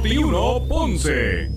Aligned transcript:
Noti1 0.00 0.66
Ponce. 0.66 1.50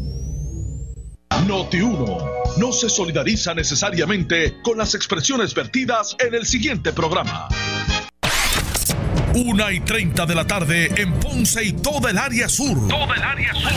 Noti1 1.48 2.58
no 2.58 2.74
se 2.74 2.90
solidariza 2.90 3.54
necesariamente 3.54 4.56
con 4.62 4.78
las 4.78 4.96
expresiones 4.96 5.54
vertidas 5.54 6.14
en 6.20 6.34
el 6.34 6.46
siguiente 6.46 6.92
programa. 6.92 7.48
Una 9.34 9.72
y 9.72 9.80
30 9.80 10.26
de 10.26 10.36
la 10.36 10.46
tarde 10.46 10.92
en 10.98 11.14
Ponce 11.22 11.64
y 11.64 11.72
toda 11.72 12.12
el 12.12 12.18
área 12.18 12.50
sur. 12.50 12.90
Toda 12.90 13.16
el 13.16 13.24
área 13.24 13.54
sur. 13.54 13.72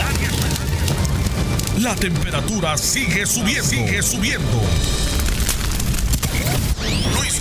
La 1.81 1.95
temperatura 1.95 2.77
sigue 2.77 3.25
subiendo. 3.25 3.63
Sigue 3.63 4.01
subiendo. 4.03 4.61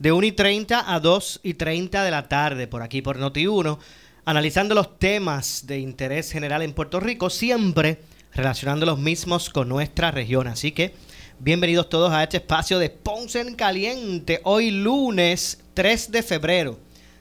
de 0.00 0.12
1 0.12 0.26
y 0.26 0.32
30 0.32 0.94
a 0.94 0.98
2 0.98 1.40
y 1.42 1.54
30 1.54 2.02
de 2.02 2.10
la 2.10 2.26
tarde, 2.26 2.66
por 2.66 2.80
aquí 2.80 3.02
por 3.02 3.18
Noti1, 3.18 3.78
analizando 4.24 4.74
los 4.74 4.98
temas 4.98 5.66
de 5.66 5.78
interés 5.78 6.32
general 6.32 6.62
en 6.62 6.72
Puerto 6.72 7.00
Rico, 7.00 7.28
siempre 7.28 8.00
relacionando 8.32 8.86
los 8.86 8.98
mismos 8.98 9.50
con 9.50 9.68
nuestra 9.68 10.10
región. 10.10 10.48
Así 10.48 10.72
que 10.72 10.94
bienvenidos 11.38 11.90
todos 11.90 12.12
a 12.12 12.22
este 12.22 12.38
espacio 12.38 12.78
de 12.78 12.88
Ponce 12.88 13.42
en 13.42 13.54
Caliente, 13.54 14.40
hoy 14.44 14.70
lunes 14.70 15.62
3 15.74 16.10
de 16.10 16.22
febrero 16.22 16.78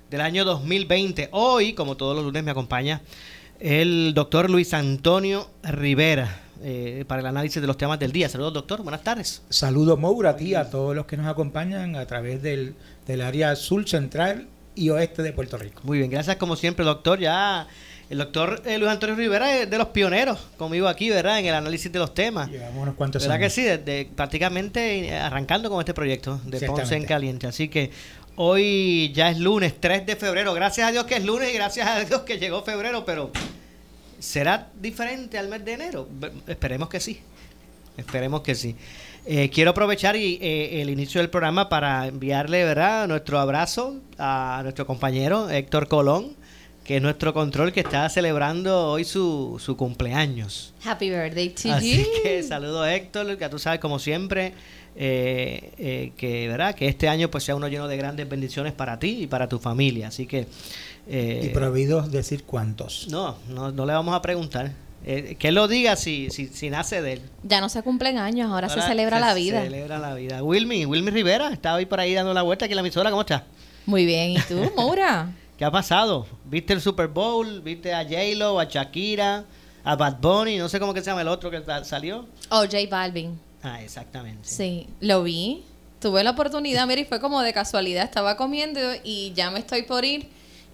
del 0.09 0.21
año 0.21 0.45
2020. 0.45 1.27
Hoy, 1.33 1.73
como 1.73 1.97
todos 1.97 2.15
los 2.15 2.23
lunes, 2.23 2.45
me 2.45 2.51
acompaña 2.51 3.01
el 3.59 4.13
doctor 4.13 4.49
Luis 4.49 4.73
Antonio 4.73 5.49
Rivera 5.63 6.48
eh, 6.61 7.05
para 7.07 7.21
el 7.21 7.27
análisis 7.27 7.61
de 7.61 7.67
los 7.67 7.77
temas 7.77 7.99
del 7.99 8.11
día. 8.11 8.29
Saludos, 8.29 8.53
doctor. 8.53 8.83
Buenas 8.83 9.03
tardes. 9.03 9.41
Saludos, 9.49 9.97
Moura, 9.99 10.31
a 10.31 10.35
ti, 10.35 10.55
a 10.55 10.69
todos 10.69 10.95
los 10.95 11.05
que 11.05 11.17
nos 11.17 11.27
acompañan 11.27 11.95
a 11.95 12.05
través 12.05 12.41
del, 12.41 12.75
del 13.07 13.21
área 13.21 13.55
sur, 13.55 13.87
central 13.87 14.47
y 14.75 14.89
oeste 14.89 15.23
de 15.23 15.33
Puerto 15.33 15.57
Rico. 15.57 15.81
Muy 15.83 15.97
bien, 15.99 16.09
gracias 16.09 16.37
como 16.37 16.55
siempre, 16.55 16.85
doctor. 16.85 17.19
Ya 17.19 17.67
el 18.09 18.17
doctor 18.17 18.61
eh, 18.65 18.79
Luis 18.79 18.91
Antonio 18.91 19.15
Rivera 19.15 19.55
es 19.55 19.69
de 19.69 19.77
los 19.77 19.89
pioneros 19.89 20.39
conmigo 20.57 20.87
aquí, 20.87 21.09
¿verdad? 21.09 21.39
En 21.39 21.45
el 21.45 21.53
análisis 21.53 21.91
de 21.91 21.99
los 21.99 22.13
temas. 22.13 22.49
Llevamos 22.49 22.81
unos 22.81 22.95
cuantos 22.95 23.21
¿Verdad 23.21 23.37
años. 23.37 23.53
que 23.53 23.61
sí? 23.61 23.63
Desde, 23.67 24.09
prácticamente 24.15 25.09
eh, 25.09 25.15
arrancando 25.15 25.69
con 25.69 25.79
este 25.79 25.93
proyecto 25.93 26.41
de 26.45 26.59
Ponce 26.61 26.95
en. 26.95 27.05
Caliente. 27.05 27.45
Así 27.45 27.69
que 27.69 27.91
hoy 28.35 29.11
ya 29.13 29.29
es 29.29 29.37
lunes, 29.37 29.75
3 29.79 30.07
de 30.07 30.15
febrero. 30.15 30.53
Gracias 30.55 30.87
a 30.87 30.91
Dios 30.91 31.05
que 31.05 31.17
es 31.17 31.23
lunes 31.23 31.51
y 31.51 31.53
gracias 31.53 31.87
a 31.87 31.99
Dios 32.03 32.21
que 32.21 32.39
llegó 32.39 32.63
febrero, 32.63 33.05
pero 33.05 33.31
¿será 34.19 34.69
diferente 34.79 35.37
al 35.37 35.47
mes 35.47 35.63
de 35.65 35.73
enero? 35.73 36.07
Esperemos 36.47 36.89
que 36.89 36.99
sí. 36.99 37.19
Esperemos 37.97 38.41
que 38.41 38.55
sí. 38.55 38.75
Eh, 39.25 39.49
quiero 39.49 39.71
aprovechar 39.71 40.15
y, 40.15 40.39
eh, 40.41 40.81
el 40.81 40.89
inicio 40.89 41.19
del 41.21 41.29
programa 41.29 41.69
para 41.69 42.07
enviarle 42.07 42.63
¿verdad? 42.63 43.07
nuestro 43.07 43.39
abrazo 43.39 43.97
a 44.17 44.61
nuestro 44.63 44.85
compañero 44.85 45.49
Héctor 45.49 45.87
Colón, 45.87 46.35
que 46.85 46.97
es 46.97 47.01
nuestro 47.01 47.33
control 47.33 47.73
que 47.73 47.81
está 47.81 48.07
celebrando 48.09 48.87
hoy 48.87 49.03
su, 49.03 49.61
su 49.63 49.75
cumpleaños. 49.75 50.73
Happy 50.83 51.09
birthday 51.09 51.49
to 51.49 51.73
Así 51.73 51.97
you. 51.97 52.05
que 52.23 52.43
saludo 52.43 52.85
Héctor, 52.85 53.37
que 53.37 53.49
tú 53.49 53.59
sabes 53.59 53.79
como 53.79 53.99
siempre 53.99 54.53
eh, 54.95 55.71
eh, 55.77 56.11
que 56.17 56.47
verdad 56.49 56.75
que 56.75 56.87
este 56.87 57.07
año 57.07 57.31
pues 57.31 57.45
sea 57.45 57.55
uno 57.55 57.69
lleno 57.69 57.87
de 57.87 57.95
grandes 57.95 58.27
bendiciones 58.27 58.73
para 58.73 58.99
ti 58.99 59.19
y 59.21 59.27
para 59.27 59.47
tu 59.47 59.59
familia. 59.59 60.09
Así 60.09 60.25
que 60.25 60.47
eh, 61.09 61.41
Y 61.45 61.49
prohibido 61.49 62.01
decir 62.03 62.43
cuántos. 62.45 63.07
no, 63.09 63.35
no, 63.49 63.71
no 63.71 63.85
le 63.85 63.93
vamos 63.93 64.13
a 64.15 64.21
preguntar. 64.21 64.71
Eh, 65.05 65.37
que 65.39 65.47
él 65.47 65.55
lo 65.55 65.67
diga 65.69 65.95
si, 65.95 66.29
si, 66.29 66.47
si 66.47 66.69
nace 66.69 67.01
de 67.01 67.13
él. 67.13 67.21
Ya 67.43 67.61
no 67.61 67.69
se 67.69 67.81
cumplen 67.83 68.17
años, 68.17 68.51
ahora, 68.51 68.67
se 68.69 68.81
celebra 68.81 69.19
la 69.19 69.33
vida. 69.33 69.63
celebra 69.63 69.97
la 69.97 70.13
vida. 70.13 70.43
Wilmy, 70.43 70.85
Wilmy 70.85 71.09
Rivera, 71.09 71.49
está 71.51 71.73
hoy 71.75 71.85
por 71.85 71.99
ahí 72.01 72.13
dando 72.13 72.33
la 72.33 72.41
vuelta 72.41 72.65
aquí 72.65 72.73
en 72.73 72.75
la 72.77 72.81
emisora. 72.81 73.09
¿Cómo 73.09 73.21
estás? 73.21 73.43
Muy 73.85 74.05
bien, 74.05 74.31
¿y 74.31 74.39
tú, 74.41 74.59
Maura? 74.77 75.31
¿Qué 75.57 75.63
ha 75.65 75.71
pasado? 75.71 76.27
¿Viste 76.45 76.73
el 76.73 76.81
Super 76.81 77.07
Bowl? 77.07 77.61
¿Viste 77.61 77.93
a 77.93 78.03
J-Lo, 78.03 78.59
a 78.59 78.65
Shakira, 78.65 79.45
a 79.85 79.95
Bad 79.95 80.17
Bunny? 80.21 80.57
No 80.57 80.67
sé 80.69 80.79
cómo 80.81 80.93
que 80.93 80.99
se 80.99 81.07
llama 81.07 81.21
el 81.21 81.27
otro 81.29 81.49
que 81.49 81.61
sa- 81.63 81.83
salió. 81.85 82.27
Oh, 82.49 82.61
J 82.65 82.77
Balvin. 82.89 83.39
Ah, 83.63 83.81
exactamente. 83.81 84.41
Sí, 84.47 84.87
lo 84.99 85.23
vi. 85.23 85.63
Tuve 86.01 86.23
la 86.25 86.31
oportunidad, 86.31 86.85
mira, 86.87 87.01
y 87.01 87.05
fue 87.05 87.19
como 87.21 87.41
de 87.41 87.51
casualidad. 87.53 88.03
Estaba 88.03 88.35
comiendo 88.37 88.79
y 89.03 89.31
ya 89.33 89.49
me 89.49 89.59
estoy 89.59 89.83
por 89.83 90.03
ir. 90.05 90.27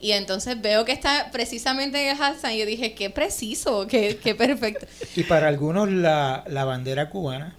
Y 0.06 0.12
entonces 0.12 0.62
veo 0.62 0.86
que 0.86 0.92
está 0.92 1.32
precisamente 1.32 2.00
en 2.00 2.12
el 2.12 2.18
hashtag 2.18 2.54
y 2.54 2.60
yo 2.60 2.66
dije, 2.68 2.94
qué 2.94 3.10
preciso, 3.10 3.88
qué, 3.88 4.18
qué 4.22 4.36
perfecto. 4.36 4.86
Y 5.16 5.24
para 5.24 5.48
algunos 5.48 5.90
la, 5.90 6.44
la 6.48 6.64
bandera 6.64 7.10
cubana, 7.10 7.56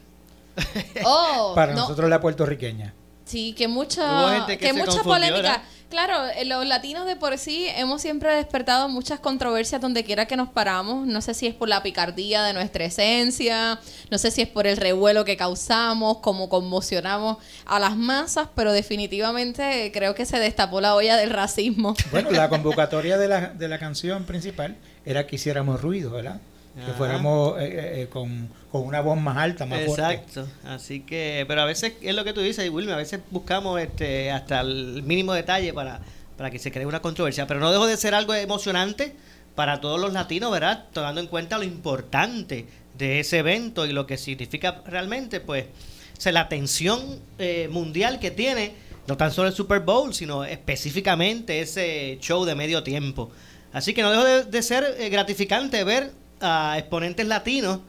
Oh, 1.05 1.55
para 1.57 1.75
no, 1.75 1.81
nosotros 1.81 2.09
la 2.09 2.21
puertorriqueña. 2.21 2.95
Sí, 3.27 3.55
que 3.55 3.67
mucha, 3.67 4.47
que 4.47 4.73
mucha 4.73 4.87
confundió, 4.87 5.13
polémica. 5.13 5.63
Claro, 5.91 6.27
eh, 6.37 6.45
los 6.45 6.67
latinos 6.67 7.07
de 7.07 7.15
por 7.15 7.39
sí 7.39 7.67
hemos 7.77 8.03
siempre 8.03 8.35
despertado 8.35 8.89
muchas 8.89 9.21
controversias 9.21 9.81
donde 9.81 10.05
quiera 10.05 10.27
que 10.27 10.37
nos 10.37 10.49
paramos. 10.49 11.07
No 11.07 11.21
sé 11.21 11.35
si 11.35 11.47
es 11.47 11.55
por 11.55 11.69
la 11.69 11.83
picardía 11.83 12.45
de 12.45 12.53
nuestra 12.53 12.85
esencia, 12.85 13.79
no 14.11 14.19
sé 14.19 14.31
si 14.31 14.43
es 14.43 14.49
por 14.49 14.67
el 14.67 14.77
revuelo 14.77 15.25
que 15.25 15.37
causamos, 15.37 16.19
como 16.19 16.49
conmocionamos 16.49 17.39
a 17.67 17.79
las 17.79 17.97
masas, 17.97 18.49
pero 18.55 18.73
definitivamente 18.73 19.91
creo 19.93 20.15
que 20.15 20.25
se 20.25 20.39
destapó 20.39 20.81
la 20.81 20.95
olla 20.95 21.17
del 21.17 21.31
racismo. 21.31 21.95
Bueno, 22.13 22.31
la 22.31 22.49
convocatoria 22.51 23.19
de 23.19 23.29
la, 23.29 23.49
de 23.49 23.69
la 23.69 23.79
canción 23.79 24.25
principal 24.25 24.77
era 25.05 25.27
que 25.27 25.37
hiciéramos 25.37 25.81
ruido, 25.81 26.13
¿verdad? 26.13 26.41
Que 26.85 26.93
fuéramos 26.93 27.59
eh, 27.59 28.03
eh, 28.03 28.09
con, 28.09 28.51
con 28.71 28.83
una 28.83 29.01
voz 29.01 29.19
más 29.19 29.39
alta, 29.39 29.65
más 29.65 29.83
fuerte. 29.87 30.13
Exacto, 30.13 30.47
así 30.65 31.01
que, 31.01 31.47
pero 31.49 31.63
a 31.63 31.65
veces 31.65 31.95
es 32.03 32.15
lo 32.15 32.23
que 32.23 32.35
tú 32.35 32.43
dices, 32.43 32.69
Wilmy, 32.69 32.93
a 32.93 32.97
veces 32.97 33.21
buscamos 33.31 33.81
este 33.81 34.31
hasta 34.31 34.61
el 34.61 35.03
mínimo 35.03 35.33
detalle 35.33 35.73
para, 35.73 36.01
para 36.37 36.51
que 36.51 36.59
se 36.59 36.71
cree 36.71 36.85
una 36.85 37.01
controversia, 37.01 37.47
pero 37.47 37.61
no 37.61 37.73
dejo 37.73 37.87
de 37.87 37.97
ser 37.97 38.15
algo 38.15 38.35
emocionante 38.35 39.15
para 39.55 39.81
todos 39.81 39.99
los 39.99 40.13
latinos, 40.13 40.53
¿verdad? 40.53 40.85
Tomando 40.93 41.23
en 41.23 41.29
cuenta 41.29 41.57
lo 41.57 41.65
importante 41.65 42.67
de 42.99 43.21
ese 43.21 43.39
evento 43.39 43.87
y 43.87 43.93
lo 43.93 44.07
que 44.07 44.19
significa 44.19 44.83
realmente, 44.85 45.41
pues, 45.41 45.65
o 45.65 46.21
sea, 46.21 46.33
la 46.33 46.41
atención 46.41 47.21
eh, 47.39 47.69
mundial 47.71 48.19
que 48.19 48.31
tiene, 48.31 48.75
no 49.09 49.17
tan 49.17 49.33
solo 49.33 49.49
el 49.49 49.55
Super 49.55 49.81
Bowl, 49.81 50.13
sino 50.13 50.45
específicamente 50.45 51.61
ese 51.61 52.19
show 52.21 52.45
de 52.45 52.55
medio 52.55 52.83
tiempo. 52.83 53.31
Así 53.73 53.95
que 53.95 54.03
no 54.03 54.11
dejo 54.11 54.25
de, 54.25 54.45
de 54.45 54.63
ser 54.63 54.85
eh, 54.99 55.09
gratificante 55.09 55.83
ver 55.85 56.13
a 56.41 56.77
exponentes 56.79 57.27
latinos 57.27 57.81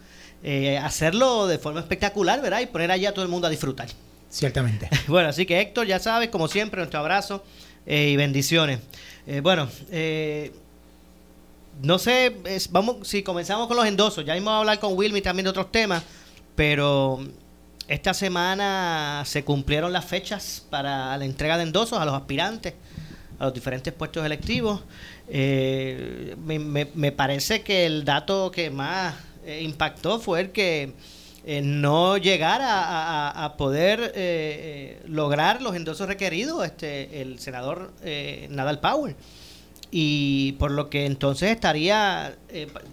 eh, 0.43 0.77
hacerlo 0.77 1.47
de 1.47 1.57
forma 1.57 1.79
espectacular, 1.79 2.41
¿verdad? 2.41 2.61
Y 2.61 2.67
poner 2.67 2.91
allá 2.91 3.09
a 3.09 3.11
todo 3.13 3.23
el 3.25 3.29
mundo 3.31 3.47
a 3.47 3.49
disfrutar. 3.49 3.87
Ciertamente. 4.29 4.89
Bueno, 5.07 5.29
así 5.29 5.45
que 5.45 5.59
Héctor, 5.59 5.87
ya 5.87 5.99
sabes, 5.99 6.29
como 6.29 6.47
siempre, 6.47 6.79
nuestro 6.79 6.99
abrazo 6.99 7.43
eh, 7.85 8.09
y 8.09 8.15
bendiciones. 8.17 8.79
Eh, 9.25 9.41
bueno, 9.41 9.67
eh, 9.91 10.51
no 11.81 11.99
sé, 11.99 12.35
es- 12.45 12.71
vamos, 12.71 13.07
si 13.07 13.23
comenzamos 13.23 13.67
con 13.67 13.77
los 13.77 13.85
endosos, 13.85 14.25
ya 14.25 14.33
vamos 14.35 14.51
a 14.51 14.57
hablar 14.59 14.79
con 14.79 14.93
Wilmy 14.97 15.21
también 15.21 15.43
de 15.45 15.49
otros 15.51 15.71
temas, 15.71 16.03
pero 16.55 17.19
esta 17.87 18.13
semana 18.13 19.23
se 19.25 19.43
cumplieron 19.43 19.93
las 19.93 20.05
fechas 20.05 20.65
para 20.69 21.17
la 21.17 21.25
entrega 21.25 21.55
de 21.57 21.63
endosos 21.63 21.99
a 21.99 22.05
los 22.05 22.13
aspirantes 22.15 22.73
a 23.39 23.45
los 23.45 23.53
diferentes 23.53 23.93
puestos 23.93 24.25
electivos. 24.25 24.81
Eh, 25.29 26.35
me, 26.43 26.57
me- 26.59 26.89
me 26.95 27.11
parece 27.11 27.61
que 27.61 27.85
el 27.85 28.03
dato 28.05 28.49
que 28.51 28.69
más 28.69 29.15
eh, 29.45 29.61
impactó 29.61 30.19
fue 30.19 30.41
el 30.41 30.51
que 30.51 30.93
eh, 31.45 31.61
no 31.61 32.17
llegara 32.17 32.67
a, 32.83 33.29
a- 33.29 33.45
a 33.45 33.57
poder 33.57 34.11
eh, 34.15 35.01
lograr 35.07 35.61
los 35.61 35.75
endosos 35.75 36.07
requeridos 36.07 36.65
este 36.65 37.21
el 37.21 37.39
senador 37.39 37.91
Nadal 38.49 38.79
Power 38.79 39.15
y 39.89 40.53
por 40.53 40.71
lo 40.71 40.89
que 40.89 41.05
entonces 41.05 41.49
estaría 41.51 42.35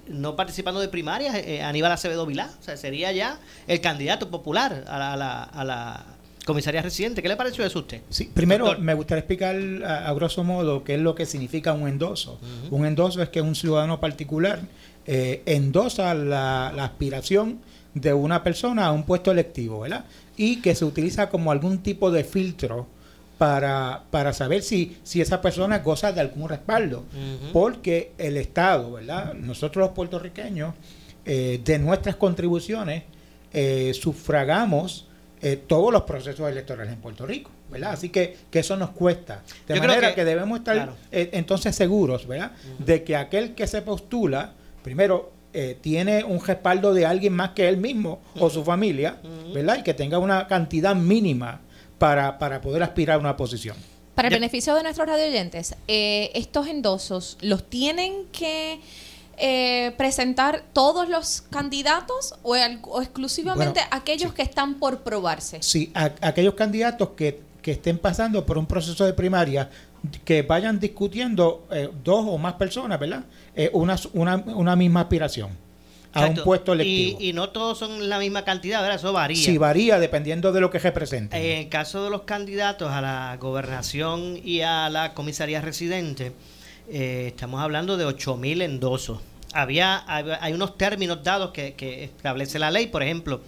no 0.07 0.37
participando 0.37 0.79
de 0.81 0.87
primarias 0.89 1.35
Aníbal 1.65 1.91
Acevedo 1.91 2.25
Vilá, 2.27 2.51
o 2.61 2.63
sea, 2.63 2.77
sería 2.77 3.11
ya 3.11 3.41
el 3.67 3.81
candidato 3.81 4.31
popular 4.31 4.85
a 4.87 4.99
la, 4.99 5.13
a 5.15 5.17
la, 5.17 5.43
a 5.43 5.65
la 5.65 6.05
comisaría 6.45 6.83
residente. 6.83 7.23
¿Qué 7.23 7.29
le 7.29 7.37
pareció 7.37 7.65
eso 7.65 7.79
a 7.79 7.83
usted? 7.83 8.03
Sí, 8.11 8.31
primero 8.33 8.67
Doctor. 8.67 8.85
me 8.85 8.95
gustaría 8.95 9.21
explicar 9.21 9.57
a, 9.87 10.09
a 10.09 10.13
grosso 10.15 10.45
modo 10.45 10.85
qué 10.85 10.95
es 10.95 11.01
lo 11.01 11.15
que 11.15 11.27
significa 11.27 11.73
un 11.73 11.89
endoso. 11.89 12.39
Un 12.71 12.87
endoso 12.87 13.23
es 13.23 13.29
que 13.31 13.41
un 13.41 13.55
ciudadano 13.55 14.01
particular 14.01 14.61
eh, 15.07 15.43
endosa 15.47 16.15
la, 16.15 16.73
la 16.75 16.85
aspiración 16.85 17.59
de 17.95 18.13
una 18.13 18.43
persona 18.43 18.87
a 18.87 18.93
un 18.93 19.05
puesto 19.05 19.31
electivo, 19.31 19.81
¿verdad? 19.81 20.05
Y 20.37 20.61
que 20.61 20.75
se 20.75 20.85
utiliza 20.85 21.29
como 21.29 21.53
algún 21.53 21.79
tipo 21.79 22.11
de 22.11 22.25
filtro 22.25 22.87
para, 23.39 24.03
para 24.11 24.33
saber 24.33 24.63
si, 24.63 24.97
si 25.03 25.21
esa 25.21 25.41
persona 25.41 25.79
goza 25.81 26.13
de 26.13 26.21
algún 26.21 26.49
respaldo. 26.49 27.05
Porque 27.53 28.13
el 28.19 28.37
Estado, 28.37 28.93
¿verdad? 28.93 29.35
Nosotros 29.35 29.87
los 29.87 29.95
puertorriqueños 29.95 30.75
eh, 31.25 31.61
de 31.65 31.79
nuestras 31.79 32.17
contribuciones 32.17 33.05
eh, 33.53 33.93
sufragamos 33.95 35.07
eh, 35.47 35.57
todos 35.67 35.93
los 35.93 36.03
procesos 36.03 36.51
electorales 36.51 36.93
en 36.95 37.01
Puerto 37.01 37.27
Rico, 37.27 37.51
¿verdad? 37.71 37.93
Así 37.93 38.09
que, 38.09 38.37
que 38.51 38.61
eso 38.61 38.77
nos 38.77 38.91
cuesta. 38.91 39.43
De 39.69 39.75
Yo 39.75 39.81
manera 39.83 40.09
que- 40.09 40.15
que, 40.17 40.25
debemos 40.25 40.59
estar 40.59 40.75
claro. 40.75 40.95
eh, 41.13 41.29
entonces 41.35 41.77
seguros, 41.77 42.27
¿verdad? 42.27 42.53
De 42.79 43.05
que 43.05 43.15
aquel 43.15 43.55
que 43.55 43.67
se 43.67 43.83
postula, 43.83 44.55
primero, 44.83 45.33
eh, 45.53 45.77
tiene 45.81 46.25
un 46.25 46.45
respaldo 46.45 46.95
de 46.95 47.07
alguien 47.07 47.33
más 47.35 47.51
que 47.51 47.69
él 47.69 47.77
mismo 47.77 48.21
o 48.41 48.49
su 48.51 48.65
familia, 48.65 49.19
¿verdad? 49.53 49.79
Y 49.79 49.83
que 49.83 49.95
tenga 49.95 50.19
una 50.19 50.47
cantidad 50.49 50.97
mínima 50.97 51.61
para, 51.99 52.39
para 52.39 52.61
poder 52.61 52.83
aspirar 52.83 53.17
a 53.17 53.21
una 53.21 53.37
posición. 53.37 53.77
Para 54.15 54.29
el 54.29 54.33
Ya- 54.33 54.37
beneficio 54.39 54.75
de 54.75 54.83
nuestros 54.83 55.07
radioyentes, 55.07 55.75
eh, 55.89 56.31
estos 56.35 56.67
endosos 56.69 57.37
los 57.41 57.69
tienen 57.69 58.27
que 58.33 58.81
eh, 59.39 59.93
presentar 59.97 60.65
todos 60.73 61.09
los 61.09 61.43
candidatos 61.51 62.35
o, 62.43 62.55
exclusivamente 62.57 63.81
Bueno, 63.81 63.89
aquellos 63.91 64.33
que 64.33 64.43
están 64.43 64.75
por 64.75 65.01
probarse. 65.03 65.63
Sí, 65.63 65.91
a- 65.95 66.13
aquellos 66.21 66.55
candidatos 66.55 67.11
que, 67.17 67.41
que 67.63 67.73
estén 67.73 67.99
pasando 67.99 68.45
por 68.47 68.59
un 68.59 68.67
proceso 68.67 69.05
de 69.05 69.13
primaria, 69.15 69.71
que 70.25 70.43
vayan 70.43 70.79
discutiendo 70.81 71.67
eh, 71.71 71.89
dos 72.05 72.25
o 72.29 72.37
más 72.39 72.55
personas, 72.55 73.01
¿verdad? 73.01 73.25
Eh, 73.57 73.71
una, 73.73 73.97
una, 74.13 74.37
una 74.37 74.77
misma 74.77 75.01
aspiración 75.03 75.51
a 76.13 76.27
un 76.27 76.35
puesto 76.37 76.75
electivo. 76.75 77.19
Y, 77.21 77.31
y 77.31 77.33
no 77.33 77.49
todos 77.51 77.77
son 77.79 78.09
la 78.09 78.19
misma 78.21 78.45
cantidad, 78.45 78.81
¿verdad? 78.83 78.99
Eso 78.99 79.13
varía. 79.13 79.43
Sí, 79.45 79.59
varía 79.59 79.99
dependiendo 79.99 80.53
de 80.53 80.61
lo 80.61 80.71
que 80.71 80.79
representen. 80.79 81.43
En 81.43 81.59
el 81.59 81.69
caso 81.69 82.05
de 82.05 82.11
los 82.11 82.23
candidatos 82.23 82.93
a 82.93 83.01
la 83.01 83.37
gobernación 83.41 84.39
y 84.45 84.61
a 84.61 84.89
la 84.91 85.13
comisaría 85.15 85.61
residente, 85.61 86.33
eh, 86.89 87.25
estamos 87.29 87.61
hablando 87.61 87.97
de 87.97 88.07
8.000 88.07 88.63
endosos. 88.63 89.21
Había, 89.53 90.03
hay, 90.07 90.25
hay 90.41 90.53
unos 90.53 90.77
términos 90.77 91.23
dados 91.23 91.53
que, 91.53 91.75
que 91.75 92.05
establece 92.05 92.59
la 92.59 92.71
ley, 92.71 92.89
por 92.89 93.03
ejemplo, 93.03 93.41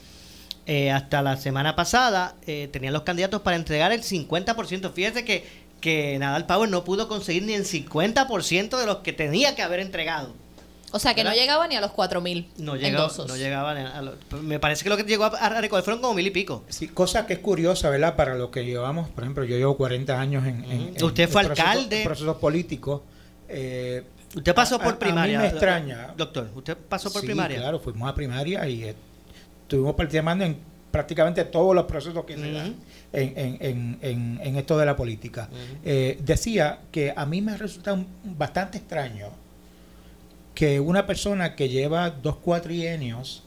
eh, 0.67 0.91
hasta 0.91 1.23
la 1.23 1.37
semana 1.37 1.75
pasada 1.77 2.35
eh, 2.47 2.69
tenían 2.73 2.93
los 2.93 3.03
candidatos 3.03 3.43
para 3.43 3.57
entregar 3.57 3.93
el 3.93 4.03
50%. 4.03 4.93
Fíjese 4.93 5.25
que, 5.25 5.45
que 5.81 6.19
Nadal 6.19 6.47
Power 6.47 6.69
no 6.69 6.85
pudo 6.85 7.09
conseguir 7.09 7.43
ni 7.45 7.55
el 7.55 7.65
50% 7.65 8.79
de 8.79 8.87
los 8.87 8.99
que 8.99 9.13
tenía 9.13 9.55
que 9.55 9.63
haber 9.63 9.81
entregado. 9.81 10.33
O 10.93 11.01
sea 11.01 11.15
que 11.15 11.25
no 11.25 11.33
llegaba 11.33 11.67
ni 11.67 11.75
a 11.75 11.81
los 11.81 11.91
4000 11.91 12.49
No 12.59 12.77
llegaba, 12.77 13.05
endosos. 13.05 13.27
no 13.29 13.37
llegaban 13.37 13.77
a, 13.77 13.99
a 13.99 14.03
lo- 14.03 14.15
me 14.43 14.61
parece 14.61 14.85
que 14.85 14.89
lo 14.89 14.97
que 14.97 15.03
llegó 15.03 15.25
a, 15.25 15.29
a 15.29 15.61
recoger 15.61 15.85
fueron 15.85 16.01
como 16.01 16.15
mil 16.15 16.27
y 16.27 16.31
pico. 16.31 16.63
Sí, 16.69 16.87
cosa 16.89 17.27
que 17.27 17.35
es 17.35 17.39
curiosa, 17.41 17.91
¿verdad? 17.91 18.15
Para 18.15 18.37
lo 18.37 18.51
que 18.53 18.65
llevamos, 18.65 19.09
por 19.11 19.25
ejemplo, 19.25 19.45
yo 19.45 19.57
llevo 19.57 19.77
40 19.77 20.19
años 20.19 20.47
en, 20.47 20.65
en- 20.65 20.93
en- 20.97 21.05
Usted 21.05 21.29
fue 21.29 21.43
en 21.43 21.49
procesos- 21.49 21.67
alcalde. 21.69 21.99
en 21.99 22.05
procesos 22.05 22.37
políticos. 22.37 23.03
Eh, 23.49 24.05
Usted 24.35 24.55
pasó 24.55 24.79
por 24.79 24.95
a- 24.95 24.99
primaria. 24.99 25.39
A 25.39 25.43
mí 25.43 25.47
me 25.49 25.53
extraña. 25.53 26.15
Doctor, 26.17 26.51
usted 26.55 26.77
pasó 26.77 27.11
por 27.13 27.21
Sí, 27.23 27.27
primaria. 27.29 27.59
Claro, 27.59 27.81
fuimos 27.81 28.09
a 28.09 28.15
primaria 28.15 28.69
y 28.69 28.85
eh, 28.85 28.95
estuvimos 29.63 29.95
participando 29.95 30.45
en 30.45 30.57
prácticamente 30.91 31.45
todos 31.45 31.75
los 31.75 31.85
procesos 31.85 32.25
que 32.25 32.37
se 32.37 32.53
dan 32.53 32.75
en, 33.13 33.33
en- 33.39 33.57
en- 33.61 33.99
en- 34.03 34.41
en 34.43 34.57
esto 34.57 34.77
de 34.79 34.87
la 34.87 34.97
política. 34.97 35.49
Eh, 35.85 36.19
decía 36.25 36.81
que 36.91 37.13
a 37.17 37.25
mí 37.27 37.41
me 37.43 37.57
resulta 37.57 37.93
un- 37.93 38.07
bastante 38.25 38.79
extraño 38.79 39.29
que 40.55 40.81
una 40.81 41.07
persona 41.07 41.55
que 41.55 41.69
lleva 41.69 42.11
dos 42.11 42.37
cuatrienios 42.37 43.43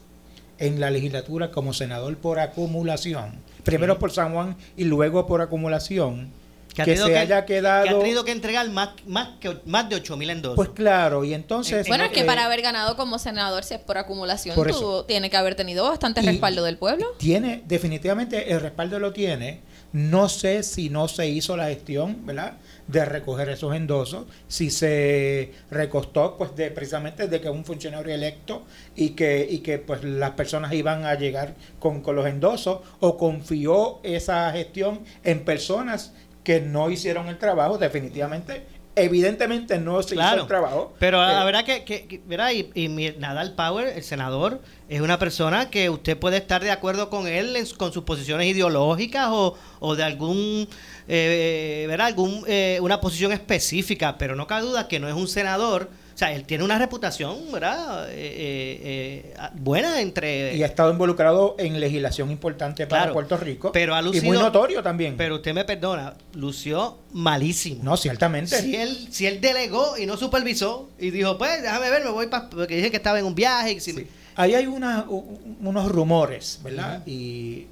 en 0.58 0.78
la 0.80 0.90
legislatura 0.90 1.50
como 1.50 1.72
senador 1.72 2.16
por 2.18 2.38
acumulación, 2.38 3.32
primero 3.64 3.98
por 3.98 4.12
San 4.12 4.32
Juan 4.32 4.56
y 4.76 4.84
luego 4.84 5.26
por 5.26 5.40
acumulación, 5.40 6.30
Que 6.74 6.96
se 6.96 7.04
que- 7.06 7.18
haya 7.18 7.44
quedado... 7.44 7.84
Que 7.84 7.90
ha 7.90 7.98
tenido 7.98 8.24
que 8.24 8.32
entregar 8.32 8.68
más, 8.70 8.90
más, 9.06 9.30
que, 9.40 9.56
más 9.66 9.88
de 9.88 9.96
8 9.96 10.16
mil 10.16 10.30
endosos. 10.30 10.56
Pues 10.56 10.68
claro, 10.70 11.24
y 11.24 11.34
entonces... 11.34 11.86
Bueno, 11.88 12.04
es 12.04 12.10
que 12.10 12.20
eh, 12.20 12.24
para 12.24 12.44
haber 12.46 12.62
ganado 12.62 12.96
como 12.96 13.18
senador, 13.18 13.64
si 13.64 13.74
es 13.74 13.80
por 13.80 13.98
acumulación, 13.98 14.54
Por 14.54 14.68
tú 14.70 14.76
eso. 14.76 15.04
tiene 15.04 15.30
que 15.30 15.36
haber 15.36 15.54
tenido 15.54 15.84
bastante 15.88 16.22
Y- 16.22 16.26
respaldo 16.26 16.62
del 16.64 16.76
pueblo. 16.76 17.06
Tiene, 17.18 17.62
definitivamente 17.66 18.52
el 18.52 18.60
respaldo 18.60 18.98
lo 18.98 19.12
tiene. 19.12 19.60
No 19.92 20.28
sé 20.28 20.62
si 20.62 20.88
no 20.88 21.08
se 21.08 21.28
hizo 21.28 21.56
la 21.56 21.66
gestión, 21.66 22.24
¿verdad? 22.24 22.52
De 22.86 23.04
recoger 23.04 23.48
esos 23.48 23.74
endosos, 23.74 24.26
si 24.46 24.70
se 24.70 25.52
recostó, 25.70 26.36
pues, 26.38 26.54
de 26.54 26.70
precisamente 26.70 27.26
de 27.26 27.40
que 27.40 27.50
un 27.50 27.64
funcionario 27.64 28.14
electo 28.14 28.62
y 28.94 29.10
que, 29.10 29.44
y 29.50 29.58
que 29.58 29.78
pues 29.78 30.04
las 30.04 30.30
personas 30.32 30.72
iban 30.74 31.04
a 31.04 31.14
llegar 31.16 31.54
con, 31.80 32.02
con 32.02 32.14
los 32.14 32.26
endosos, 32.26 32.80
o 33.00 33.16
confió 33.16 33.98
esa 34.04 34.52
gestión 34.52 35.00
en 35.24 35.44
personas 35.44 36.12
que 36.50 36.60
no 36.60 36.90
hicieron 36.90 37.28
el 37.28 37.38
trabajo, 37.38 37.78
definitivamente. 37.78 38.66
Evidentemente 38.96 39.78
no 39.78 40.02
se 40.02 40.16
hizo 40.16 40.34
el 40.34 40.46
trabajo. 40.48 40.92
pero 40.98 41.18
la 41.24 41.42
Eh, 41.42 41.44
verdad 41.44 41.64
que, 41.64 41.84
que, 41.84 42.08
que- 42.08 42.20
¿verdad? 42.26 42.50
Y, 42.74 42.88
Nadal 43.18 43.54
Power, 43.54 43.86
el 43.86 44.02
senador, 44.02 44.60
es 44.88 45.00
una 45.00 45.16
persona 45.16 45.70
que 45.70 45.88
usted 45.90 46.18
puede 46.18 46.38
estar 46.38 46.60
de 46.60 46.72
acuerdo 46.72 47.08
con 47.08 47.28
él 47.28 47.54
en 47.54 47.66
con 47.76 47.92
sus 47.92 48.02
posiciones 48.02 48.48
ideológicas 48.48 49.28
o, 49.30 49.56
o 49.78 49.94
de 49.94 50.02
algún, 50.02 50.68
eh, 51.06 51.84
¿verdad? 51.88 52.08
Algún, 52.08 52.42
eh, 52.48 52.78
una 52.82 53.00
posición 53.00 53.30
específica, 53.30 54.18
pero 54.18 54.34
no 54.34 54.48
cabe 54.48 54.62
duda 54.62 54.88
que 54.88 54.98
no 54.98 55.06
es 55.08 55.14
un 55.14 55.28
senador. 55.28 55.88
O 56.20 56.22
sea, 56.22 56.34
él 56.34 56.44
tiene 56.44 56.64
una 56.64 56.78
reputación, 56.78 57.50
¿verdad? 57.50 58.10
Eh, 58.10 58.14
eh, 58.14 59.32
eh, 59.34 59.34
buena 59.54 60.02
entre... 60.02 60.54
y 60.54 60.62
ha 60.62 60.66
estado 60.66 60.92
involucrado 60.92 61.54
en 61.58 61.80
legislación 61.80 62.30
importante 62.30 62.86
para 62.86 63.04
Claro, 63.04 63.14
Puerto 63.14 63.38
Rico. 63.38 63.72
pero 63.72 63.94
ha 63.94 64.00
y 64.00 64.02
muy 64.02 64.12
lucido- 64.18 64.38
notorio 64.42 64.82
también. 64.82 65.16
Pero 65.16 65.36
usted 65.36 65.54
me 65.54 65.64
perdona, 65.64 66.12
lució 66.34 66.98
malísimo. 67.14 67.80
no, 67.82 67.96
ciertamente. 67.96 68.60
Si 68.60 68.76
él, 68.76 69.08
si 69.10 69.24
él 69.26 69.40
delegó 69.40 69.96
y 69.96 70.04
no 70.04 70.18
supervisó 70.18 70.90
y 70.98 71.10
dijo, 71.10 71.38
pues 71.38 71.62
déjame 71.62 71.88
ver, 71.88 72.04
me 72.04 72.10
voy 72.10 72.26
para... 72.26 72.50
Porque 72.50 72.76
dije 72.76 72.90
que 72.90 72.98
estaba 72.98 73.18
en 73.18 73.24
un 73.24 73.34
viaje. 73.34 73.72
Y 73.72 73.80
si- 73.80 73.92
Sí. 73.92 74.06
Ahí 74.36 74.54
hay 74.54 74.66
una, 74.66 75.06
unos 75.08 75.88
rumores, 75.90 76.60
¿verdad? 76.62 77.02
Y 77.06 77.64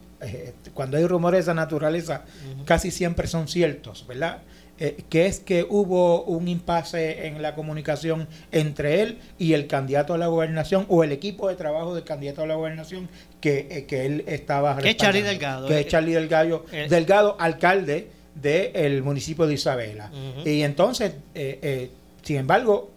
cuando 0.72 0.96
hay 0.96 1.04
rumores 1.06 1.36
de 1.40 1.42
esa 1.42 1.54
naturaleza, 1.54 2.22
casi 2.64 2.90
siempre 2.90 3.26
son 3.26 3.46
ciertos, 3.46 4.06
¿verdad? 4.06 4.38
Eh, 4.80 5.02
que 5.08 5.26
es 5.26 5.40
que 5.40 5.66
hubo 5.68 6.22
un 6.22 6.46
impasse 6.46 7.26
en 7.26 7.42
la 7.42 7.54
comunicación 7.56 8.28
entre 8.52 9.02
él 9.02 9.18
y 9.36 9.54
el 9.54 9.66
candidato 9.66 10.14
a 10.14 10.18
la 10.18 10.28
gobernación 10.28 10.86
o 10.88 11.02
el 11.02 11.10
equipo 11.10 11.48
de 11.48 11.56
trabajo 11.56 11.94
del 11.96 12.04
candidato 12.04 12.42
a 12.42 12.46
la 12.46 12.54
gobernación 12.54 13.08
que, 13.40 13.66
eh, 13.70 13.86
que 13.86 14.06
él 14.06 14.24
estaba 14.28 14.76
Que 14.78 14.90
es 14.90 14.96
Charlie. 14.96 15.22
Delgado. 15.22 15.66
Que 15.66 15.80
es 15.80 15.86
Eh, 15.86 15.88
Charlie 15.88 16.12
Delgado, 16.12 16.64
eh, 16.70 16.86
Delgado 16.88 17.36
alcalde 17.40 18.08
del 18.34 19.02
municipio 19.02 19.46
de 19.48 19.54
Isabela. 19.54 20.12
Y 20.44 20.62
entonces, 20.62 21.12
eh, 21.34 21.58
eh, 21.60 21.90
sin 22.22 22.36
embargo, 22.36 22.90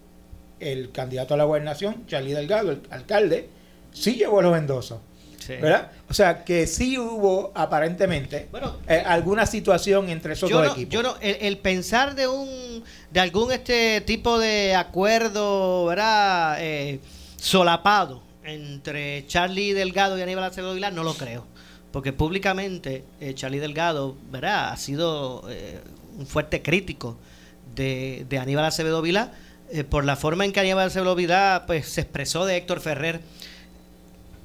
el 0.60 0.92
candidato 0.92 1.34
a 1.34 1.38
la 1.38 1.46
gobernación, 1.46 2.06
Charlie 2.06 2.34
Delgado, 2.34 2.72
el 2.72 2.82
alcalde, 2.92 3.50
sí 3.92 4.14
llevó 4.16 4.42
los 4.44 4.56
endosos. 4.56 5.00
Sí. 5.56 5.62
¿Verdad? 5.62 5.92
O 6.10 6.14
sea, 6.14 6.44
que 6.44 6.68
sí 6.68 6.98
hubo 6.98 7.52
aparentemente 7.56 8.48
Bueno, 8.52 8.78
eh, 8.88 9.04
alguna 9.06 9.46
situación 9.46 10.10
entre 10.10 10.34
esos 10.34 10.50
yo 10.50 10.58
dos 10.58 10.68
no, 10.68 10.74
equipos. 10.74 10.94
yo 10.94 11.04
no, 11.04 11.16
el, 11.22 11.38
el 11.42 11.58
pensar 11.58 12.16
de 12.16 12.28
un 12.28 12.84
de 13.12 13.20
algún 13.20 13.52
este 13.52 14.02
tipo 14.02 14.40
de 14.40 14.76
acuerdo, 14.76 15.86
¿verdad? 15.86 16.58
Eh, 16.60 17.00
solapado 17.38 18.24
entre 18.44 19.26
Charlie 19.28 19.74
Delgado 19.74 20.18
y 20.18 20.22
Aníbal 20.22 20.46
Acevedo 20.46 20.74
Villar 20.74 20.94
no 20.94 21.04
lo 21.04 21.14
creo, 21.14 21.46
porque 21.92 22.14
públicamente 22.14 23.04
eh, 23.20 23.34
Charlie 23.34 23.60
Delgado, 23.60 24.16
¿verdad? 24.32 24.72
Ha 24.72 24.78
sido 24.78 25.44
un 26.18 26.26
fuerte 26.28 26.62
crítico 26.62 27.18
de, 27.76 28.26
de 28.30 28.38
Aníbal 28.40 28.66
Acevedo 28.66 29.02
Vilá 29.02 29.32
eh, 29.72 29.84
por 29.86 30.04
la 30.04 30.16
forma 30.18 30.44
en 30.44 30.52
que 30.52 30.60
Aníbal 30.60 30.88
Acevedo 30.88 31.16
Vilá 31.16 31.64
pues 31.66 31.88
se 31.88 32.02
expresó 32.02 32.46
de 32.46 32.58
Héctor 32.58 32.82
Ferrer. 32.82 33.22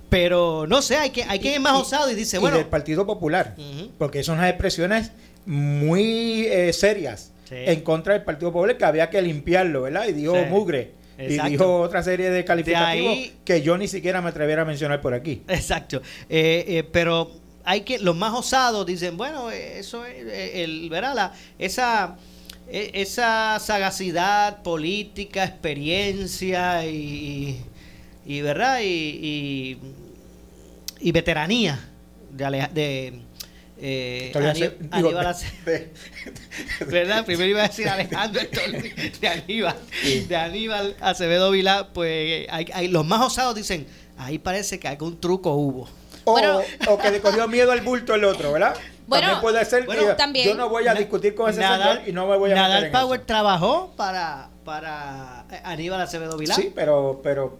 Pero 0.08 0.66
no 0.68 0.82
sé, 0.82 0.96
hay 0.96 1.10
que 1.10 1.25
hay 1.25 1.38
quien 1.40 1.54
es 1.54 1.60
más 1.60 1.75
osado 1.75 2.10
y 2.10 2.14
dice, 2.14 2.36
y 2.36 2.40
bueno, 2.40 2.56
del 2.58 2.66
Partido 2.66 3.04
Popular, 3.06 3.54
Ujú. 3.58 3.90
porque 3.98 4.22
son 4.22 4.38
unas 4.38 4.50
expresiones 4.50 5.10
muy 5.44 6.46
eh, 6.46 6.72
serias 6.72 7.32
Sí. 7.48 7.54
en 7.58 7.80
contra 7.82 8.14
del 8.14 8.22
Partido 8.25 8.52
Popular 8.52 8.76
que 8.76 8.84
había 8.84 9.08
que 9.08 9.22
limpiarlo, 9.22 9.82
¿verdad? 9.82 10.06
Y 10.08 10.12
dijo 10.12 10.34
Sí. 10.34 10.40
mugre. 10.50 10.92
Exacto. 11.18 11.48
Y 11.48 11.50
dijo 11.52 11.80
otra 11.80 12.02
serie 12.02 12.28
de 12.30 12.44
calificativos 12.44 13.12
ahí- 13.12 13.32
que 13.44 13.62
yo 13.62 13.78
ni 13.78 13.88
siquiera 13.88 14.20
me 14.20 14.28
atreviera 14.30 14.62
a 14.62 14.64
mencionar 14.64 15.00
por 15.00 15.14
aquí. 15.14 15.42
Exacto. 15.48 16.02
Eh, 16.28 16.64
eh, 16.68 16.84
pero 16.92 17.30
hay 17.64 17.82
que 17.82 17.98
los 18.00 18.14
más 18.16 18.34
osados 18.34 18.84
dicen, 18.84 19.16
bueno, 19.16 19.50
eso 19.50 20.04
es 20.04 20.25
el 20.54 20.88
¿verdad? 20.90 21.14
La- 21.14 21.32
esa 21.58 22.16
eh, 22.68 22.90
esa 22.94 23.58
sagacidad 23.60 24.62
política, 24.64 25.44
experiencia 25.44 26.84
y, 26.84 27.60
y 28.26 28.40
verdad 28.42 28.80
y, 28.80 28.85
y, 28.85 29.78
y 31.00 31.12
veteranía 31.12 31.78
de, 32.30 32.45
Aleja- 32.45 32.68
de 32.73 33.21
eh, 33.78 34.33
Aníbal 34.90 35.26
Ace- 35.26 35.52
de- 35.64 35.92
¿Verdad? 36.87 37.25
Primero 37.25 37.49
iba 37.50 37.64
a 37.64 37.68
decir 37.68 37.88
Alejandro 37.88 38.42
de 39.21 39.28
Aníbal, 39.28 39.76
de 40.28 40.37
Aníbal 40.37 40.97
Acevedo 41.00 41.50
Vilá, 41.50 41.88
pues 41.92 42.47
hay, 42.50 42.66
hay- 42.73 42.88
los 42.88 43.06
más 43.06 43.21
osados 43.23 43.54
dicen, 43.54 43.87
ahí 44.18 44.38
parece 44.38 44.78
que 44.78 44.88
algún 44.88 45.21
truco 45.21 45.52
hubo. 45.54 45.88
o, 46.25 46.33
Bueno. 46.33 46.61
o 46.88 46.99
que 46.99 47.11
le 47.11 47.21
cogió 47.21 47.47
miedo 47.49 47.71
al 47.73 47.83
bulto 47.83 48.14
el 48.14 48.25
otro, 48.25 48.52
¿verdad? 48.52 48.75
Bueno, 49.06 49.26
también 49.26 49.40
puede 49.42 49.64
ser 49.64 49.85
bueno, 49.87 50.04
que 50.09 50.14
también. 50.14 50.49
yo 50.49 50.54
no 50.56 50.68
voy 50.68 50.88
a 50.88 50.95
discutir 50.95 51.35
con 51.37 51.49
ese 51.50 51.61
Nadal- 51.61 51.99
señor 51.99 52.09
y 52.09 52.12
no 52.12 52.26
me 52.26 52.37
voy 52.37 52.50
a 52.50 52.54
Nadal 52.56 52.83
meter 52.83 52.87
en 52.87 52.92
Power 53.00 53.21
eso. 53.21 53.26
trabajó 53.26 53.92
para, 53.97 54.49
para 54.64 55.47
Aníbal 55.62 56.00
Acevedo 56.00 56.37
Vilá. 56.37 56.54
Sí, 56.56 56.73
pero, 56.75 57.21
pero 57.23 57.56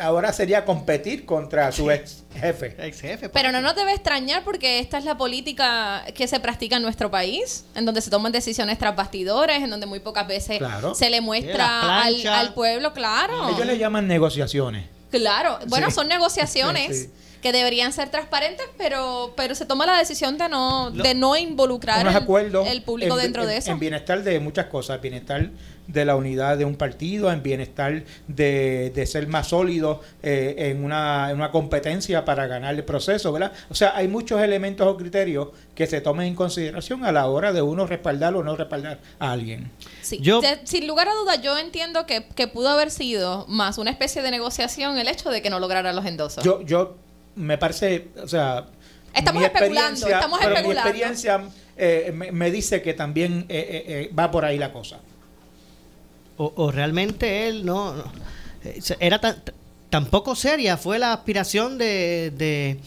ahora 0.00 0.32
sería 0.32 0.64
competir 0.64 1.24
contra 1.26 1.70
su 1.72 1.90
ex 1.90 2.24
jefe. 2.34 2.74
Ex 2.86 3.00
jefe. 3.00 3.28
Pero 3.28 3.52
no 3.52 3.60
nos 3.60 3.74
debe 3.76 3.92
extrañar 3.92 4.42
porque 4.44 4.78
esta 4.78 4.98
es 4.98 5.04
la 5.04 5.16
política 5.16 6.04
que 6.14 6.26
se 6.28 6.40
practica 6.40 6.76
en 6.76 6.82
nuestro 6.82 7.10
país, 7.10 7.64
en 7.74 7.84
donde 7.84 8.00
se 8.00 8.10
toman 8.10 8.32
decisiones 8.32 8.78
tras 8.78 8.94
bastidores, 8.96 9.62
en 9.62 9.70
donde 9.70 9.86
muy 9.86 10.00
pocas 10.00 10.26
veces 10.26 10.58
Claro. 10.58 10.94
se 10.94 11.10
le 11.10 11.20
muestra 11.20 12.02
al, 12.02 12.54
pueblo, 12.54 12.92
claro. 12.92 13.48
Ellos 13.50 13.66
le 13.66 13.78
llaman 13.78 14.06
negociaciones. 14.08 14.86
Claro, 15.10 15.58
bueno, 15.68 15.88
Sí. 15.88 15.94
son 15.94 16.08
negociaciones 16.08 17.02
Sí. 17.02 17.10
que 17.40 17.52
deberían 17.52 17.92
ser 17.92 18.10
transparentes, 18.10 18.66
pero 18.76 19.32
pero 19.36 19.54
se 19.54 19.64
toma 19.66 19.86
la 19.86 19.96
decisión 19.98 20.36
de 20.36 20.48
no 20.48 20.90
de 20.90 21.14
no 21.14 21.36
involucrar 21.36 22.04
el, 22.06 22.24
público 22.82 23.14
en- 23.16 23.22
dentro 23.22 23.42
en- 23.42 23.48
de 23.48 23.56
eso. 23.58 23.70
En 23.70 23.78
bienestar 23.78 24.22
de 24.22 24.40
muchas 24.40 24.66
cosas, 24.66 25.00
bienestar 25.00 25.50
de 25.86 26.04
la 26.04 26.16
unidad 26.16 26.56
de 26.58 26.64
un 26.64 26.74
partido, 26.76 27.30
en 27.32 27.42
bienestar 27.42 28.02
de, 28.28 28.90
de 28.94 29.06
ser 29.06 29.26
más 29.28 29.48
sólido 29.48 30.00
eh, 30.22 30.54
en, 30.70 30.84
una, 30.84 31.30
en 31.30 31.36
una 31.36 31.50
competencia 31.50 32.24
para 32.24 32.46
ganar 32.46 32.74
el 32.74 32.84
proceso, 32.84 33.32
¿verdad? 33.32 33.52
O 33.70 33.74
sea, 33.74 33.96
hay 33.96 34.08
muchos 34.08 34.40
elementos 34.40 34.86
o 34.86 34.96
criterios 34.96 35.48
que 35.74 35.86
se 35.86 36.00
tomen 36.00 36.26
en 36.28 36.34
consideración 36.34 37.04
a 37.04 37.12
la 37.12 37.26
hora 37.26 37.52
de 37.52 37.62
uno 37.62 37.86
respaldar 37.86 38.34
o 38.34 38.42
no 38.42 38.56
respaldar 38.56 38.98
a 39.18 39.32
alguien. 39.32 39.70
Sí. 40.02 40.18
Yo- 40.20 40.40
De- 40.40 40.60
sin 40.64 40.86
lugar 40.86 41.08
a 41.08 41.14
dudas, 41.14 41.40
yo 41.42 41.56
entiendo 41.58 42.06
que, 42.06 42.26
que 42.34 42.48
pudo 42.48 42.68
haber 42.70 42.90
sido 42.90 43.46
más 43.48 43.78
una 43.78 43.90
especie 43.90 44.22
de 44.22 44.30
negociación 44.30 44.98
el 44.98 45.08
hecho 45.08 45.30
de 45.30 45.42
que 45.42 45.50
no 45.50 45.60
lograra 45.60 45.92
los 45.92 46.04
endosos. 46.06 46.42
Yo, 46.44 46.62
yo 46.62 46.96
me 47.36 47.58
parece, 47.58 48.08
o 48.22 48.26
sea, 48.28 48.66
Estamos 49.14 49.42
especulando, 49.44 49.90
experiencia- 49.92 50.16
estamos 50.16 50.38
pero 50.42 50.54
especulando. 50.54 50.82
Mi 50.90 50.96
experiencia 50.98 51.40
eh, 51.78 52.10
me, 52.14 52.32
me 52.32 52.50
dice 52.50 52.82
que 52.82 52.92
también 52.94 53.46
eh, 53.48 53.58
eh, 53.70 53.84
eh, 54.10 54.10
va 54.18 54.30
por 54.30 54.44
ahí 54.44 54.58
la 54.58 54.72
cosa. 54.72 54.98
O, 56.36 56.52
o 56.56 56.70
realmente 56.70 57.48
él 57.48 57.64
no. 57.64 57.94
Eh, 58.64 58.80
era 59.00 59.20
tan 59.90 60.06
poco 60.06 60.34
seria 60.34 60.76
fue 60.76 60.98
la 60.98 61.12
aspiración 61.12 61.78
de, 61.78 62.32
de, 62.36 62.78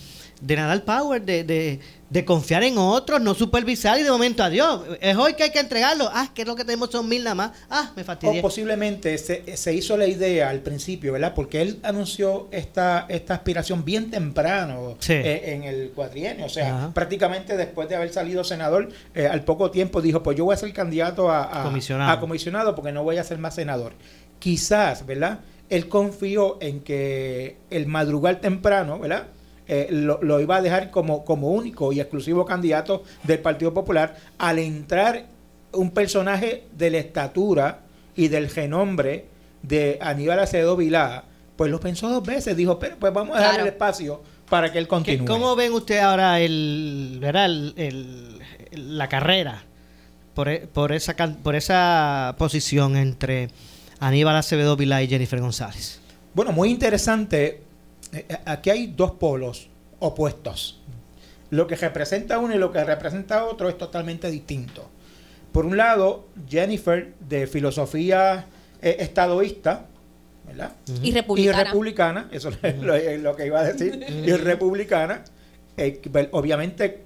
de 0.42 0.56
Nadal 0.56 0.84
Power 0.84 1.22
de, 1.22 1.44
de, 1.44 1.80
de 2.10 2.26
confiar 2.26 2.64
en 2.64 2.78
otros, 2.80 3.22
no 3.22 3.36
supervisar 3.36 4.00
y 4.00 4.04
de 4.04 4.10
momento 4.10 4.42
adiós. 4.44 4.82
Es 5.00 5.16
hoy 5.16 5.36
que 5.36 5.44
hay 5.44 5.52
que 5.52 5.60
entregarlo. 5.60 6.10
Ah, 6.12 6.32
que 6.34 6.42
es 6.42 6.48
lo 6.48 6.56
que 6.56 6.64
tenemos 6.66 6.90
son 6.90 7.08
mil 7.08 7.24
nada 7.24 7.36
más. 7.36 7.52
Ah, 7.70 7.92
me 7.96 8.02
O 8.02 8.06
fastidié. 8.06 8.42
posiblemente 8.42 9.16
se, 9.20 9.56
se 9.56 9.74
hizo 9.76 9.96
la 9.96 10.08
idea 10.08 10.50
al 10.50 10.62
principio, 10.62 11.14
¿verdad? 11.14 11.34
Porque 11.36 11.62
él 11.62 11.80
anunció 11.84 12.48
esta, 12.52 13.06
esta 13.10 13.36
aspiración 13.36 13.86
bien 13.86 14.10
temprano 14.10 14.96
Sí. 15.00 15.14
eh, 15.14 15.54
en 15.54 15.64
el 15.66 15.92
cuatrienio. 15.92 16.48
O 16.48 16.50
sea, 16.50 16.76
Ajá. 16.76 16.92
prácticamente 16.96 17.56
después 17.56 17.88
de 17.90 17.96
haber 17.96 18.12
salido 18.12 18.44
senador, 18.44 18.90
eh, 19.14 19.28
al 19.28 19.44
poco 19.44 19.70
tiempo 19.70 20.02
dijo, 20.02 20.24
pues 20.24 20.36
yo 20.36 20.46
voy 20.46 20.56
a 20.56 20.58
ser 20.58 20.74
candidato 20.74 21.30
a, 21.30 21.62
a- 21.62 21.64
Comisionado. 21.64 22.12
a 22.12 22.20
comisionado 22.20 22.74
porque 22.74 22.92
no 22.92 23.04
voy 23.04 23.18
a 23.18 23.24
ser 23.24 23.38
más 23.38 23.54
senador. 23.54 23.94
Quizás, 24.40 25.06
¿verdad? 25.06 25.42
Él 25.70 25.88
confió 25.88 26.58
en 26.62 26.80
que 26.80 27.58
el 27.70 27.86
madrugar 27.86 28.42
temprano, 28.42 28.98
¿verdad? 28.98 29.28
Eh, 29.72 29.88
lo, 29.92 30.20
lo 30.24 30.40
iba 30.40 30.56
a 30.58 30.62
dejar 30.64 30.90
como, 30.90 31.24
como 31.24 31.52
único 31.52 31.94
y 31.94 32.00
exclusivo 32.00 32.44
candidato 32.44 33.04
del 33.24 33.38
Partido 33.38 33.72
Popular 33.72 34.16
al 34.40 34.58
entrar 34.58 35.26
un 35.74 35.92
personaje 35.92 36.64
de 36.76 36.90
la 36.90 36.98
estatura 36.98 37.82
y 38.16 38.30
del 38.30 38.50
genombre 38.50 39.28
de 39.62 40.00
Aníbal 40.02 40.40
Acevedo 40.40 40.76
Vilá, 40.76 41.24
pues 41.56 41.70
lo 41.70 41.80
pensó 41.80 42.10
dos 42.10 42.24
veces, 42.26 42.58
dijo, 42.58 42.80
pero 42.80 42.96
pues 42.98 43.14
vamos 43.14 43.36
a 43.36 43.40
dejar 43.42 43.54
Claro. 43.56 43.68
el 43.68 43.74
espacio 43.74 44.24
para 44.50 44.72
que 44.72 44.80
él 44.80 44.86
¿Qué- 44.86 44.90
continúe. 44.90 45.26
¿Cómo 45.28 45.56
ven 45.56 45.72
usted 45.74 46.00
ahora 46.00 46.40
el, 46.40 47.20
¿verdad? 47.22 47.46
el, 47.46 47.74
el- 47.78 48.40
el- 48.72 48.98
la 48.98 49.08
carrera 49.08 49.64
por, 50.34 50.50
e- 50.50 50.66
por, 50.66 50.92
esa, 50.94 51.16
por 51.44 51.56
esa 51.56 52.34
posición 52.40 52.96
entre 52.98 53.50
Aníbal 54.00 54.36
Acevedo 54.36 54.76
Vilá 54.76 55.04
y 55.04 55.08
Jennifer 55.08 55.40
González? 55.40 56.00
Bueno, 56.34 56.52
muy 56.54 56.70
interesante. 56.72 57.62
Eh, 58.14 58.26
eh, 58.30 58.38
Aquí 58.46 58.70
hay 58.70 58.88
dos 58.88 59.12
polos 59.12 59.70
opuestos. 60.00 60.80
Lo 61.52 61.68
que 61.68 61.76
representa 61.76 62.38
uno 62.40 62.54
y 62.56 62.58
lo 62.58 62.72
que 62.72 62.84
representa 62.84 63.46
otro 63.46 63.70
es 63.70 63.78
totalmente 63.78 64.30
distinto. 64.30 64.88
Por 65.52 65.66
un 65.66 65.78
lado, 65.78 66.28
Jennifer, 66.48 67.14
de 67.28 67.48
filosofía 67.48 68.46
eh, 68.82 68.98
estadoísta, 69.00 69.86
¿verdad? 70.46 70.74
y 71.02 71.10
Y 71.10 71.12
republicana. 71.12 71.64
republicana, 71.64 72.30
eso 72.32 72.50
es 72.62 72.78
lo, 72.78 72.94
es 72.96 73.20
lo 73.20 73.36
que 73.36 73.48
iba 73.48 73.60
a 73.60 73.64
decir, 73.64 74.04
y 74.10 74.32
republicana, 74.34 75.24
eh, 75.76 76.00
well, 76.14 76.30
obviamente 76.32 77.02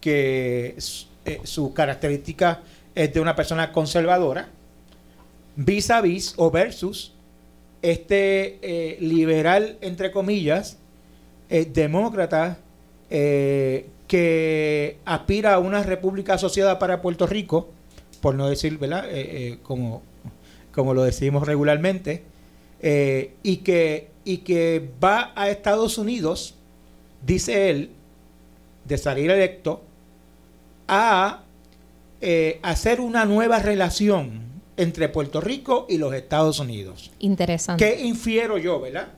que 0.00 0.76
eh, 1.24 1.40
su 1.44 1.74
característica 1.74 2.60
es 2.94 3.12
de 3.12 3.20
una 3.20 3.36
persona 3.36 3.72
conservadora, 3.72 4.48
vis 5.56 5.90
a 5.90 6.00
vis 6.00 6.34
o 6.38 6.50
versus 6.50 7.12
este 7.82 8.58
eh, 8.62 8.96
liberal, 9.00 9.76
entre 9.80 10.12
comillas, 10.12 10.78
eh, 11.50 11.68
demócrata, 11.70 12.58
eh, 13.10 13.88
que 14.06 14.98
aspira 15.04 15.54
a 15.54 15.58
una 15.58 15.82
república 15.82 16.34
asociada 16.34 16.78
para 16.78 17.02
Puerto 17.02 17.26
Rico, 17.26 17.68
por 18.20 18.36
no 18.36 18.48
decir, 18.48 18.78
¿verdad? 18.78 19.06
Como, 19.62 20.02
como 20.72 20.94
lo 20.94 21.02
decimos 21.02 21.46
regularmente, 21.46 22.22
y, 23.42 23.56
que, 23.58 24.10
y 24.24 24.38
que 24.38 24.90
va 25.02 25.32
a 25.34 25.48
Estados 25.48 25.98
Unidos, 25.98 26.54
dice 27.24 27.70
él, 27.70 27.90
de 28.84 28.98
salir 28.98 29.30
electo, 29.30 29.82
a 30.86 31.42
hacer 32.62 33.00
una 33.00 33.24
nueva 33.24 33.60
relación 33.60 34.51
entre 34.82 35.08
Puerto 35.08 35.40
Rico 35.40 35.86
y 35.88 35.98
los 35.98 36.12
Estados 36.14 36.58
Unidos. 36.58 37.10
Interesante. 37.20 37.84
¿Qué 37.84 38.00
infiero 38.02 38.58
yo, 38.58 38.80
verdad? 38.80 39.08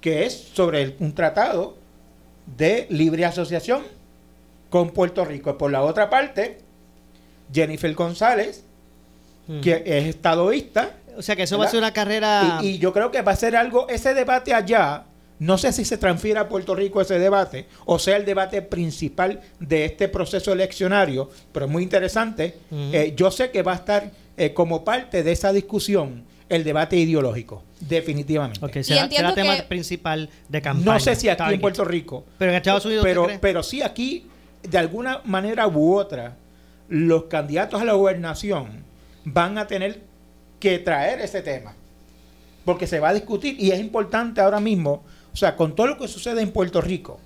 Que 0.00 0.26
es 0.26 0.32
sobre 0.54 0.82
el- 0.82 0.96
un 1.00 1.14
tratado 1.14 1.76
de 2.56 2.86
libre 2.90 3.24
asociación 3.24 3.82
con 4.70 4.90
Puerto 4.90 5.24
Rico. 5.24 5.56
Por 5.58 5.70
la 5.72 5.82
otra 5.82 6.08
parte, 6.10 6.58
Jennifer 7.52 7.92
González, 7.94 8.64
que 9.62 9.82
es 9.86 10.04
estadoísta, 10.06 10.96
O 11.16 11.22
sea 11.22 11.34
que 11.36 11.44
eso 11.44 11.56
va 11.56 11.66
a 11.66 11.70
ser 11.70 11.78
una 11.78 11.92
carrera... 11.92 12.58
y, 12.62 12.66
y 12.70 12.78
yo 12.78 12.92
creo 12.92 13.10
que 13.10 13.22
va 13.22 13.32
a 13.32 13.36
ser 13.36 13.54
algo, 13.56 13.88
ese 13.88 14.12
debate 14.12 14.52
allá, 14.52 15.04
no 15.38 15.56
sé 15.56 15.72
si 15.72 15.84
se 15.84 15.96
transfiere 15.98 16.38
a 16.40 16.48
Puerto 16.48 16.74
Rico 16.74 17.00
ese 17.00 17.18
debate, 17.18 17.66
o 17.84 17.98
sea 17.98 18.16
el 18.16 18.24
debate 18.24 18.60
principal 18.60 19.40
de 19.60 19.84
este 19.86 20.08
proceso 20.08 20.52
eleccionario, 20.52 21.30
pero 21.52 21.66
es 21.66 21.72
muy 21.72 21.82
interesante. 21.84 22.56
Ujú. 22.70 22.80
Eh, 22.92 23.14
yo 23.16 23.30
sé 23.30 23.50
que 23.50 23.62
va 23.62 23.72
a 23.72 23.76
estar 23.76 24.10
eh, 24.36 24.52
como 24.54 24.84
parte 24.84 25.22
de 25.22 25.32
esa 25.32 25.52
discusión 25.52 26.24
el 26.48 26.62
debate 26.62 26.96
ideológico, 26.96 27.62
definitivamente. 27.80 28.64
Ok, 28.64 28.82
será, 28.82 29.02
entiendo 29.04 29.30
será 29.30 29.34
tema 29.34 29.68
principal 29.68 30.30
de 30.48 30.62
campaña. 30.62 30.92
No 30.94 31.00
sé 31.00 31.16
si 31.16 31.28
aquí 31.28 31.54
en. 31.54 31.60
Puerto 31.60 31.84
Rico, 31.84 32.24
Pero 32.38 32.52
en 32.52 32.56
Estados 32.56 32.84
Unidos, 32.86 33.04
¿usted 33.04 33.10
pero, 33.24 33.40
pero 33.40 33.62
sí 33.62 33.82
aquí, 33.82 34.26
de 34.62 34.78
alguna 34.78 35.20
manera 35.24 35.66
u 35.66 35.94
otra, 35.94 36.36
los 36.88 37.24
candidatos 37.24 37.80
a 37.80 37.84
la 37.84 37.94
gobernación 37.94 38.84
van 39.24 39.58
a 39.58 39.66
tener 39.66 40.02
que 40.60 40.78
traer 40.78 41.20
ese 41.20 41.42
tema. 41.42 41.74
Porque 42.64 42.86
se 42.86 43.00
va 43.00 43.08
a 43.10 43.14
discutir 43.14 43.56
y 43.60 43.70
es 43.72 43.80
importante 43.80 44.40
ahora 44.40 44.60
mismo, 44.60 45.04
o 45.32 45.36
sea, 45.36 45.56
con 45.56 45.74
todo 45.74 45.88
lo 45.88 45.98
que 45.98 46.06
sucede 46.08 46.42
en 46.42 46.52
Puerto 46.52 46.80
Rico, 46.80 47.18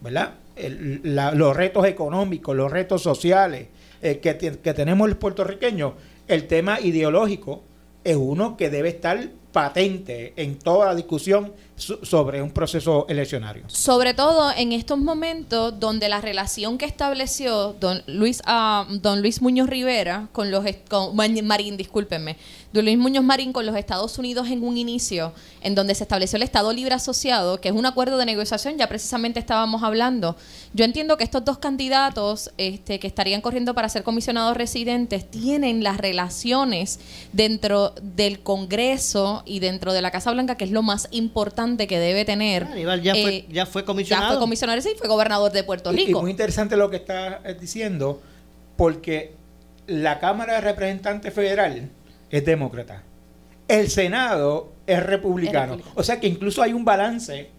¿verdad? 0.00 0.34
El- 0.56 1.00
la- 1.02 1.32
los 1.32 1.56
retos 1.56 1.86
económicos, 1.86 2.54
los 2.56 2.70
retos 2.70 3.02
sociales 3.02 3.68
eh, 4.02 4.18
que, 4.18 4.36
que 4.36 4.74
tenemos 4.74 5.08
los 5.08 5.18
puertorriqueños, 5.18 5.94
el 6.26 6.46
tema 6.46 6.80
ideológico 6.80 7.62
es 8.04 8.16
uno 8.16 8.56
que 8.56 8.70
debe 8.70 8.88
estar 8.88 9.28
patente 9.52 10.32
en 10.36 10.58
toda 10.58 10.86
la 10.86 10.94
discusión 10.94 11.52
so- 11.76 12.04
sobre 12.04 12.42
un 12.42 12.50
proceso 12.50 13.06
eleccionario. 13.08 13.64
Sobre 13.68 14.12
todo 14.14 14.50
en 14.56 14.72
estos 14.72 14.98
momentos 14.98 15.78
donde 15.80 16.08
la 16.08 16.20
relación 16.20 16.76
que 16.76 16.84
estableció 16.84 17.72
don 17.80 18.02
Luis, 18.06 18.42
ah, 18.46 18.86
don 19.00 19.20
Luis 19.22 19.40
Muñoz 19.40 19.68
Rivera 19.68 20.28
con 20.32 20.50
los 20.50 20.64
con 20.88 21.16
Ma- 21.16 21.26
Marín, 21.42 21.76
discúlpenme, 21.76 22.36
don 22.72 22.84
Luis 22.84 22.98
Muñoz 22.98 23.24
Marín 23.24 23.52
con 23.52 23.64
los 23.64 23.74
Estados 23.76 24.18
Unidos 24.18 24.48
en 24.48 24.62
un 24.62 24.76
inicio, 24.76 25.32
en 25.62 25.74
donde 25.74 25.94
se 25.94 26.04
estableció 26.04 26.36
el 26.36 26.42
Estado 26.42 26.72
Libre 26.72 26.94
Asociado, 26.94 27.60
que 27.60 27.68
es 27.70 27.74
un 27.74 27.86
acuerdo 27.86 28.18
de 28.18 28.26
negociación, 28.26 28.76
ya 28.76 28.88
precisamente 28.88 29.40
estábamos 29.40 29.82
hablando. 29.82 30.36
Yo 30.74 30.84
entiendo 30.84 31.16
que 31.16 31.24
estos 31.24 31.44
dos 31.44 31.58
candidatos 31.58 32.50
este, 32.58 32.98
que 33.00 33.06
estarían 33.06 33.40
corriendo 33.40 33.74
para 33.74 33.88
ser 33.88 34.02
comisionados 34.02 34.56
residentes 34.56 35.30
tienen 35.30 35.82
las 35.82 35.96
relaciones 35.96 37.00
dentro 37.32 37.94
del 38.02 38.40
Congreso 38.40 39.37
y 39.46 39.60
dentro 39.60 39.92
de 39.92 40.02
la 40.02 40.10
Casa 40.10 40.32
Blanca, 40.32 40.56
que 40.56 40.64
es 40.64 40.70
lo 40.70 40.82
más 40.82 41.08
importante 41.10 41.86
que 41.86 41.98
debe 41.98 42.24
tener. 42.24 42.64
Aníbal 42.64 43.02
ya, 43.02 43.12
fue, 43.14 43.34
Eh, 43.36 43.46
ya 43.50 43.66
fue 43.66 43.82
ya 43.82 43.86
comisionado. 43.86 44.28
fue 44.32 44.38
comisionado 44.40 44.78
y 44.78 44.94
fue 44.96 45.08
gobernador 45.08 45.52
de 45.52 45.64
Puerto 45.64 45.92
Y- 45.92 45.94
Y, 46.00 46.06
Rico. 46.06 46.20
muy 46.22 46.30
interesante 46.30 46.76
lo 46.76 46.90
que 46.90 46.96
está 46.96 47.40
eh, 47.44 47.56
diciendo, 47.60 48.20
porque 48.76 49.32
la 49.86 50.18
Cámara 50.18 50.54
de 50.54 50.60
Representantes 50.60 51.32
Federal 51.32 51.90
es 52.30 52.44
demócrata. 52.44 53.02
El 53.68 53.90
Senado 53.90 54.72
es 54.86 55.02
republicano. 55.02 55.74
Es 55.74 55.78
republicano. 55.78 55.92
O 56.00 56.02
sea 56.02 56.20
que 56.20 56.26
incluso 56.26 56.62
hay 56.62 56.72
un 56.72 56.84
balance 56.84 57.50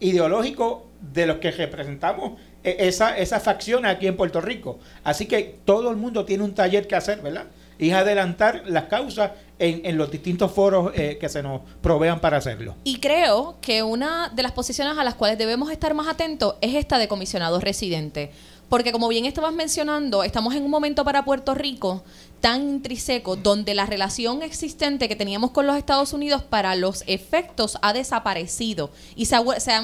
ideológico 0.00 0.86
de 1.12 1.26
los 1.26 1.36
que 1.38 1.50
representamos 1.50 2.38
eh, 2.64 2.76
esa, 2.80 3.16
esa 3.16 3.40
facción 3.40 3.86
aquí 3.86 4.06
en 4.06 4.16
Puerto 4.16 4.40
Rico. 4.40 4.78
Así 5.04 5.26
que 5.26 5.58
todo 5.64 5.90
el 5.90 5.96
mundo 5.96 6.24
tiene 6.24 6.44
un 6.44 6.54
taller 6.54 6.86
que 6.86 6.96
hacer, 6.96 7.20
¿verdad? 7.20 7.46
Y 7.78 7.90
es 7.90 7.94
adelantar 7.94 8.62
las 8.66 8.84
causas 8.84 9.32
en, 9.58 9.96
los 9.96 10.10
distintos 10.10 10.52
foros 10.52 10.92
eh, 10.94 11.18
que 11.20 11.28
se 11.28 11.42
nos 11.42 11.62
provean 11.80 12.20
para 12.20 12.36
hacerlo. 12.36 12.74
Y 12.84 12.98
creo 12.98 13.56
que 13.60 13.82
una 13.82 14.28
de 14.28 14.42
las 14.42 14.52
posiciones 14.52 14.98
a 14.98 15.04
las 15.04 15.14
cuales 15.14 15.38
debemos 15.38 15.70
estar 15.70 15.94
más 15.94 16.08
atentos 16.08 16.56
es 16.60 16.74
esta 16.74 16.98
de 16.98 17.08
comisionado 17.08 17.60
residente. 17.60 18.30
Porque 18.68 18.90
como 18.90 19.08
bien 19.08 19.26
estabas 19.26 19.52
mencionando, 19.52 20.24
estamos 20.24 20.54
en 20.54 20.64
un 20.64 20.70
momento 20.70 21.04
para 21.04 21.24
Puerto 21.24 21.54
Rico 21.54 22.02
tan 22.46 22.62
intriseco, 22.62 23.34
donde 23.34 23.74
la 23.74 23.86
relación 23.86 24.40
existente 24.40 25.08
que 25.08 25.16
teníamos 25.16 25.50
con 25.50 25.66
los 25.66 25.76
Estados 25.76 26.12
Unidos 26.12 26.44
para 26.44 26.76
los 26.76 27.02
efectos 27.08 27.76
ha 27.82 27.92
desaparecido. 27.92 28.92
Y 29.16 29.26
se, 29.26 29.36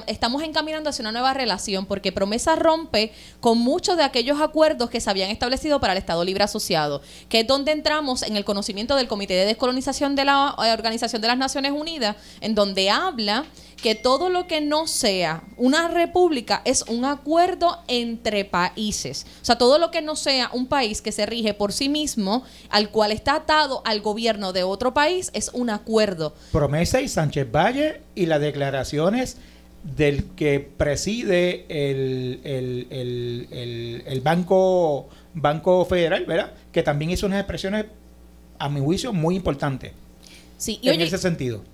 estamos 0.06 0.44
encaminando 0.44 0.88
hacia 0.88 1.02
una 1.02 1.10
nueva 1.10 1.34
relación, 1.34 1.86
porque 1.86 2.12
Promesa 2.12 2.54
rompe 2.54 3.10
con 3.40 3.58
muchos 3.58 3.96
de 3.96 4.04
aquellos 4.04 4.40
acuerdos 4.40 4.90
que 4.90 5.00
se 5.00 5.10
habían 5.10 5.30
establecido 5.30 5.80
para 5.80 5.92
el 5.92 5.98
Estado 5.98 6.22
Libre 6.24 6.44
Asociado, 6.44 7.02
que 7.28 7.40
es 7.40 7.48
donde 7.48 7.72
entramos 7.72 8.22
en 8.22 8.36
el 8.36 8.44
conocimiento 8.44 8.94
del 8.94 9.08
Comité 9.08 9.34
de 9.34 9.44
Descolonización 9.44 10.14
de 10.14 10.24
la 10.24 10.54
eh, 10.64 10.70
Organización 10.70 11.20
de 11.20 11.26
las 11.26 11.38
Naciones 11.38 11.72
Unidas, 11.72 12.14
en 12.40 12.54
donde 12.54 12.90
habla 12.90 13.44
que 13.82 13.94
todo 13.96 14.30
lo 14.30 14.46
que 14.46 14.60
no 14.60 14.86
sea 14.86 15.42
una 15.56 15.88
república 15.88 16.62
es 16.64 16.82
un 16.82 17.04
acuerdo 17.04 17.78
entre 17.88 18.44
países. 18.44 19.26
O 19.42 19.44
sea, 19.44 19.58
todo 19.58 19.78
lo 19.78 19.90
que 19.90 20.00
no 20.02 20.14
sea 20.14 20.50
un 20.52 20.66
país 20.68 21.02
que 21.02 21.10
se 21.10 21.26
rige 21.26 21.52
por 21.52 21.72
sí 21.72 21.88
mismo, 21.88 22.44
al 22.70 22.90
cual 22.90 23.10
está 23.12 23.34
atado 23.34 23.82
al 23.84 24.00
gobierno 24.00 24.52
de 24.52 24.62
otro 24.62 24.94
país, 24.94 25.30
es 25.34 25.50
un 25.52 25.68
acuerdo. 25.68 26.34
Promesa 26.52 27.00
y 27.00 27.08
Sánchez 27.08 27.50
Valle 27.50 28.00
y 28.14 28.26
las 28.26 28.40
declaraciones 28.40 29.36
del 29.82 30.26
que 30.36 30.60
preside 30.60 31.64
el, 31.68 32.40
el- 32.44 32.86
el- 33.50 34.02
el- 34.06 34.20
banco, 34.20 35.08
banco 35.34 35.84
Federal, 35.84 36.24
¿verdad? 36.24 36.52
Que 36.70 36.84
también 36.84 37.10
hizo 37.10 37.26
unas 37.26 37.40
expresiones, 37.40 37.86
a 38.60 38.68
mi 38.68 38.78
juicio, 38.80 39.12
muy 39.12 39.34
importantes 39.34 39.90
Sí, 40.56 40.78
y 40.80 40.88
en 40.90 40.94
oye, 40.94 41.04
ese 41.06 41.18
sentido. 41.18 41.64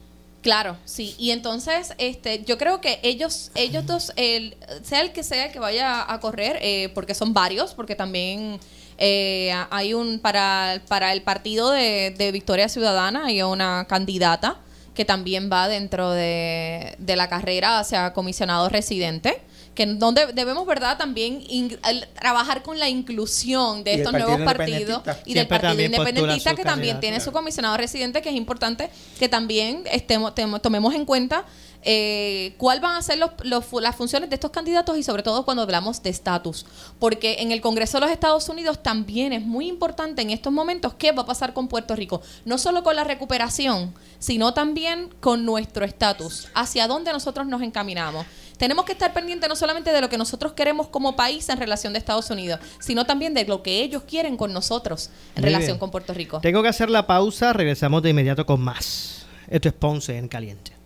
Claro, 0.49 0.79
sí. 0.87 1.15
Y 1.19 1.33
entonces, 1.33 1.93
este, 1.99 2.43
yo 2.43 2.57
creo 2.57 2.81
que 2.81 3.01
ellos, 3.03 3.51
ellos 3.55 3.85
dos, 3.85 4.15
el, 4.17 4.57
sea 4.83 5.03
el 5.03 5.13
que 5.13 5.23
sea 5.23 5.45
el 5.45 5.53
que 5.53 5.59
vaya 5.59 6.11
a 6.11 6.21
correr, 6.21 6.59
eh, 6.63 6.89
porque 6.95 7.15
son 7.15 7.35
varios, 7.35 7.75
porque 7.75 7.95
también 7.95 8.59
eh, 8.97 9.53
hay 9.69 9.93
un 9.93 10.21
para, 10.21 10.81
para 10.89 11.13
el 11.13 11.21
partido 11.21 11.71
de, 11.71 12.15
de 12.17 12.33
Victoria 12.33 12.71
Ciudadana 12.71 13.27
hay 13.27 13.43
una 13.43 13.85
candidata 13.91 14.57
que 14.95 15.05
también 15.05 15.51
va 15.53 15.69
dentro 15.69 16.13
de, 16.13 16.97
de 16.97 17.17
la 17.17 17.29
carrera 17.29 17.81
hacia 17.81 18.15
comisionado 18.15 18.71
residente. 18.71 19.43
Que 19.79 19.87
donde 19.87 20.27
debemos, 20.33 20.67
¿verdad?, 20.67 20.99
también 20.99 21.41
in- 21.49 21.79
el- 21.89 22.09
trabajar 22.21 22.65
con 22.65 22.81
la 22.81 22.89
inclusión 22.89 23.85
de 23.85 23.95
estos 23.95 24.11
Partido 24.11 24.37
nuevos 24.37 24.45
partidos 24.45 25.03
y 25.25 25.35
del 25.35 25.47
Partido 25.47 25.71
Independentista 25.85 26.51
que 26.57 26.65
también 26.65 26.99
tiene 27.01 27.21
su 27.21 27.31
comisionado 27.31 27.77
residente, 27.77 28.21
que 28.21 28.29
es 28.31 28.35
importante 28.35 28.91
que 29.21 29.29
también 29.29 29.85
estemos, 29.93 30.35
temo- 30.35 30.61
tomemos 30.61 30.95
en 30.97 31.05
cuenta 31.05 31.45
eh, 31.83 32.55
cuál 32.59 32.81
van 32.81 32.97
a 32.97 33.03
ser 33.03 33.19
los, 33.19 33.31
las 33.45 33.97
funciones 33.97 34.29
de 34.31 34.35
estos 34.35 34.51
candidatos 34.51 34.97
y 34.99 35.03
sobre 35.03 35.23
todo 35.23 35.45
cuando 35.45 35.63
hablamos 35.63 36.03
de 36.03 36.11
estatus. 36.11 36.67
Porque 36.99 37.37
en 37.41 37.53
el 37.53 37.61
Congreso 37.61 37.99
de 37.99 38.03
los 38.03 38.11
Estados 38.11 38.49
Unidos 38.49 38.83
también 38.83 39.33
es 39.33 39.43
muy 39.43 39.69
importante 39.69 40.23
en 40.23 40.31
estos 40.31 40.53
momentos 40.53 40.95
qué 40.95 41.13
va 41.13 41.23
a 41.23 41.27
pasar 41.27 41.53
con 41.53 41.69
Puerto 41.69 41.95
Rico. 41.95 42.21
No 42.45 42.59
solo 42.59 42.83
con 42.83 42.97
la 42.97 43.05
recuperación, 43.05 43.95
sino 44.19 44.55
también 44.55 45.11
con 45.21 45.45
nuestro 45.45 45.85
estatus, 45.85 46.49
hacia 46.55 46.89
dónde 46.89 47.13
nosotros 47.13 47.47
nos 47.47 47.63
encaminamos. 47.63 48.27
Tenemos 48.57 48.85
que 48.85 48.93
estar 48.93 49.13
pendientes 49.13 49.49
no 49.49 49.55
solamente 49.55 49.93
de 49.93 50.01
lo 50.01 50.09
que 50.09 50.19
nosotros 50.19 50.53
queremos 50.53 50.89
como 50.89 51.15
país 51.15 51.49
en 51.49 51.59
relación 51.59 51.93
de 51.93 52.01
Estados 52.01 52.29
Unidos, 52.29 52.59
sino 52.81 53.07
también 53.07 53.33
de 53.33 53.45
lo 53.45 53.63
que 53.63 53.83
ellos 53.83 54.03
quieren 54.03 54.37
con 54.37 54.53
nosotros 54.53 55.11
en 55.37 55.43
Muy 55.43 55.51
relación 55.51 55.75
bien. 55.75 55.79
con 55.79 55.91
Puerto 55.93 56.13
Rico. 56.13 56.41
Tengo 56.41 56.61
que 56.61 56.69
hacer 56.69 56.91
la 56.91 57.07
pausa, 57.07 57.53
regresamos 57.53 58.03
de 58.03 58.11
inmediato 58.11 58.45
con 58.45 58.61
más. 58.61 59.27
Esto 59.49 59.69
es 59.69 59.75
Ponce 59.75 60.19
en 60.19 60.27
Caliente. 60.27 60.78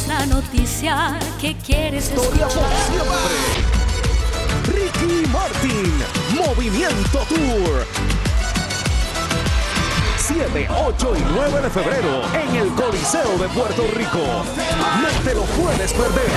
Somos 0.00 0.08
la 0.08 0.26
noticia 0.26 1.18
que 1.40 1.56
quieres 1.56 2.08
Historia 2.08 2.46
por 2.46 2.62
escuchar. 2.62 2.70
siempre. 2.90 3.28
Ricky 4.72 5.26
Martin, 5.28 6.04
Movimiento 6.34 7.18
Tour. 7.28 7.86
7, 10.18 10.68
8 10.86 11.12
y 11.16 11.22
9 11.34 11.62
de 11.62 11.70
febrero 11.70 12.22
en 12.34 12.56
el 12.56 12.68
Coliseo 12.74 13.38
de 13.38 13.48
Puerto 13.48 13.86
Rico. 13.94 14.44
No 15.02 15.08
te 15.24 15.34
lo 15.34 15.42
puedes 15.42 15.92
perder. 15.92 16.30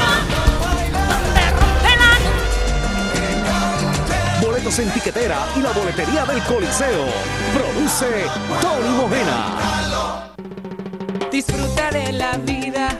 Boletos 4.41 4.79
en 4.79 4.89
tiquetera 4.91 5.37
y 5.55 5.59
la 5.61 5.71
boletería 5.71 6.25
del 6.25 6.41
Coliseo. 6.43 7.05
Produce 7.53 8.25
Tony 8.61 8.89
Mojena. 8.97 10.33
Disfruta 11.31 11.89
de 11.91 12.11
la 12.13 12.37
vida 12.37 12.99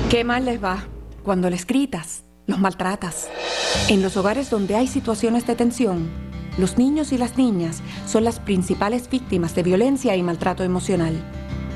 ¿Qué 0.08 0.22
mal 0.22 0.44
les 0.44 0.62
va 0.62 0.84
cuando 1.24 1.50
les 1.50 1.66
gritas, 1.66 2.22
los 2.46 2.60
maltratas? 2.60 3.28
En 3.88 4.02
los 4.02 4.16
hogares 4.16 4.50
donde 4.50 4.76
hay 4.76 4.86
situaciones 4.86 5.48
de 5.48 5.56
tensión, 5.56 6.08
los 6.58 6.78
niños 6.78 7.10
y 7.12 7.18
las 7.18 7.36
niñas 7.36 7.82
son 8.06 8.22
las 8.22 8.38
principales 8.38 9.10
víctimas 9.10 9.56
de 9.56 9.64
violencia 9.64 10.14
y 10.14 10.22
maltrato 10.22 10.62
emocional. 10.62 11.20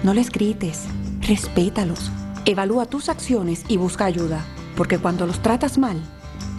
No 0.04 0.14
les 0.14 0.30
grites, 0.30 0.84
respétalos. 1.20 2.12
Evalúa 2.44 2.86
tus 2.86 3.08
acciones 3.08 3.64
y 3.68 3.78
busca 3.78 4.04
ayuda, 4.04 4.44
porque 4.76 4.98
cuando 4.98 5.26
los 5.26 5.42
tratas 5.42 5.76
mal, 5.76 6.00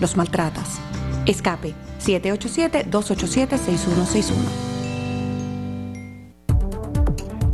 los 0.01 0.17
maltratas. 0.17 0.81
Escape 1.25 1.73
787-287-6161. 2.01 4.72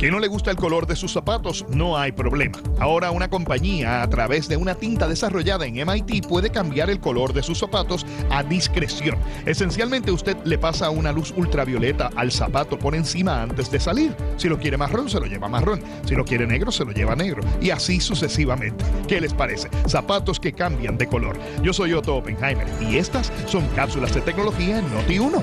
¿Que 0.00 0.10
no 0.10 0.18
le 0.18 0.28
gusta 0.28 0.50
el 0.50 0.56
color 0.56 0.86
de 0.86 0.96
sus 0.96 1.12
zapatos? 1.12 1.66
No 1.68 1.98
hay 1.98 2.12
problema. 2.12 2.58
Ahora 2.78 3.10
una 3.10 3.28
compañía 3.28 4.00
a 4.00 4.08
través 4.08 4.48
de 4.48 4.56
una 4.56 4.74
tinta 4.74 5.06
desarrollada 5.06 5.66
en 5.66 5.74
MIT 5.74 6.26
puede 6.26 6.48
cambiar 6.48 6.88
el 6.88 7.00
color 7.00 7.34
de 7.34 7.42
sus 7.42 7.58
zapatos 7.58 8.06
a 8.30 8.42
discreción. 8.42 9.18
Esencialmente 9.44 10.10
usted 10.10 10.38
le 10.44 10.56
pasa 10.56 10.88
una 10.88 11.12
luz 11.12 11.34
ultravioleta 11.36 12.08
al 12.16 12.32
zapato 12.32 12.78
por 12.78 12.94
encima 12.94 13.42
antes 13.42 13.70
de 13.70 13.78
salir. 13.78 14.16
Si 14.38 14.48
lo 14.48 14.58
quiere 14.58 14.78
marrón, 14.78 15.10
se 15.10 15.20
lo 15.20 15.26
lleva 15.26 15.50
marrón. 15.50 15.82
Si 16.06 16.14
lo 16.14 16.24
quiere 16.24 16.46
negro, 16.46 16.72
se 16.72 16.86
lo 16.86 16.92
lleva 16.92 17.14
negro. 17.14 17.42
Y 17.60 17.68
así 17.68 18.00
sucesivamente. 18.00 18.82
¿Qué 19.06 19.20
les 19.20 19.34
parece? 19.34 19.68
Zapatos 19.86 20.40
que 20.40 20.54
cambian 20.54 20.96
de 20.96 21.08
color. 21.08 21.38
Yo 21.62 21.74
soy 21.74 21.92
Otto 21.92 22.16
Oppenheimer 22.16 22.66
y 22.80 22.96
estas 22.96 23.30
son 23.44 23.68
cápsulas 23.76 24.14
de 24.14 24.22
tecnología 24.22 24.78
en 24.78 24.94
Noti 24.94 25.18
1. 25.18 25.42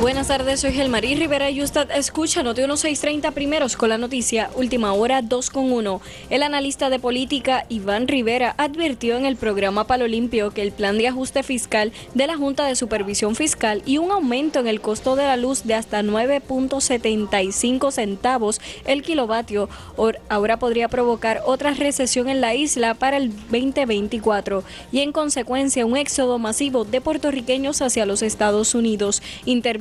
Buenas 0.00 0.28
tardes, 0.28 0.60
soy 0.60 0.72
Gelmarí 0.72 1.14
Rivera 1.14 1.50
y 1.50 1.62
usted 1.62 1.90
escucha 1.92 2.42
Noti 2.42 2.60
1630 2.62 3.30
primeros 3.30 3.74
con 3.76 3.88
la 3.88 3.96
noticia 3.96 4.50
Última 4.54 4.92
Hora 4.92 5.22
2 5.22 5.48
con 5.50 5.72
1. 5.72 6.00
El 6.28 6.42
analista 6.42 6.90
de 6.90 6.98
política 6.98 7.64
Iván 7.70 8.06
Rivera 8.06 8.54
advirtió 8.58 9.16
en 9.16 9.24
el 9.24 9.36
programa 9.36 9.86
Palo 9.86 10.06
Limpio 10.06 10.50
que 10.50 10.60
el 10.60 10.72
plan 10.72 10.98
de 10.98 11.08
ajuste 11.08 11.42
fiscal 11.42 11.90
de 12.12 12.26
la 12.26 12.36
Junta 12.36 12.66
de 12.66 12.76
Supervisión 12.76 13.34
Fiscal 13.34 13.82
y 13.86 13.96
un 13.96 14.10
aumento 14.10 14.58
en 14.60 14.66
el 14.66 14.82
costo 14.82 15.16
de 15.16 15.24
la 15.24 15.38
luz 15.38 15.64
de 15.64 15.74
hasta 15.74 16.02
9.75 16.02 17.90
centavos 17.90 18.60
el 18.84 19.02
kilovatio 19.02 19.70
or- 19.96 20.18
ahora 20.28 20.58
podría 20.58 20.88
provocar 20.88 21.40
otra 21.46 21.72
recesión 21.72 22.28
en 22.28 22.42
la 22.42 22.54
isla 22.54 22.92
para 22.94 23.16
el 23.16 23.30
2024 23.30 24.64
y 24.92 25.00
en 25.00 25.12
consecuencia 25.12 25.86
un 25.86 25.96
éxodo 25.96 26.38
masivo 26.38 26.84
de 26.84 27.00
puertorriqueños 27.00 27.80
hacia 27.80 28.04
los 28.04 28.20
Estados 28.22 28.74
Unidos. 28.74 29.22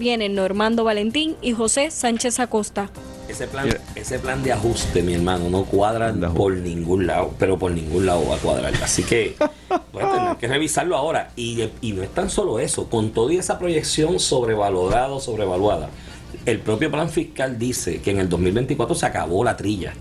Intervienen 0.03 0.35
Normando 0.35 0.83
Valentín 0.83 1.37
y 1.41 1.53
José 1.53 1.89
Sánchez 1.89 2.41
Acosta. 2.41 2.89
Ese 3.29 3.47
plan, 3.47 3.69
ese 3.95 4.19
plan 4.19 4.43
de 4.43 4.51
ajuste, 4.51 5.01
mi 5.01 5.13
hermano, 5.13 5.49
no 5.49 5.63
cuadra 5.63 6.13
por 6.35 6.53
ningún 6.57 7.07
lado, 7.07 7.33
pero 7.39 7.57
por 7.57 7.71
ningún 7.71 8.05
lado 8.05 8.27
va 8.27 8.35
a 8.35 8.37
cuadrar. 8.37 8.73
Así 8.83 9.03
que 9.03 9.37
voy 9.93 10.03
a 10.03 10.11
tener 10.11 10.35
que 10.35 10.47
revisarlo 10.49 10.97
ahora. 10.97 11.31
Y, 11.37 11.69
y 11.79 11.93
no 11.93 12.03
es 12.03 12.09
tan 12.13 12.29
solo 12.29 12.59
eso, 12.59 12.89
con 12.89 13.11
toda 13.11 13.31
esa 13.35 13.57
proyección 13.57 14.19
sobrevalorada 14.19 15.07
o 15.13 15.21
sobrevaluada, 15.21 15.87
el 16.45 16.59
propio 16.59 16.91
plan 16.91 17.07
fiscal 17.09 17.57
dice 17.57 18.01
que 18.01 18.11
en 18.11 18.19
el 18.19 18.27
2024 18.27 18.95
se 18.95 19.05
acabó 19.05 19.45
la 19.45 19.55
trilla. 19.55 19.93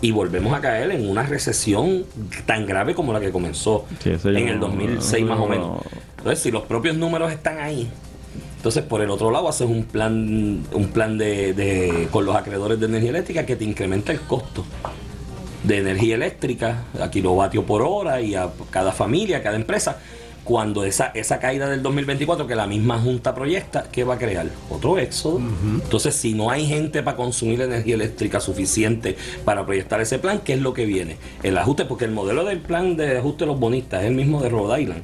Y 0.00 0.10
volvemos 0.10 0.52
a 0.52 0.60
caer 0.60 0.90
en 0.90 1.08
una 1.08 1.22
recesión 1.22 2.04
tan 2.44 2.66
grave 2.66 2.96
como 2.96 3.12
la 3.12 3.20
que 3.20 3.30
comenzó 3.30 3.86
en 4.04 4.48
el 4.48 4.58
no- 4.58 4.66
2006 4.66 5.24
más 5.24 5.38
o 5.38 5.42
no- 5.42 5.46
menos. 5.46 5.78
Entonces, 6.18 6.40
si 6.42 6.50
los 6.50 6.64
propios 6.64 6.96
números 6.96 7.30
están 7.30 7.60
ahí, 7.60 7.88
entonces, 8.64 8.82
por 8.84 9.02
el 9.02 9.10
otro 9.10 9.30
lado, 9.30 9.46
haces 9.46 9.68
un 9.68 9.84
plan, 9.84 10.62
un 10.72 10.86
plan 10.88 11.18
de, 11.18 11.52
de- 11.52 12.08
con 12.10 12.24
los 12.24 12.34
acreedores 12.34 12.80
de 12.80 12.86
energía 12.86 13.10
eléctrica 13.10 13.44
que 13.44 13.56
te 13.56 13.64
incrementa 13.64 14.10
el 14.10 14.20
costo 14.22 14.64
de 15.64 15.80
energía 15.80 16.14
eléctrica 16.14 16.84
a 16.98 17.10
kilovatio 17.10 17.66
por 17.66 17.82
hora 17.82 18.22
y 18.22 18.34
a 18.34 18.48
cada 18.70 18.92
familia, 18.92 19.36
a 19.36 19.42
cada 19.42 19.56
empresa. 19.56 19.98
Cuando 20.44 20.82
esa, 20.84 21.08
esa 21.14 21.38
caída 21.40 21.68
del 21.68 21.82
2024 21.82 22.46
que 22.46 22.54
la 22.54 22.66
misma 22.66 22.98
Junta 22.98 23.34
proyecta, 23.34 23.84
¿qué 23.92 24.02
va 24.02 24.14
a 24.14 24.18
crear? 24.18 24.46
Otro 24.70 24.96
éxodo. 24.98 25.40
Entonces, 25.82 26.14
si 26.16 26.32
no 26.32 26.50
hay 26.50 26.66
gente 26.66 27.02
para 27.02 27.18
consumir 27.18 27.60
energía 27.60 27.96
eléctrica 27.96 28.40
suficiente 28.40 29.14
para 29.44 29.66
proyectar 29.66 30.00
ese 30.00 30.18
plan, 30.18 30.40
¿qué 30.42 30.54
es 30.54 30.60
lo 30.62 30.72
que 30.72 30.86
viene? 30.86 31.18
El 31.42 31.58
ajuste, 31.58 31.84
porque 31.84 32.06
el 32.06 32.12
modelo 32.12 32.44
del 32.46 32.60
plan 32.60 32.96
de 32.96 33.18
ajuste 33.18 33.44
de 33.44 33.48
los 33.50 33.60
bonistas 33.60 34.02
es 34.04 34.08
el 34.08 34.14
mismo 34.14 34.40
de 34.40 34.48
Rhode 34.48 34.80
Island 34.80 35.02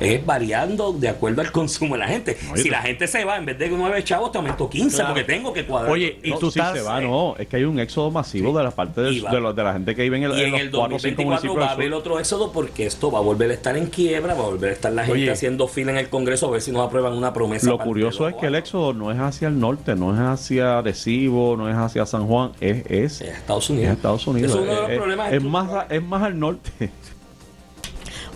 es 0.00 0.24
variando 0.26 0.92
de 0.92 1.08
acuerdo 1.08 1.40
al 1.42 1.52
consumo 1.52 1.94
de 1.94 2.00
la 2.00 2.08
gente. 2.08 2.36
Oye, 2.52 2.62
si 2.62 2.70
la 2.70 2.82
gente 2.82 3.06
se 3.06 3.24
va, 3.24 3.36
en 3.36 3.44
vez 3.46 3.58
de 3.58 3.68
9 3.68 4.02
chavos, 4.04 4.32
te 4.32 4.38
aumento 4.38 4.68
15 4.68 4.96
Claro. 4.96 5.14
porque 5.14 5.24
tengo 5.24 5.52
que 5.52 5.64
cuadrar. 5.66 5.92
Oye, 5.92 6.18
y 6.22 6.32
tú 6.38 6.48
estás 6.48 6.76
se 6.76 6.82
va, 6.82 7.00
no, 7.00 7.36
es 7.36 7.46
que 7.48 7.56
hay 7.56 7.64
un 7.64 7.78
éxodo 7.78 8.10
masivo 8.10 8.56
de 8.56 8.64
la 8.64 8.70
parte 8.70 9.00
de, 9.02 9.10
de, 9.12 9.40
los- 9.40 9.54
de 9.54 9.62
la 9.62 9.72
gente 9.74 9.94
que 9.94 10.02
vive 10.02 10.16
en, 10.16 10.24
el, 10.24 10.38
y 10.38 10.42
en 10.42 10.50
los 10.52 10.60
el 10.60 10.70
cuatro 10.70 10.96
o 10.96 10.98
cinco 10.98 11.22
2024 11.22 11.24
municipios 11.24 11.56
va 11.66 11.70
a 11.70 11.72
haber 11.74 11.92
otro 11.92 12.18
éxodo 12.18 12.52
porque 12.52 12.86
esto 12.86 13.10
va 13.10 13.18
a 13.18 13.22
volver 13.22 13.50
a 13.50 13.54
estar 13.54 13.76
en 13.76 13.86
quiebra, 13.86 14.34
va 14.34 14.40
a 14.44 14.46
volver 14.48 14.70
a 14.70 14.72
estar 14.72 14.92
la 14.92 15.04
gente 15.04 15.20
Oye. 15.22 15.30
haciendo 15.30 15.68
fila 15.68 15.92
en 15.92 15.98
el 15.98 16.08
Congreso 16.08 16.48
a 16.48 16.50
ver 16.50 16.62
si 16.62 16.72
nos 16.72 16.86
aprueban 16.86 17.12
una 17.12 17.32
promesa. 17.32 17.66
Lo 17.68 17.78
curioso 17.78 18.28
es 18.28 18.34
que 18.36 18.46
el 18.46 18.54
éxodo 18.54 18.92
no 18.94 19.10
es 19.12 19.18
hacia 19.18 19.48
el 19.48 19.58
norte, 19.60 19.94
no 19.96 20.14
es 20.14 20.20
hacia 20.20 20.78
Arecibo, 20.78 21.56
no 21.56 21.68
es 21.68 21.76
hacia 21.76 22.06
San 22.06 22.26
Juan, 22.26 22.52
es, 22.60 22.84
es, 22.90 23.20
Estados 23.20 23.68
Unidos. 23.70 23.90
es 23.90 23.96
Estados 23.96 24.26
Unidos. 24.26 24.50
Eso 24.52 24.60
es 24.60 24.64
uno 24.64 24.74
de 24.74 24.80
los 24.82 24.90
Es- 24.90 24.98
problemas 24.98 25.32
es, 25.32 25.42
más, 25.42 25.70
a- 25.72 25.86
es 25.90 26.02
más 26.02 26.22
al 26.22 26.38
norte. 26.38 26.90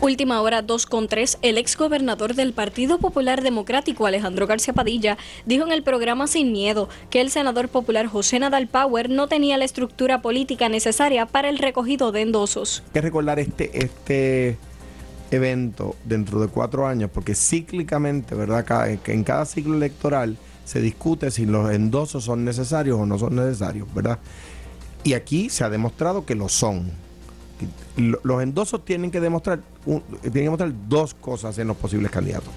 Última 0.04 0.42
hora 0.42 0.60
2 0.60 0.84
con 0.84 1.08
3, 1.08 1.38
el 1.40 1.56
ex 1.56 1.78
gobernador 1.78 2.34
del 2.34 2.52
Partido 2.52 2.98
Popular 2.98 3.40
Democrático 3.42 4.04
Alejandro 4.04 4.46
García 4.46 4.74
Padilla 4.74 5.16
dijo 5.46 5.64
en 5.64 5.72
el 5.72 5.82
programa 5.82 6.26
Sin 6.26 6.52
Miedo 6.52 6.90
que 7.08 7.22
el 7.22 7.30
senador 7.30 7.70
popular 7.70 8.06
José 8.06 8.38
Nadal 8.38 8.68
Power 8.68 9.08
no 9.08 9.28
tenía 9.28 9.56
la 9.56 9.64
estructura 9.64 10.20
política 10.20 10.68
necesaria 10.68 11.24
para 11.24 11.48
el 11.48 11.56
recogido 11.56 12.12
de 12.12 12.20
endosos. 12.20 12.82
Hay 12.88 12.92
que 12.92 13.00
recordar 13.00 13.38
este, 13.38 13.82
este 13.82 14.58
evento 15.30 15.96
dentro 16.04 16.38
de 16.38 16.48
cuatro 16.48 16.86
años, 16.86 17.08
porque 17.10 17.34
cíclicamente, 17.34 18.34
¿verdad? 18.34 18.62
Cada- 18.66 18.90
en 18.90 19.24
cada 19.24 19.46
ciclo 19.46 19.74
electoral 19.74 20.36
se 20.66 20.82
discute 20.82 21.30
si 21.30 21.46
los 21.46 21.72
endosos 21.72 22.24
son 22.24 22.44
necesarios 22.44 23.00
o 23.00 23.06
no 23.06 23.18
son 23.18 23.36
necesarios, 23.36 23.88
¿verdad? 23.94 24.18
Y 25.02 25.14
aquí 25.14 25.48
se 25.48 25.64
ha 25.64 25.70
demostrado 25.70 26.26
que 26.26 26.34
lo 26.34 26.50
son. 26.50 26.92
Lo- 27.96 28.20
Los 28.22 28.42
endosos 28.42 28.84
tienen 28.84 29.10
que 29.10 29.20
demostrar 29.20 29.60
un- 29.86 30.02
tienen 30.20 30.32
que 30.32 30.40
demostrar 30.40 30.72
dos 30.88 31.14
cosas 31.14 31.56
en 31.58 31.68
los 31.68 31.76
posibles 31.76 32.10
candidatos. 32.10 32.50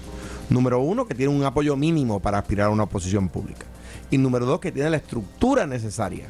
Número 0.50 0.80
uno, 0.80 1.06
que 1.06 1.14
tienen 1.14 1.36
un 1.36 1.44
apoyo 1.44 1.76
mínimo 1.76 2.20
para 2.20 2.38
aspirar 2.38 2.66
a 2.68 2.70
una 2.70 2.86
posición 2.86 3.28
pública. 3.28 3.66
Y 4.10 4.18
número 4.18 4.46
dos, 4.46 4.60
que 4.60 4.72
tienen 4.72 4.90
la 4.92 4.96
estructura 4.96 5.66
necesaria. 5.66 6.26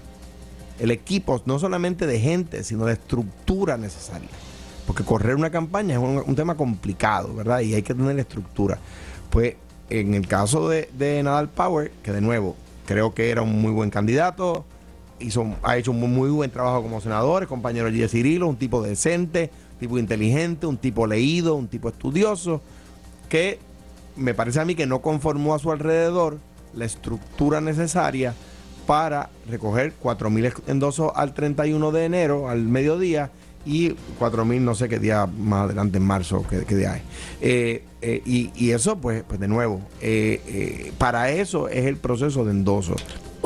El 0.79 0.91
equipo, 0.91 1.41
no 1.47 1.59
solamente 1.59 2.07
de 2.07 2.19
gente, 2.21 2.65
sino 2.65 2.85
de 2.87 2.95
estructura 2.95 3.77
necesaria. 3.77 4.29
Porque 4.87 5.05
correr 5.05 5.37
una 5.37 5.51
campaña 5.51 5.95
es 5.95 6.01
un, 6.01 6.23
un 6.27 6.35
tema 6.37 6.57
complicado, 6.57 7.35
¿verdad? 7.35 7.61
Y 7.61 7.75
hay 7.75 7.83
que 7.83 7.95
tener 7.95 8.19
estructura. 8.19 8.79
Pues 9.31 9.55
en 9.91 10.15
el 10.15 10.27
caso 10.27 10.69
de, 10.69 10.89
de 10.99 11.23
Nadal 11.23 11.49
Power, 11.49 11.93
que 12.03 12.13
de 12.13 12.21
nuevo 12.21 12.57
creo 12.87 13.15
que 13.15 13.31
era 13.31 13.43
un 13.43 13.61
muy 13.61 13.71
buen 13.73 13.91
candidato, 13.91 14.65
ha 15.63 15.77
hecho 15.77 15.91
un 15.91 16.01
muy, 16.01 16.31
buen 16.31 16.51
trabajo 16.51 16.83
como 16.83 17.01
senador, 17.01 17.43
es 17.43 17.49
compañero 17.49 17.91
de 17.91 18.09
Cirilo, 18.09 18.49
un 18.49 18.57
tipo 18.57 18.83
decente, 18.83 19.51
un 19.75 19.79
tipo 19.79 19.99
inteligente, 19.99 20.67
un 20.67 20.77
tipo 20.77 21.07
leído, 21.07 21.55
un 21.55 21.69
tipo 21.69 21.89
estudioso, 21.89 22.61
que 23.29 23.59
me 24.17 24.35
parece 24.35 24.61
a 24.61 24.65
mí 24.65 24.75
que 24.75 24.87
no 24.87 25.01
conformó 25.01 25.55
a 25.55 25.59
su 25.59 25.71
alrededor 25.71 26.39
la 26.75 26.85
estructura 26.85 27.61
necesaria 27.61 28.35
para 28.87 29.31
recoger 29.49 29.93
4.000 30.03 30.63
endosos 30.67 31.13
al 31.15 31.35
31 31.35 31.93
de 31.93 32.05
enero, 32.05 32.49
al 32.49 32.63
mediodía, 32.63 33.31
y 33.69 33.91
4.000 34.19 34.61
no 34.61 34.75
sé 34.75 34.89
qué 34.89 34.99
día 34.99 35.27
más 35.27 35.65
adelante 35.65 35.99
en 35.99 36.05
marzo, 36.05 36.45
qué, 36.49 36.65
qué 36.65 36.75
día 36.75 36.97
es. 36.97 37.03
Eh, 37.43 37.85
eh, 38.01 38.23
y, 38.25 38.71
eso, 38.71 38.97
pues, 38.99 39.25
pues 39.25 39.39
de 39.41 39.49
nuevo, 39.49 39.83
eh, 40.01 40.93
para 40.97 41.31
eso 41.31 41.69
es 41.69 41.85
el 41.85 41.97
proceso 41.97 42.45
de 42.45 42.53
endoso. 42.53 42.97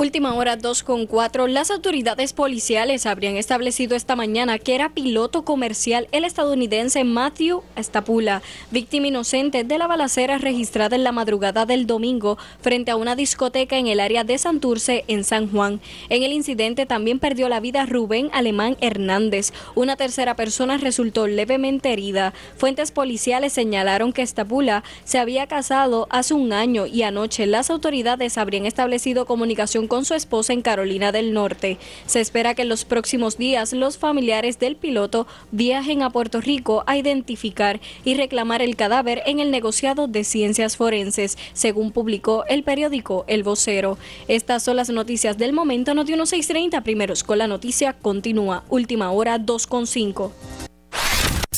Última 0.02 0.34
hora 0.34 0.56
2 0.56 0.82
con 0.82 1.06
4. 1.06 1.46
Las 1.46 1.70
autoridades 1.70 2.32
policiales 2.32 3.06
habrían 3.06 3.36
establecido 3.36 3.94
esta 3.94 4.16
mañana 4.16 4.58
que 4.58 4.74
era 4.74 4.88
piloto 4.88 5.44
comercial 5.44 6.08
el 6.10 6.24
estadounidense 6.24 7.04
Matthew 7.04 7.62
Estapula, 7.76 8.42
víctima 8.72 9.06
inocente 9.06 9.62
de 9.62 9.78
la 9.78 9.86
balacera 9.86 10.38
registrada 10.38 10.96
en 10.96 11.04
la 11.04 11.12
madrugada 11.12 11.66
del 11.66 11.86
domingo 11.86 12.36
frente 12.60 12.90
a 12.90 12.96
una 12.96 13.14
discoteca 13.14 13.78
en 13.78 13.86
el 13.86 14.00
área 14.00 14.24
de 14.24 14.38
Santurce, 14.38 15.04
en 15.06 15.22
San 15.22 15.48
Juan. 15.48 15.80
En 16.08 16.24
el 16.24 16.32
incidente 16.32 16.84
también 16.84 17.20
perdió 17.20 17.48
la 17.48 17.60
vida 17.60 17.86
Rubén 17.86 18.28
Alemán 18.32 18.76
Hernández. 18.80 19.52
Una 19.76 19.94
tercera 19.94 20.34
persona 20.34 20.78
resultó 20.78 21.28
levemente 21.28 21.92
herida. 21.92 22.34
Fuentes 22.56 22.90
policiales 22.90 23.52
señalaron 23.52 24.12
que 24.12 24.22
Estapula 24.22 24.82
se 25.04 25.20
había 25.20 25.46
casado 25.46 26.08
hace 26.10 26.34
un 26.34 26.52
año 26.52 26.86
y 26.86 27.04
anoche 27.04 27.46
las 27.46 27.70
autoridades 27.70 28.36
habrían 28.36 28.66
establecido 28.66 29.26
comunicación 29.26 29.86
con 29.92 30.06
su 30.06 30.14
esposa 30.14 30.54
en 30.54 30.62
Carolina 30.62 31.12
del 31.12 31.34
Norte. 31.34 31.76
Se 32.06 32.22
espera 32.22 32.54
que 32.54 32.62
en 32.62 32.70
los 32.70 32.86
próximos 32.86 33.36
días 33.36 33.74
los 33.74 33.98
familiares 33.98 34.58
del 34.58 34.74
piloto 34.74 35.26
viajen 35.50 36.00
a 36.00 36.08
Puerto 36.08 36.40
Rico 36.40 36.82
a 36.86 36.96
identificar 36.96 37.78
y 38.02 38.14
reclamar 38.14 38.62
el 38.62 38.74
cadáver 38.74 39.22
en 39.26 39.38
el 39.38 39.50
negociado 39.50 40.08
de 40.08 40.24
ciencias 40.24 40.78
forenses, 40.78 41.36
según 41.52 41.92
publicó 41.92 42.46
el 42.48 42.62
periódico 42.62 43.26
El 43.26 43.42
Vocero. 43.42 43.98
Estas 44.28 44.62
son 44.62 44.76
las 44.76 44.88
noticias 44.88 45.36
del 45.36 45.52
momento. 45.52 45.92
Noti 45.92 46.12
1630 46.12 46.80
primeros 46.80 47.22
con 47.22 47.36
la 47.36 47.46
noticia 47.46 47.92
continúa. 47.92 48.64
Última 48.70 49.10
hora 49.10 49.38
2.5. 49.38 50.30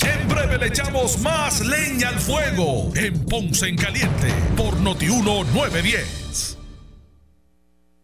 En 0.05 0.29
breve 0.29 0.59
le 0.59 0.67
echamos 0.67 1.21
más 1.21 1.65
leña 1.65 2.09
al 2.09 2.19
fuego 2.19 2.91
en 2.97 3.27
Ponce 3.27 3.69
en 3.69 3.77
Caliente 3.77 4.27
por 4.57 4.77
Notiuno 4.81 5.45
910. 5.45 6.54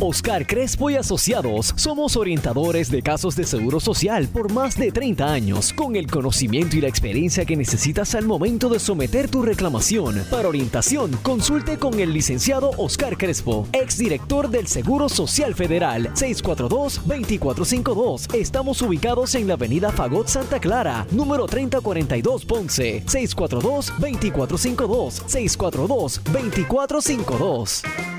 Oscar 0.00 0.46
Crespo 0.46 0.90
y 0.90 0.96
Asociados 0.96 1.72
somos 1.76 2.16
orientadores 2.16 2.90
de 2.90 3.02
casos 3.02 3.34
de 3.34 3.42
seguro 3.44 3.80
social 3.80 4.28
por 4.28 4.52
más 4.52 4.76
de 4.76 4.92
30 4.92 5.26
años, 5.26 5.72
con 5.72 5.96
el 5.96 6.06
conocimiento 6.08 6.76
y 6.76 6.80
la 6.80 6.86
experiencia 6.88 7.44
que 7.44 7.56
necesitas 7.56 8.14
al 8.14 8.24
momento 8.24 8.68
de 8.68 8.78
someter 8.78 9.28
tu 9.28 9.42
reclamación. 9.42 10.22
Para 10.30 10.46
orientación, 10.48 11.10
consulte 11.22 11.78
con 11.78 11.98
el 11.98 12.12
licenciado 12.12 12.70
Oscar 12.76 13.16
Crespo, 13.16 13.66
exdirector 13.72 14.50
del 14.50 14.68
Seguro 14.68 15.08
Social 15.08 15.56
Federal, 15.56 16.14
642-2452. 16.14 18.32
Estamos 18.34 18.80
ubicados 18.82 19.34
en 19.34 19.48
la 19.48 19.54
avenida 19.54 19.90
Fagot 19.90 20.28
Santa 20.28 20.60
Clara, 20.60 21.08
número 21.10 21.46
3042 21.46 22.44
Ponce, 22.44 23.02
642-2452, 23.06 25.24
642-2452. 25.26 28.17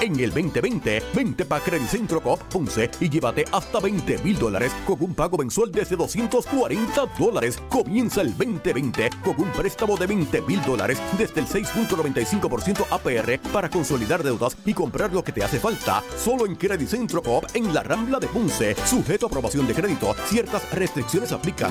En 0.00 0.18
el 0.18 0.30
2020, 0.30 1.02
vente 1.14 1.44
para 1.44 1.62
Credit 1.62 1.86
Centro 1.86 2.20
Coop 2.22 2.40
Ponce 2.44 2.90
y 3.00 3.10
llévate 3.10 3.44
hasta 3.52 3.80
20 3.80 4.18
mil 4.18 4.38
dólares 4.38 4.72
con 4.86 4.96
un 5.02 5.14
pago 5.14 5.36
mensual 5.36 5.70
desde 5.70 5.94
240 5.94 7.06
dólares. 7.18 7.58
Comienza 7.68 8.22
el 8.22 8.36
2020 8.36 9.10
con 9.22 9.38
un 9.38 9.50
préstamo 9.52 9.96
de 9.96 10.06
20 10.06 10.42
mil 10.42 10.62
dólares 10.62 10.98
desde 11.18 11.40
el 11.40 11.46
6.95% 11.46 12.86
APR 12.90 13.38
para 13.52 13.68
consolidar 13.68 14.22
deudas 14.22 14.56
y 14.64 14.72
comprar 14.72 15.12
lo 15.12 15.22
que 15.22 15.32
te 15.32 15.44
hace 15.44 15.60
falta. 15.60 16.02
Solo 16.16 16.46
en 16.46 16.56
Credit 16.56 16.88
Centro 16.88 17.22
Coop 17.22 17.44
en 17.54 17.72
la 17.74 17.82
Rambla 17.82 18.18
de 18.18 18.26
Ponce. 18.26 18.74
Sujeto 18.86 19.26
a 19.26 19.28
aprobación 19.28 19.66
de 19.66 19.74
crédito. 19.74 20.14
Ciertas 20.26 20.70
restricciones 20.72 21.30
aplican. 21.32 21.70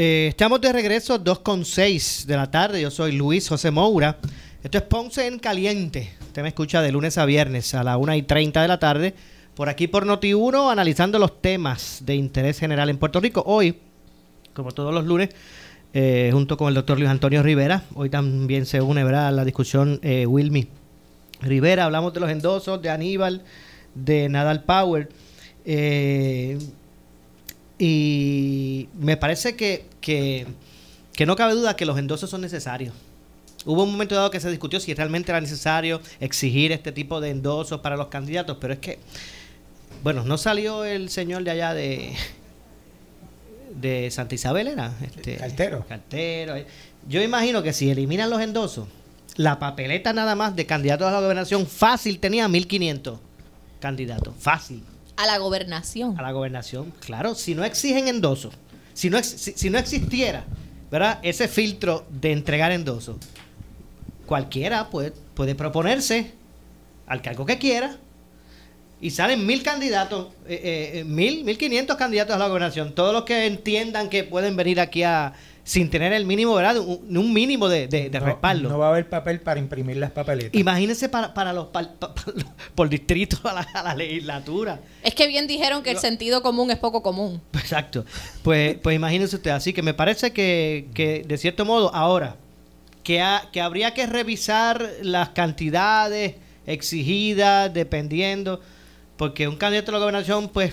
eh, 0.00 0.28
estamos 0.28 0.60
de 0.60 0.72
regreso 0.72 1.18
2.6 1.18 2.24
de 2.24 2.36
la 2.36 2.48
tarde. 2.48 2.80
Yo 2.80 2.88
soy 2.88 3.10
Luis 3.10 3.48
José 3.48 3.72
Moura. 3.72 4.16
Esto 4.62 4.78
es 4.78 4.84
Ponce 4.84 5.26
en 5.26 5.40
Caliente. 5.40 6.12
Usted 6.20 6.42
me 6.42 6.48
escucha 6.48 6.80
de 6.80 6.92
lunes 6.92 7.18
a 7.18 7.24
viernes 7.24 7.74
a 7.74 7.82
la 7.82 7.96
1 7.96 8.14
y 8.14 8.22
30 8.22 8.62
de 8.62 8.68
la 8.68 8.78
tarde. 8.78 9.14
Por 9.56 9.68
aquí 9.68 9.88
por 9.88 10.06
Noti1, 10.06 10.70
analizando 10.70 11.18
los 11.18 11.42
temas 11.42 12.02
de 12.06 12.14
interés 12.14 12.60
general 12.60 12.90
en 12.90 12.98
Puerto 12.98 13.18
Rico. 13.18 13.42
Hoy, 13.44 13.76
como 14.54 14.70
todos 14.70 14.94
los 14.94 15.04
lunes, 15.04 15.30
eh, 15.92 16.30
junto 16.32 16.56
con 16.56 16.68
el 16.68 16.74
doctor 16.74 16.96
Luis 16.96 17.10
Antonio 17.10 17.42
Rivera. 17.42 17.82
Hoy 17.96 18.08
también 18.08 18.66
se 18.66 18.80
une 18.80 19.00
a 19.00 19.32
la 19.32 19.44
discusión 19.44 19.98
eh, 20.04 20.26
Wilmy 20.26 20.68
Rivera. 21.40 21.86
Hablamos 21.86 22.14
de 22.14 22.20
los 22.20 22.30
endosos 22.30 22.80
de 22.80 22.90
Aníbal, 22.90 23.42
de 23.96 24.28
Nadal 24.28 24.62
Power. 24.62 25.08
Eh, 25.64 26.56
y 27.78 28.88
me 28.98 29.16
parece 29.16 29.56
que, 29.56 29.86
que, 30.00 30.46
que 31.12 31.26
no 31.26 31.36
cabe 31.36 31.54
duda 31.54 31.76
que 31.76 31.86
los 31.86 31.98
endosos 31.98 32.30
son 32.30 32.40
necesarios. 32.40 32.94
Hubo 33.64 33.82
un 33.82 33.92
momento 33.92 34.14
dado 34.14 34.30
que 34.30 34.40
se 34.40 34.50
discutió 34.50 34.80
si 34.80 34.94
realmente 34.94 35.32
era 35.32 35.40
necesario 35.40 36.00
exigir 36.20 36.72
este 36.72 36.92
tipo 36.92 37.20
de 37.20 37.30
endosos 37.30 37.80
para 37.80 37.96
los 37.96 38.08
candidatos, 38.08 38.56
pero 38.60 38.72
es 38.72 38.78
que, 38.78 38.98
bueno, 40.02 40.24
no 40.24 40.38
salió 40.38 40.84
el 40.84 41.10
señor 41.10 41.44
de 41.44 41.50
allá 41.50 41.74
de 41.74 42.14
de 43.80 44.10
Santa 44.10 44.34
Isabel, 44.34 44.68
¿era? 44.68 44.92
Este, 45.02 45.36
Cartero. 45.36 45.84
Cartero. 45.88 46.54
Yo 47.08 47.22
imagino 47.22 47.62
que 47.62 47.72
si 47.72 47.90
eliminan 47.90 48.30
los 48.30 48.40
endosos, 48.40 48.88
la 49.36 49.58
papeleta 49.58 50.12
nada 50.12 50.34
más 50.34 50.56
de 50.56 50.66
candidatos 50.66 51.06
a 51.06 51.12
la 51.12 51.20
gobernación 51.20 51.66
fácil 51.66 52.18
tenía 52.18 52.48
1500 52.48 53.20
candidatos, 53.80 54.34
fácil. 54.38 54.82
A 55.18 55.26
la 55.26 55.38
gobernación. 55.38 56.16
A 56.16 56.22
la 56.22 56.30
gobernación, 56.30 56.92
claro. 57.04 57.34
Si 57.34 57.56
no 57.56 57.64
exigen 57.64 58.06
endosos, 58.06 58.54
si 58.94 59.10
no, 59.10 59.20
si, 59.20 59.68
no 59.68 59.76
existiera, 59.76 60.44
¿verdad? 60.92 61.18
Ese 61.22 61.48
filtro 61.48 62.06
de 62.08 62.30
entregar 62.30 62.70
endosos, 62.70 63.16
cualquiera 64.26 64.88
puede, 64.90 65.10
puede 65.34 65.56
proponerse 65.56 66.30
al 67.08 67.20
cargo 67.20 67.44
que 67.44 67.58
quiera 67.58 67.96
y 69.00 69.10
salen 69.10 69.44
mil 69.44 69.64
candidatos, 69.64 70.28
eh, 70.46 71.00
eh, 71.00 71.04
mil, 71.04 71.42
mil 71.42 71.58
quinientos 71.58 71.96
candidatos 71.96 72.36
a 72.36 72.38
la 72.38 72.46
gobernación. 72.46 72.94
Todos 72.94 73.12
los 73.12 73.24
que 73.24 73.46
entiendan 73.46 74.08
que 74.10 74.22
pueden 74.22 74.54
venir 74.54 74.78
aquí 74.78 75.02
a 75.02 75.32
sin 75.68 75.90
tener 75.90 76.14
el 76.14 76.24
mínimo, 76.24 76.54
¿verdad? 76.54 76.78
Un, 76.78 77.14
un 77.14 77.30
mínimo 77.34 77.68
de, 77.68 77.88
de- 77.88 78.08
de 78.08 78.20
No- 78.20 78.24
respaldo. 78.24 78.70
No 78.70 78.78
va 78.78 78.86
a 78.86 78.88
haber 78.88 79.06
papel 79.06 79.40
para 79.40 79.60
imprimir 79.60 79.98
las 79.98 80.10
papeletas. 80.12 80.58
Imagínense 80.58 81.10
para, 81.10 81.34
para 81.34 81.52
los 81.52 81.66
pa- 81.66 81.92
pa- 81.98 82.14
pa- 82.14 82.24
por 82.74 82.88
distrito 82.88 83.36
a 83.46 83.52
la, 83.52 83.60
a 83.74 83.82
la 83.82 83.94
legislatura. 83.94 84.80
Es 85.02 85.14
que 85.14 85.26
bien 85.28 85.46
dijeron 85.46 85.82
que 85.82 85.90
el 85.90 85.98
sentido 85.98 86.40
común 86.42 86.70
es 86.70 86.78
poco 86.78 87.02
común. 87.02 87.42
Exacto. 87.52 88.06
Pues, 88.42 88.76
pues 88.82 88.96
imagínense 88.96 89.36
usted. 89.36 89.50
Así 89.50 89.74
que 89.74 89.82
me 89.82 89.92
parece 89.92 90.32
que, 90.32 90.88
que 90.94 91.22
de 91.28 91.36
cierto 91.36 91.66
modo, 91.66 91.94
ahora, 91.94 92.36
que, 93.02 93.20
ha- 93.20 93.48
que 93.52 93.60
habría 93.60 93.92
que 93.92 94.06
revisar 94.06 94.88
las 95.02 95.28
cantidades 95.30 96.36
exigidas, 96.66 97.72
dependiendo, 97.74 98.60
porque 99.18 99.48
un 99.48 99.56
candidato 99.56 99.90
a 99.90 99.94
la 99.94 99.98
gobernación, 99.98 100.48
pues, 100.48 100.72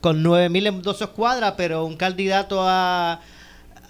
con 0.00 0.22
9.000 0.22 0.68
endosos 0.68 1.10
cuadra, 1.10 1.56
pero 1.56 1.84
un 1.84 1.96
candidato 1.96 2.60
a, 2.62 3.20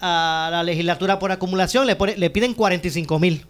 a 0.01 0.49
la 0.51 0.63
legislatura 0.63 1.19
por 1.19 1.31
acumulación 1.31 1.87
le, 1.87 1.95
pone, 1.95 2.17
le 2.17 2.29
piden 2.29 2.55
45.000. 2.55 3.45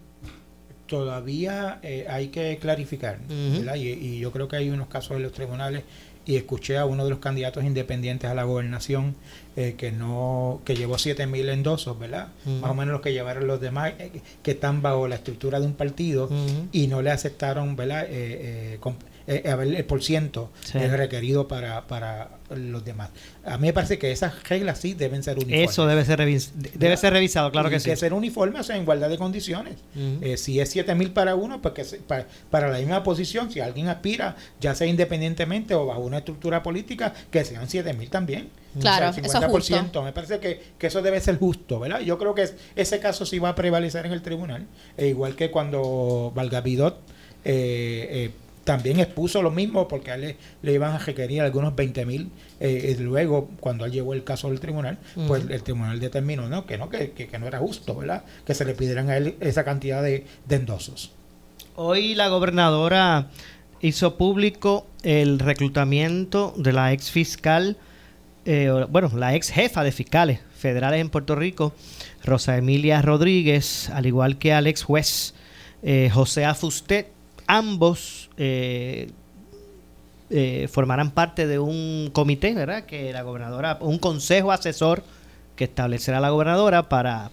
Todavía 0.86 1.80
eh, 1.82 2.06
hay 2.08 2.28
que 2.28 2.56
clarificar, 2.58 3.18
y, 3.28 3.88
y 3.88 4.18
yo 4.20 4.32
creo 4.32 4.48
que 4.48 4.56
hay 4.56 4.70
unos 4.70 4.88
casos 4.88 5.18
en 5.18 5.22
los 5.22 5.32
tribunales 5.32 5.84
y 6.28 6.36
escuché 6.36 6.76
a 6.76 6.84
uno 6.84 7.04
de 7.04 7.10
los 7.10 7.20
candidatos 7.20 7.64
independientes 7.64 8.30
a 8.30 8.34
la 8.34 8.44
gobernación 8.44 9.16
eh, 9.56 9.76
que 9.78 9.92
no 9.92 10.60
que 10.66 10.76
llevó 10.76 10.98
7000 10.98 11.48
endosos, 11.48 11.98
¿verdad? 11.98 12.28
Más 12.44 12.70
o 12.70 12.74
menos 12.74 12.92
los 12.92 13.00
que 13.00 13.14
llevaron 13.14 13.46
los 13.46 13.62
demás 13.62 13.94
eh, 13.98 14.20
que 14.42 14.50
están 14.50 14.82
bajo 14.82 15.08
la 15.08 15.14
estructura 15.14 15.58
de 15.58 15.64
un 15.64 15.72
partido 15.72 16.28
y 16.70 16.86
no 16.86 17.00
le 17.00 17.10
aceptaron, 17.10 17.76
¿verdad? 17.76 18.04
Eh, 18.10 18.78
eh, 19.28 19.42
com- 19.42 19.52
a 19.52 19.56
ver, 19.56 19.74
el 19.74 19.84
por 19.84 20.02
ciento 20.02 20.50
Sí. 20.64 20.78
es 20.78 20.90
requerido 20.90 21.46
para, 21.46 21.86
para 21.86 22.30
los 22.50 22.82
demás. 22.84 23.10
A 23.44 23.58
mí 23.58 23.66
me 23.68 23.72
parece 23.74 23.98
que 23.98 24.10
esas 24.10 24.42
reglas 24.48 24.78
sí 24.78 24.94
deben 24.94 25.22
ser 25.22 25.36
uniformes. 25.36 25.70
Eso 25.70 25.86
debe 25.86 26.04
ser, 26.04 26.18
revis- 26.18 26.50
debe 26.54 26.96
ser 26.96 27.12
revisado, 27.12 27.50
claro 27.52 27.68
Y 27.68 27.72
que 27.72 27.80
sí. 27.80 27.94
ser 27.94 28.14
uniformes 28.14 28.60
o 28.60 28.64
sea, 28.64 28.76
en 28.76 28.82
igualdad 28.82 29.10
de 29.10 29.18
condiciones. 29.18 29.74
Eh, 30.22 30.36
si 30.38 30.58
es 30.60 30.70
7 30.70 30.94
mil 30.94 31.10
para 31.10 31.34
uno, 31.34 31.60
pues 31.60 31.74
que 31.74 31.84
se- 31.84 31.98
pa- 31.98 32.24
para, 32.50 32.68
la 32.70 32.78
misma 32.78 33.02
posición, 33.02 33.52
si 33.52 33.60
alguien 33.60 33.88
aspira, 33.88 34.34
ya 34.60 34.74
sea 34.74 34.86
independientemente 34.86 35.74
o 35.74 35.84
bajo 35.86 36.00
una 36.00 36.18
estructura 36.18 36.62
política, 36.62 37.12
que 37.30 37.44
sean 37.44 37.68
7 37.68 37.92
mil 37.92 38.08
también. 38.10 38.48
Claro, 38.80 39.10
O 39.10 39.12
sea, 39.12 39.20
el 39.20 39.26
eso 39.26 39.38
es 39.38 39.44
justo. 39.50 39.74
50%. 39.76 40.02
Me 40.04 40.12
parece 40.12 40.38
que, 40.40 40.60
que 40.78 40.86
eso 40.86 41.02
debe 41.02 41.20
ser 41.20 41.38
justo, 41.38 41.80
¿verdad? 41.80 42.00
Yo 42.00 42.16
creo 42.18 42.34
que 42.34 42.42
es- 42.42 42.54
ese 42.76 42.98
caso 43.00 43.26
sí 43.26 43.38
va 43.38 43.50
a 43.50 43.54
prevalecer 43.54 44.06
en 44.06 44.12
el 44.12 44.22
tribunal. 44.22 44.66
E 44.96 45.08
igual 45.08 45.36
que 45.36 45.50
cuando 45.50 46.32
Valgavidot 46.34 46.98
eh, 47.44 48.08
eh, 48.10 48.30
también 48.68 49.00
expuso 49.00 49.40
lo 49.40 49.50
mismo 49.50 49.88
porque 49.88 50.10
a 50.10 50.16
él 50.16 50.20
le, 50.20 50.36
le 50.60 50.72
iban 50.74 50.92
a 50.94 50.98
requerir 50.98 51.40
algunos 51.40 51.74
20 51.74 52.04
mil. 52.04 52.30
eh, 52.60 52.94
y 52.98 53.02
luego, 53.02 53.48
cuando 53.60 53.86
él 53.86 53.92
llevó 53.92 54.12
el 54.12 54.24
caso 54.24 54.48
al 54.48 54.60
tribunal, 54.60 54.98
pues 55.26 55.44
el 55.48 55.62
tribunal 55.62 55.98
determinó 56.00 56.48
¿no? 56.48 56.66
que 56.66 56.76
no 56.76 56.90
que, 56.90 57.12
que- 57.12 57.28
que 57.28 57.38
no 57.38 57.46
era 57.46 57.58
justo, 57.60 57.94
¿verdad? 57.96 58.24
Que 58.46 58.52
se 58.54 58.66
le 58.66 58.74
pidieran 58.74 59.08
a 59.08 59.16
él 59.16 59.36
esa 59.40 59.64
cantidad 59.64 60.02
de, 60.02 60.26
de 60.46 60.56
endosos. 60.56 61.12
Hoy 61.76 62.14
la 62.14 62.28
gobernadora 62.28 63.30
hizo 63.80 64.16
público 64.18 64.86
el 65.02 65.38
reclutamiento 65.38 66.52
de 66.56 66.72
la 66.74 66.92
ex 66.92 67.10
fiscal, 67.10 67.78
eh, 68.44 68.70
bueno, 68.90 69.10
la 69.14 69.34
ex 69.34 69.50
jefa 69.50 69.82
de 69.82 69.92
fiscales 69.92 70.40
federales 70.58 71.00
en 71.00 71.08
Puerto 71.08 71.36
Rico, 71.36 71.72
Rosa 72.24 72.56
Emilia 72.58 73.00
Rodríguez, 73.00 73.88
al 73.90 74.04
igual 74.06 74.36
que 74.38 74.52
al 74.52 74.66
ex 74.66 74.82
juez 74.82 75.34
eh, 75.82 76.10
José 76.12 76.44
Afustet, 76.44 77.12
ambos 77.48 78.30
eh, 78.36 79.10
eh, 80.30 80.68
formarán 80.70 81.10
parte 81.10 81.46
de 81.46 81.58
un 81.58 82.10
comité, 82.12 82.54
¿verdad? 82.54 82.84
Que 82.84 83.12
la 83.12 83.22
gobernadora, 83.22 83.78
un 83.80 83.98
consejo 83.98 84.52
asesor 84.52 85.02
que 85.56 85.64
establecerá 85.64 86.20
la 86.20 86.30
gobernadora 86.30 86.88
para 86.88 87.30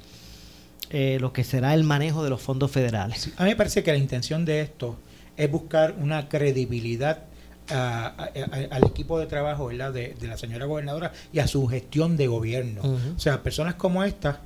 eh, 0.89 1.17
lo 1.19 1.33
que 1.33 1.43
será 1.43 1.73
el 1.73 1.83
manejo 1.83 2.23
de 2.23 2.29
los 2.29 2.41
fondos 2.41 2.71
federales. 2.71 3.29
A 3.37 3.43
mí 3.43 3.49
me 3.49 3.55
parece 3.55 3.83
que 3.83 3.91
la 3.91 3.97
intención 3.97 4.45
de 4.45 4.61
esto 4.61 4.95
es 5.37 5.51
buscar 5.51 5.95
una 5.99 6.29
credibilidad 6.29 7.23
a- 7.69 8.05
a- 8.17 8.23
a- 8.23 8.75
al 8.75 8.85
equipo 8.85 9.19
de 9.19 9.25
trabajo 9.25 9.65
¿verdad? 9.67 9.91
De, 9.91 10.13
de 10.19 10.27
la 10.27 10.37
señora 10.37 10.65
gobernadora 10.65 11.11
y 11.33 11.39
a 11.39 11.47
su 11.47 11.67
gestión 11.67 12.15
de 12.15 12.27
gobierno. 12.27 12.81
O 13.15 13.19
sea, 13.19 13.43
personas 13.43 13.75
como 13.75 14.03
estas 14.03 14.37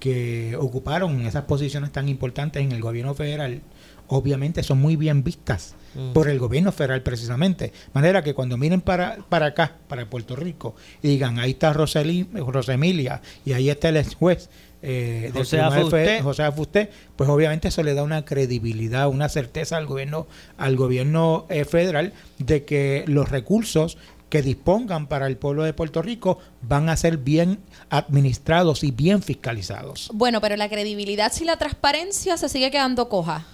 que 0.00 0.56
ocuparon 0.58 1.24
esas 1.26 1.44
posiciones 1.44 1.92
tan 1.92 2.08
importantes 2.08 2.60
en 2.62 2.72
el 2.72 2.80
gobierno 2.80 3.14
federal, 3.14 3.60
obviamente 4.08 4.62
son 4.62 4.80
muy 4.80 4.96
bien 4.96 5.22
vistas 5.24 5.74
Mm. 5.94 6.14
por 6.14 6.30
el 6.30 6.38
gobierno 6.38 6.72
federal 6.72 7.02
precisamente. 7.02 7.66
De 7.66 7.72
manera 7.92 8.22
que 8.22 8.32
cuando 8.32 8.56
miren 8.56 8.80
para, 8.80 9.18
para 9.28 9.44
acá, 9.46 9.76
para 9.88 10.08
Puerto 10.08 10.34
Rico, 10.34 10.74
y 11.02 11.08
digan, 11.08 11.38
ahí 11.38 11.50
está 11.50 11.74
Roseli, 11.74 12.26
Rosa 12.32 12.72
Emilia 12.72 13.20
y 13.44 13.52
ahí 13.52 13.68
está 13.68 13.90
el 13.90 13.98
ex 13.98 14.14
juez 14.14 14.48
eh, 14.80 15.24
del 15.34 15.42
José 15.42 15.60
Afusté. 15.60 16.04
Fe- 16.06 16.22
José 16.22 16.42
Afusté, 16.44 16.90
pues 17.14 17.28
obviamente 17.28 17.68
eso 17.68 17.82
le 17.82 17.92
da 17.92 18.02
una 18.04 18.24
credibilidad, 18.24 19.06
una 19.08 19.28
certeza 19.28 19.76
al 19.76 19.84
gobierno, 19.84 20.26
al 20.56 20.76
gobierno 20.76 21.44
eh, 21.50 21.66
federal 21.66 22.14
de 22.38 22.64
que 22.64 23.04
los 23.06 23.28
recursos 23.28 23.98
que 24.30 24.40
dispongan 24.40 25.08
para 25.08 25.26
el 25.26 25.36
pueblo 25.36 25.62
de 25.62 25.74
Puerto 25.74 26.00
Rico 26.00 26.38
van 26.62 26.88
a 26.88 26.96
ser 26.96 27.18
bien 27.18 27.58
administrados 27.90 28.82
y 28.82 28.90
bien 28.92 29.22
fiscalizados. 29.22 30.10
Bueno, 30.14 30.40
pero 30.40 30.56
la 30.56 30.68
credibilidad 30.70 31.30
si 31.32 31.44
la 31.44 31.58
transparencia 31.58 32.38
se 32.38 32.48
sigue 32.48 32.70
quedando 32.70 33.10
coja. 33.10 33.44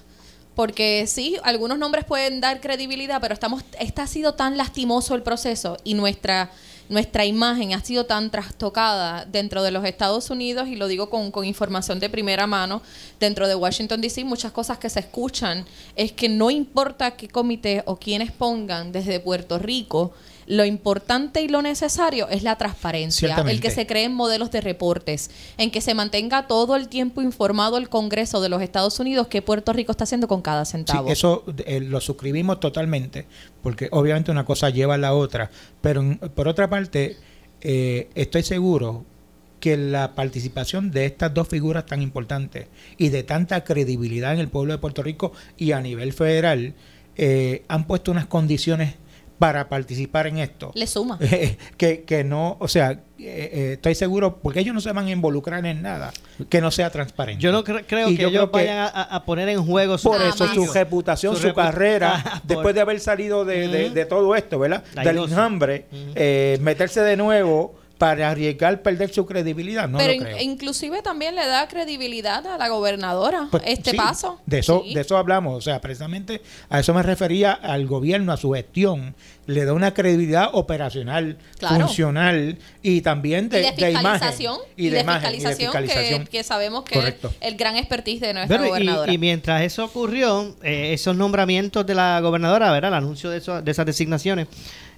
Porque 0.59 1.07
sí, 1.07 1.37
algunos 1.45 1.79
nombres 1.79 2.05
pueden 2.05 2.41
dar 2.41 2.61
credibilidad, 2.61 3.21
pero 3.21 3.33
estamos, 3.33 3.63
este 3.79 4.03
ha 4.03 4.09
sido 4.09 4.35
tan 4.35 4.57
lastimoso 4.57 5.15
el 5.15 5.23
proceso 5.23 5.77
y 5.85 5.95
nuestra, 5.95 6.51
nuestra 6.89 7.25
imagen 7.25 7.75
ha 7.75 7.85
sido 7.85 8.07
tan 8.07 8.29
trastocada 8.29 9.25
dentro 9.25 9.63
de 9.63 9.71
los 9.71 9.85
Estados 9.85 10.31
Unidos, 10.31 10.67
y 10.67 10.75
lo 10.75 10.89
digo 10.89 11.11
con, 11.11 11.31
con 11.31 11.45
información 11.45 12.01
de 12.01 12.11
primera 12.11 12.49
mano, 12.49 12.83
dentro 13.21 13.47
de 13.47 13.55
Washington 13.55 14.01
DC, 14.01 14.25
muchas 14.25 14.51
cosas 14.51 14.79
que 14.79 14.91
se 14.91 14.99
escuchan 14.99 15.65
es 15.95 16.11
que 16.11 16.29
no 16.29 16.51
importa 16.51 17.13
qué 17.13 17.29
comité 17.29 17.85
o 17.87 17.95
quienes 17.95 18.33
pongan 18.33 18.91
desde 18.91 19.21
Puerto 19.21 19.61
Rico, 19.61 20.13
lo 20.49 20.65
importante 20.65 21.43
y 21.43 21.49
lo 21.49 21.61
necesario 21.61 22.27
es 22.31 22.43
la 22.43 22.57
transparencia, 22.57 23.37
el 23.47 23.61
que 23.61 23.71
se 23.71 23.87
creen 23.87 24.15
modelos 24.15 24.51
de 24.51 24.63
reportes, 24.63 25.31
en 25.59 25.71
que 25.71 25.81
se 25.83 25.93
mantenga 25.95 26.47
todo 26.47 26.75
el 26.75 26.89
tiempo 26.89 27.21
informado 27.21 27.77
el 27.77 27.91
Congreso 27.91 28.41
de 28.41 28.49
los 28.49 28.63
Estados 28.63 28.99
Unidos 28.99 29.27
qué 29.29 29.43
Puerto 29.43 29.75
Rico 29.75 29.93
está 29.93 30.05
haciendo 30.05 30.27
con 30.27 30.41
cada 30.41 30.65
Sí, 30.65 30.73
centavo. 30.73 31.11
eso 31.11 31.45
eh, 31.67 31.81
lo 31.81 32.01
suscribimos 32.01 32.61
totalmente, 32.61 33.27
porque 33.63 33.89
obviamente 33.93 34.31
una 34.31 34.47
cosa 34.47 34.71
lleva 34.71 34.95
a 34.95 34.99
la 34.99 35.13
otra, 35.15 35.51
pero 35.83 36.01
en- 36.01 36.17
por 36.19 36.49
otra 36.49 36.71
parte, 36.71 37.17
eh, 37.61 38.09
estoy 38.15 38.43
seguro 38.43 39.05
que 39.61 39.77
la 39.77 40.15
participación 40.15 40.91
de 40.93 41.05
estas 41.05 41.35
dos 41.35 41.47
figuras 41.49 41.85
tan 41.85 42.01
importantes 42.01 42.69
y 42.97 43.11
de 43.11 43.23
tanta 43.23 43.65
credibilidad 43.65 44.33
en 44.33 44.39
el 44.39 44.49
pueblo 44.49 44.73
de 44.73 44.79
Puerto 44.79 45.03
Rico 45.03 45.33
y 45.59 45.73
a 45.73 45.81
nivel 45.81 46.13
federal 46.15 46.75
eh, 47.17 47.65
han 47.69 47.87
puesto 47.87 48.13
unas 48.13 48.27
condiciones 48.27 48.95
para 49.39 49.69
participar 49.69 50.27
en 50.27 50.39
esto. 50.39 50.73
Le 50.75 50.87
suma. 50.87 51.19
que, 51.77 52.03
que 52.05 52.25
no, 52.25 52.57
o 52.61 52.69
sea, 52.69 52.91
eh, 52.93 53.01
eh, 53.19 53.73
estoy 53.75 53.95
seguro, 53.95 54.39
porque 54.43 54.61
ellos 54.61 54.75
no 54.75 54.81
se 54.81 54.93
van 54.93 55.07
a 55.07 55.11
involucrar 55.11 55.65
en 55.67 55.83
nada 55.83 56.13
que 56.49 56.61
no 56.61 56.71
sea 56.71 56.91
transparente. 56.91 57.43
Yo 57.43 57.53
no 57.53 57.65
cre- 57.65 57.85
creo 57.87 58.09
Y 58.11 58.17
que 58.17 58.23
yo 58.23 58.29
ellos 58.29 58.49
creo 58.49 58.53
que- 58.53 58.59
vayan 58.69 58.79
a, 58.79 58.89
a 59.03 59.25
poner 59.25 59.49
en 59.49 59.65
juego 59.65 59.97
su 59.99 60.09
por 60.11 60.21
eso 60.23 60.47
su 60.55 60.67
reputación, 60.73 61.37
su, 61.37 61.49
repu- 61.49 61.55
carrera, 61.55 62.23
Ah, 62.25 62.41
por- 62.41 62.47
después 62.57 62.75
de 62.75 62.81
haber 62.81 63.01
salido 63.01 63.45
de, 63.45 63.91
de- 63.91 64.05
todo 64.07 64.35
esto, 64.35 64.59
¿verdad? 64.59 64.83
Del 65.05 65.19
enjambre, 65.19 65.87
eh, 66.15 66.59
meterse 66.61 67.01
de 67.01 67.17
nuevo 67.17 67.75
para 67.99 68.31
arriesgar 68.31 68.81
perder 68.83 69.13
su 69.13 69.27
credibilidad, 69.27 69.89
no 69.89 69.99
Pero 69.99 70.09
lo 70.11 70.15
in- 70.15 70.23
creo. 70.23 70.37
inclusive 70.41 71.03
también 71.03 71.35
le 71.35 71.45
da 71.47 71.67
credibilidad 71.67 72.47
a 72.47 72.57
la 72.57 72.69
gobernadora 72.69 73.49
Pues, 73.51 73.65
este 73.67 73.91
sí, 73.91 73.97
paso. 73.97 74.41
De 74.47 74.61
eso, 74.61 74.83
Sí. 74.87 74.95
de 74.95 75.01
eso 75.01 75.17
hablamos, 75.17 75.57
o 75.57 75.61
sea, 75.61 75.81
precisamente 75.81 76.41
a 76.71 76.79
eso 76.79 76.95
me 76.95 77.03
refería 77.03 77.53
al 77.53 77.87
gobierno, 77.89 78.33
a 78.33 78.37
su 78.37 78.53
gestión. 78.53 79.17
Le 79.47 79.65
da 79.65 79.73
una 79.73 79.95
credibilidad 79.95 80.51
operacional, 80.53 81.39
Claro. 81.59 81.87
funcional 81.87 82.59
y 82.83 83.01
también 83.01 83.47
Y 83.47 83.49
de, 83.49 83.61
imagen. 83.63 83.75
fiscalización, 83.93 84.59
Y 84.77 84.89
de, 84.91 85.01
imagen, 85.01 85.35
y 85.35 85.39
de 85.41 85.57
fiscalización. 85.57 86.25
Que, 86.25 86.31
que 86.31 86.43
sabemos 86.45 86.85
que 86.85 86.95
Correcto. 86.95 87.29
es 87.41 87.49
el 87.49 87.57
gran 87.57 87.77
expertise 87.77 88.21
de 88.21 88.35
nuestra 88.35 88.65
y- 88.65 88.69
gobernadora. 88.69 89.13
y, 89.13 89.19
mientras 89.19 89.63
eso 89.63 89.85
ocurrió, 89.87 90.55
eh, 90.63 90.93
esos 90.93 91.17
nombramientos 91.17 91.85
de 91.85 91.95
la 91.97 92.21
gobernadora, 92.21 92.71
¿verdad? 92.71 92.91
El 92.91 92.95
anuncio 92.99 93.31
de, 93.31 93.39
eso- 93.39 93.61
de 93.61 93.71
esas 93.71 93.87
designaciones, 93.87 94.47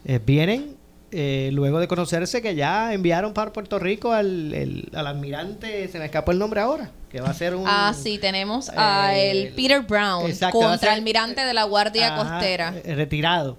eh, 0.04 0.18
vienen 0.24 0.76
eh, 1.12 1.51
luego 1.53 1.81
de 1.81 1.88
conocerse 1.88 2.40
que 2.42 2.55
ya 2.55 2.92
enviaron 2.94 3.33
para 3.33 3.53
Puerto 3.53 3.79
Rico 3.79 4.12
al, 4.12 4.55
el- 4.55 4.88
al 4.94 5.07
almirante, 5.07 5.88
se 5.88 5.99
me 5.99 6.05
escapó 6.07 6.31
el 6.33 6.38
nombre 6.38 6.61
ahora, 6.61 6.90
que 7.11 7.20
va 7.20 7.31
a 7.31 7.35
ser 7.35 7.55
un... 7.55 7.64
Ah, 7.66 7.94
sí, 8.01 8.18
tenemos 8.18 8.70
a 8.77 9.14
el 9.16 9.49
Peter 9.55 9.81
Brown, 9.83 10.27
exacto, 10.31 10.59
va 10.61 10.66
a 10.66 10.68
contra 10.70 10.90
ser- 10.90 10.99
almirante 10.99 11.40
de 11.42 11.53
la 11.55 11.64
Guardia 11.64 12.14
Ajá, 12.14 12.35
Costera. 12.35 12.75
eh, 12.85 12.94
retirado. 12.94 13.59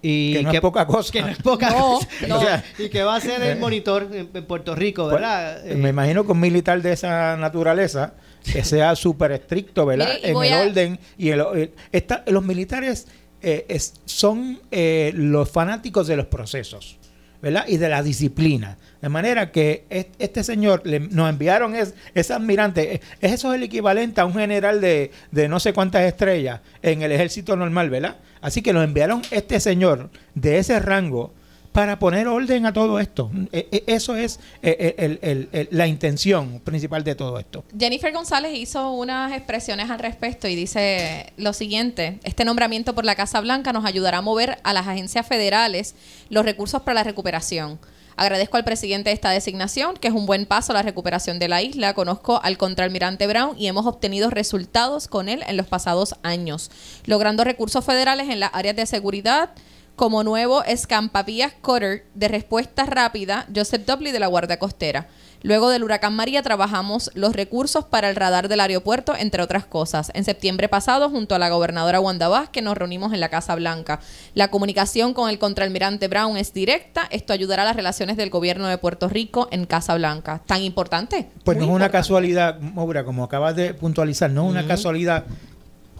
Y 0.00 0.34
Que 0.34 0.42
no 0.44 0.52
es 0.52 0.60
poca 0.60 0.86
cosa. 0.86 1.12
Que 1.12 1.22
no 1.22 1.28
es 1.28 1.38
poca 1.38 1.70
No, 1.76 1.76
cosa. 1.98 2.08
no. 2.28 2.36
O 2.38 2.40
sea, 2.40 2.64
y 2.78 2.88
que 2.88 3.02
va 3.02 3.16
a 3.16 3.20
ser 3.20 3.42
el 3.42 3.58
monitor 3.60 4.08
en, 4.12 4.28
en 4.32 4.44
Puerto 4.44 4.74
Rico, 4.76 5.08
¿verdad? 5.08 5.60
Pues, 5.62 5.76
me 5.76 5.88
imagino 5.88 6.24
que 6.24 6.32
un 6.32 6.38
militar 6.40 6.80
de 6.82 6.92
esa 6.92 7.36
naturaleza 7.36 8.14
que 8.44 8.62
sea 8.64 8.94
súper 8.94 9.32
estricto, 9.32 9.84
¿verdad? 9.86 10.08
Mire, 10.14 10.30
en 10.30 10.42
el 10.44 10.52
a- 10.52 10.60
orden 10.62 11.00
y 11.18 11.30
el, 11.30 11.40
el- 11.54 11.72
esta- 11.90 12.22
los 12.28 12.44
militares 12.44 13.08
eh, 13.42 13.66
es- 13.68 13.94
son 14.04 14.60
eh, 14.70 15.12
los 15.14 15.50
fanáticos 15.50 16.06
de 16.06 16.16
los 16.16 16.26
procesos, 16.26 16.98
¿verdad? 17.40 17.64
Y 17.68 17.76
de 17.76 17.88
la 17.88 18.02
disciplina. 18.02 18.76
De 19.00 19.08
manera 19.08 19.52
que 19.52 19.84
es- 19.90 20.06
este 20.18 20.42
señor 20.42 20.82
le- 20.84 21.00
nos 21.00 21.30
enviaron 21.30 21.74
es, 21.76 21.94
ese 22.14 22.32
almirante, 22.32 22.94
eh, 22.96 23.00
es 23.20 23.32
eso 23.32 23.52
es 23.52 23.58
el 23.58 23.62
equivalente 23.62 24.20
a 24.20 24.24
un 24.26 24.34
general 24.34 24.80
de, 24.80 25.12
de 25.30 25.48
no 25.48 25.60
sé 25.60 25.72
cuántas 25.72 26.02
estrellas 26.02 26.60
en 26.82 27.02
el 27.02 27.12
ejército 27.12 27.54
normal, 27.56 27.90
¿verdad? 27.90 28.16
Así 28.40 28.60
que 28.62 28.72
nos 28.72 28.84
enviaron 28.84 29.22
este 29.30 29.60
señor 29.60 30.10
de 30.34 30.58
ese 30.58 30.78
rango 30.80 31.32
para 31.72 31.98
poner 31.98 32.26
orden 32.26 32.66
a 32.66 32.72
todo 32.72 32.98
esto. 32.98 33.30
Eh, 33.52 33.68
eh, 33.70 33.84
Eso 33.86 34.16
es 34.16 34.40
el- 34.62 35.68
la 35.70 35.86
intención 35.86 36.60
principal 36.60 37.04
de 37.04 37.14
todo 37.14 37.38
esto. 37.38 37.64
Jennifer 37.78 38.12
González 38.12 38.52
hizo 38.56 38.90
unas 38.92 39.32
expresiones 39.32 39.90
al 39.90 39.98
respecto 39.98 40.48
y 40.48 40.54
dice 40.54 41.32
lo 41.36 41.52
siguiente, 41.52 42.18
este 42.24 42.44
nombramiento 42.44 42.94
por 42.94 43.04
la 43.04 43.14
Casa 43.14 43.40
Blanca 43.40 43.72
nos 43.72 43.84
ayudará 43.84 44.18
a 44.18 44.22
mover 44.22 44.58
a 44.64 44.72
las 44.72 44.86
agencias 44.86 45.26
federales 45.26 45.94
los 46.30 46.44
recursos 46.44 46.82
para 46.82 46.94
la 46.94 47.04
recuperación. 47.04 47.78
Agradezco 48.16 48.56
al 48.56 48.64
presidente 48.64 49.10
de 49.10 49.14
esta 49.14 49.30
designación, 49.30 49.94
que 49.96 50.08
es 50.08 50.14
un 50.14 50.26
buen 50.26 50.44
paso 50.44 50.72
a 50.72 50.74
la 50.74 50.82
recuperación 50.82 51.38
de 51.38 51.46
la 51.46 51.62
isla. 51.62 51.94
Conozco 51.94 52.40
al 52.42 52.58
contraalmirante 52.58 53.28
Brown 53.28 53.56
y 53.56 53.68
hemos 53.68 53.86
obtenido 53.86 54.28
resultados 54.28 55.06
con 55.06 55.28
él 55.28 55.44
en 55.46 55.56
los 55.56 55.68
pasados 55.68 56.16
años, 56.24 56.72
logrando 57.06 57.44
recursos 57.44 57.84
federales 57.84 58.28
en 58.28 58.40
las 58.40 58.50
áreas 58.54 58.74
de 58.74 58.86
seguridad, 58.86 59.50
como 59.98 60.22
nuevo 60.22 60.62
escampavías 60.62 61.52
cutter 61.60 62.06
de 62.14 62.28
respuesta 62.28 62.86
rápida 62.86 63.46
Joseph 63.54 63.84
Dobley 63.84 64.12
de 64.12 64.20
la 64.20 64.28
Guardia 64.28 64.60
Costera. 64.60 65.08
Luego 65.42 65.70
del 65.70 65.82
huracán 65.82 66.14
María 66.14 66.40
trabajamos 66.40 67.10
los 67.14 67.34
recursos 67.34 67.84
para 67.84 68.08
el 68.08 68.14
radar 68.14 68.48
del 68.48 68.60
aeropuerto, 68.60 69.14
entre 69.16 69.42
otras 69.42 69.66
cosas. 69.66 70.12
En 70.14 70.24
septiembre 70.24 70.68
pasado, 70.68 71.10
junto 71.10 71.34
a 71.34 71.40
la 71.40 71.48
gobernadora 71.48 72.00
Wanda 72.00 72.28
Vázquez, 72.28 72.62
nos 72.62 72.76
reunimos 72.76 73.12
en 73.12 73.18
la 73.18 73.28
Casa 73.28 73.56
Blanca. 73.56 73.98
La 74.34 74.52
comunicación 74.52 75.14
con 75.14 75.30
el 75.30 75.40
contraalmirante 75.40 76.06
Brown 76.06 76.36
es 76.36 76.54
directa. 76.54 77.08
Esto 77.10 77.32
ayudará 77.32 77.62
a 77.62 77.66
las 77.66 77.76
relaciones 77.76 78.16
del 78.16 78.30
gobierno 78.30 78.68
de 78.68 78.78
Puerto 78.78 79.08
Rico 79.08 79.48
en 79.50 79.64
Casa 79.66 79.96
Blanca. 79.96 80.42
¿Tan 80.46 80.62
importante? 80.62 81.28
Pues 81.42 81.58
no 81.58 81.64
es 81.64 81.70
una 81.70 81.90
casualidad, 81.90 82.60
Moura, 82.60 83.04
como 83.04 83.24
acabas 83.24 83.56
de 83.56 83.74
puntualizar, 83.74 84.30
no 84.30 84.44
es 84.44 84.50
una 84.50 84.66
casualidad 84.66 85.24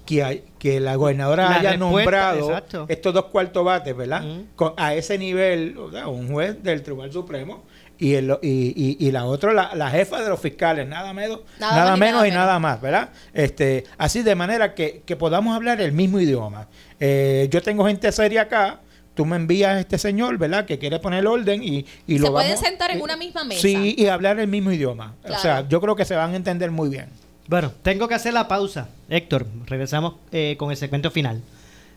que, 0.09 0.24
hay- 0.24 0.42
que 0.59 0.80
la 0.80 0.96
gobernadora 0.96 1.50
La 1.50 1.56
haya 1.56 1.76
nombrado 1.76 2.48
exacto. 2.48 2.86
estos 2.88 3.12
dos 3.12 3.26
cuartos 3.26 3.62
bates, 3.62 3.94
¿verdad? 3.94 4.24
Con- 4.56 4.72
a 4.78 4.94
ese 4.94 5.18
nivel, 5.18 5.76
o 5.76 5.90
sea, 5.90 6.09
un 6.09 6.28
juez 6.32 6.62
del 6.62 6.82
Tribunal 6.82 7.12
Supremo 7.12 7.64
y, 7.98 8.14
el, 8.14 8.30
y, 8.40 8.72
y- 8.74 9.06
y 9.06 9.11
la 9.11 9.26
otra, 9.26 9.52
la, 9.52 9.74
la 9.74 9.90
jefa 9.90 10.22
de 10.22 10.30
los 10.30 10.40
fiscales, 10.40 10.88
nada 10.88 11.12
menos, 11.12 11.40
Nada 11.61 11.94
menos 11.96 12.14
nada 12.22 12.28
y 12.28 12.30
nada 12.30 12.59
más, 12.59 12.80
¿verdad? 12.80 13.11
Este, 13.34 13.84
así 13.98 14.22
de 14.22 14.34
manera 14.34 14.74
que, 14.74 15.02
que 15.04 15.14
podamos 15.14 15.54
hablar 15.54 15.78
el 15.82 15.92
mismo 15.92 16.18
idioma. 16.20 16.68
Eh, 16.98 17.46
yo 17.50 17.61
tengo 17.61 17.84
gente 17.86 18.11
seria 18.11 18.42
acá. 18.42 18.80
Tú 19.14 19.26
me 19.26 19.36
envías 19.36 19.72
a 19.72 19.80
este 19.80 19.98
señor, 19.98 20.38
¿verdad? 20.38 20.64
Que 20.64 20.78
quiere 20.78 21.00
poner 21.00 21.26
orden 21.26 21.62
y, 21.62 21.84
y 22.06 22.14
Se 22.18 22.24
lo 22.24 22.32
pueden 22.32 22.52
vamos... 22.52 22.66
sentar 22.66 22.92
en 22.92 23.02
una 23.02 23.16
misma 23.18 23.44
mesa. 23.44 23.61
Sí, 23.61 23.94
y 23.98 24.06
hablar 24.06 24.38
el 24.38 24.46
mismo 24.48 24.70
idioma. 24.72 25.16
O 25.28 25.36
sea, 25.38 25.68
yo 25.68 25.80
creo 25.82 25.94
que 25.96 26.04
se 26.06 26.14
van 26.14 26.32
a 26.32 26.36
entender 26.36 26.70
muy 26.70 26.88
bien. 26.88 27.09
Bueno, 27.49 27.72
tengo 27.82 28.07
que 28.09 28.14
hacer 28.14 28.34
la 28.34 28.46
pausa. 28.46 28.90
Héctor, 29.09 29.46
regresamos 29.66 30.16
eh, 30.32 30.57
con 30.59 30.70
el 30.70 30.76
segmento 30.76 31.11
final. 31.11 31.42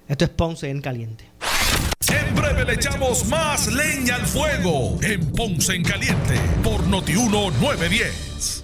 Esto 0.07 0.23
es 0.23 0.31
Ponce 0.31 0.69
en 0.69 0.81
Caliente. 0.81 1.25
En 2.09 2.33
breve 2.33 2.63
le 2.63 2.73
echamos 2.73 3.25
más 3.25 3.67
leña 3.67 4.15
al 4.15 4.25
fuego 4.25 4.97
en 5.01 5.29
Ponce 5.33 5.75
en 5.75 5.83
Caliente 5.83 6.35
por 6.63 6.87
Notiuno 6.87 7.51
910. 7.51 8.63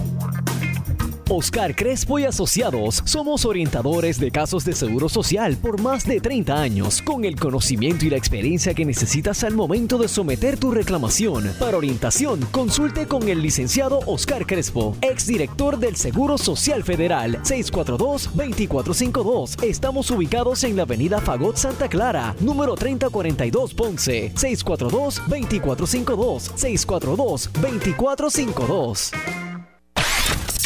Oscar 1.33 1.77
Crespo 1.77 2.19
y 2.19 2.25
Asociados 2.25 3.01
somos 3.05 3.45
orientadores 3.45 4.19
de 4.19 4.31
casos 4.31 4.65
de 4.65 4.73
seguro 4.73 5.07
social 5.07 5.55
por 5.55 5.79
más 5.79 6.05
de 6.05 6.19
30 6.19 6.61
años, 6.61 7.01
con 7.01 7.23
el 7.23 7.39
conocimiento 7.39 8.03
y 8.03 8.09
la 8.09 8.17
experiencia 8.17 8.73
que 8.73 8.83
necesitas 8.83 9.45
al 9.45 9.53
momento 9.53 9.97
de 9.97 10.09
someter 10.09 10.59
tu 10.59 10.71
reclamación. 10.71 11.49
Para 11.57 11.77
orientación, 11.77 12.41
consulte 12.51 13.07
con 13.07 13.29
el 13.29 13.41
licenciado 13.41 14.01
Oscar 14.07 14.45
Crespo, 14.45 14.97
exdirector 14.99 15.79
del 15.79 15.95
Seguro 15.95 16.37
Social 16.37 16.83
Federal, 16.83 17.41
642-2452. 17.43 19.63
Estamos 19.63 20.11
ubicados 20.11 20.65
en 20.65 20.75
la 20.75 20.83
avenida 20.83 21.21
Fagot 21.21 21.55
Santa 21.55 21.87
Clara, 21.87 22.35
número 22.41 22.75
3042 22.75 23.73
Ponce, 23.73 24.33
642-2452, 24.35 26.51
642-2452. 26.57 29.50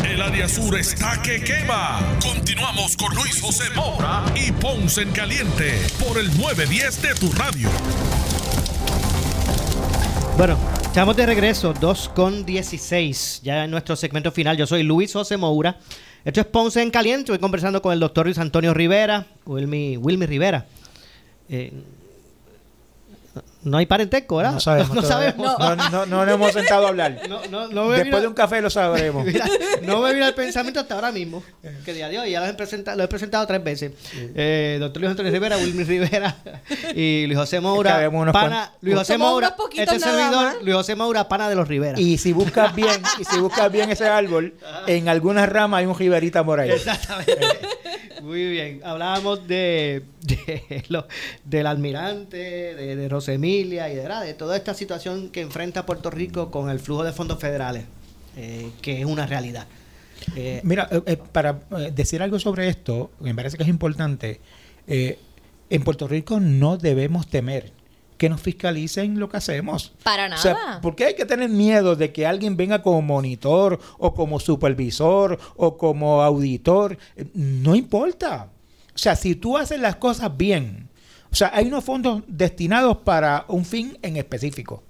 El 0.07 0.21
área 0.21 0.47
sur 0.47 0.77
está 0.77 1.19
que 1.23 1.43
quema. 1.43 1.99
Continuamos 2.21 2.95
con 2.95 3.13
Luis 3.15 3.41
José 3.41 3.63
Moura 3.75 4.23
y 4.35 4.51
Ponce 4.51 5.01
en 5.01 5.11
Caliente 5.11 5.81
por 5.97 6.19
el 6.19 6.27
910 6.37 7.01
de 7.01 7.15
tu 7.15 7.31
radio. 7.31 7.69
Bueno, 10.37 10.59
estamos 10.83 11.17
de 11.17 11.25
regreso, 11.25 11.73
2 11.73 12.09
con 12.09 12.45
16, 12.45 13.41
ya 13.43 13.65
en 13.65 13.71
nuestro 13.71 13.95
segmento 13.95 14.31
final. 14.31 14.55
Yo 14.55 14.67
soy 14.67 14.83
Luis 14.83 15.11
José 15.11 15.37
Moura. 15.37 15.79
Esto 16.23 16.41
es 16.41 16.45
Ponce 16.45 16.83
en 16.83 16.91
Caliente. 16.91 17.31
Estoy 17.31 17.39
conversando 17.39 17.81
con 17.81 17.91
el 17.91 17.99
doctor 17.99 18.27
Luis 18.27 18.37
Antonio 18.37 18.75
Rivera, 18.75 19.25
Wilmy, 19.45 19.97
Wilmy 19.97 20.27
Rivera. 20.27 20.67
No 23.65 23.77
hay 23.77 23.87
parentesco, 23.87 24.37
¿verdad? 24.37 24.53
No 24.53 24.59
sabemos. 24.59 24.95
No, 24.95 25.01
sabemos. 25.01 25.59
No, 25.59 25.75
no, 25.75 26.05
no 26.05 26.25
nos 26.25 26.35
hemos 26.35 26.53
sentado 26.53 26.85
a 26.85 26.89
hablar. 26.89 27.19
No, 27.29 27.41
no, 27.49 27.67
no 27.67 27.85
me 27.87 27.97
Después 27.97 28.21
de 28.21 28.27
un 28.27 28.33
café 28.33 28.61
lo 28.61 28.69
sabremos. 28.69 29.25
Mira, 29.25 29.45
no 29.81 30.01
me 30.01 30.13
vino 30.13 30.25
el 30.27 30.33
pensamiento 30.33 30.79
hasta 30.79 30.95
ahora 30.95 31.11
mismo. 31.11 31.43
Que 31.83 31.93
día 31.93 32.07
de 32.07 32.19
hoy 32.19 32.31
ya 32.31 32.39
lo 32.39 32.45
he 32.45 32.53
presentado, 32.53 32.97
lo 32.97 33.03
he 33.03 33.07
presentado 33.07 33.45
tres 33.47 33.63
veces. 33.63 33.91
Eh, 34.13 34.77
doctor 34.79 35.01
Luis 35.01 35.11
Antonio 35.11 35.31
Rivera, 35.31 35.57
Wilmy 35.57 35.83
Rivera 35.83 36.35
y 36.93 37.25
Luis 37.25 37.37
José 37.37 37.59
Moura. 37.59 38.05
Es 38.05 38.09
que 38.09 38.31
Pana, 38.31 38.73
Luis 38.81 38.95
José 38.95 39.17
Moura. 39.17 39.55
Este 39.75 39.99
servidor, 39.99 40.45
más. 40.45 40.55
Luis 40.61 40.75
José 40.75 40.95
Moura, 40.95 41.27
pana 41.27 41.49
de 41.49 41.55
los 41.55 41.67
Rivera. 41.67 41.99
Y 41.99 42.17
si 42.17 42.31
buscas 42.31 42.75
bien, 42.75 43.01
y 43.19 43.23
si 43.25 43.39
buscas 43.39 43.71
bien 43.71 43.91
ese 43.91 44.07
árbol, 44.07 44.53
en 44.87 45.09
algunas 45.09 45.49
ramas 45.49 45.79
hay 45.79 45.87
un 45.87 45.95
jibarita 45.95 46.43
por 46.45 46.59
ahí. 46.59 46.69
Exactamente. 46.71 47.35
Muy 48.25 48.49
bien. 48.49 48.81
Hablábamos 48.83 49.47
de, 49.47 50.01
de 50.21 50.83
lo- 50.89 51.05
del 51.43 51.67
almirante, 51.67 52.37
de, 52.37 53.07
Rosemilia 53.07 53.87
y 53.91 53.95
de, 53.95 54.33
toda 54.33 54.57
esta 54.57 54.73
situación 54.73 55.29
que 55.29 55.41
enfrenta 55.41 55.85
Puerto 55.85 56.09
Rico 56.09 56.49
con 56.49 56.71
el 56.71 56.79
flujo 56.79 57.03
de 57.03 57.11
fondos 57.13 57.39
federales, 57.39 57.83
eh, 58.35 58.71
que 58.81 58.99
es 58.99 59.05
una 59.05 59.27
realidad. 59.27 59.67
Eh, 60.35 60.59
Mira, 60.63 60.89
eh, 61.05 61.17
para 61.31 61.59
decir 61.93 62.23
algo 62.23 62.39
sobre 62.39 62.67
esto, 62.67 63.11
me 63.19 63.35
parece 63.35 63.57
que 63.57 63.63
es 63.63 63.69
importante, 63.69 64.39
en 64.87 65.83
Puerto 65.83 66.07
Rico 66.07 66.39
no 66.39 66.77
debemos 66.77 67.27
temer 67.27 67.71
que 68.17 68.29
nos 68.29 68.41
fiscalicen 68.41 69.19
lo 69.19 69.29
que 69.29 69.37
hacemos. 69.37 69.93
Para 70.03 70.25
O 70.25 70.29
nada. 70.29 70.41
sea, 70.41 70.79
¿por 70.81 70.95
qué 70.95 71.05
hay 71.05 71.15
que 71.15 71.25
tener 71.25 71.49
miedo 71.49 71.95
de 71.95 72.11
que 72.13 72.25
alguien 72.25 72.55
venga 72.55 72.81
como 72.81 73.01
monitor 73.01 73.79
o 73.97 74.13
como 74.13 74.39
supervisor 74.39 75.37
o 75.55 75.77
como 75.77 76.21
auditor? 76.21 76.97
No 77.33 77.75
importa. 77.75 78.49
O 78.93 78.97
sea, 78.97 79.15
si 79.15 79.35
tú 79.35 79.57
haces 79.57 79.79
las 79.79 79.97
cosas 79.97 80.35
bien, 80.37 80.87
o 81.31 81.35
sea, 81.35 81.51
hay 81.53 81.67
unos 81.67 81.83
fondos 81.83 82.23
destinados 82.27 82.97
para 82.97 83.45
un 83.49 83.65
fin 83.65 83.97
en 84.01 84.15
específico. 84.15 84.81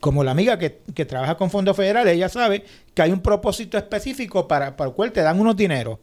Como 0.00 0.22
la 0.22 0.30
amiga 0.30 0.56
que, 0.60 0.80
que 0.94 1.04
trabaja 1.04 1.36
con 1.36 1.50
fondos 1.50 1.76
federales, 1.76 2.14
ella 2.14 2.28
sabe 2.28 2.64
que 2.94 3.02
hay 3.02 3.10
un 3.10 3.20
propósito 3.20 3.76
específico 3.76 4.46
para, 4.46 4.76
para 4.76 4.90
el 4.90 4.94
cual 4.94 5.10
te 5.10 5.22
dan 5.22 5.40
unos 5.40 5.56
dineros. 5.56 5.98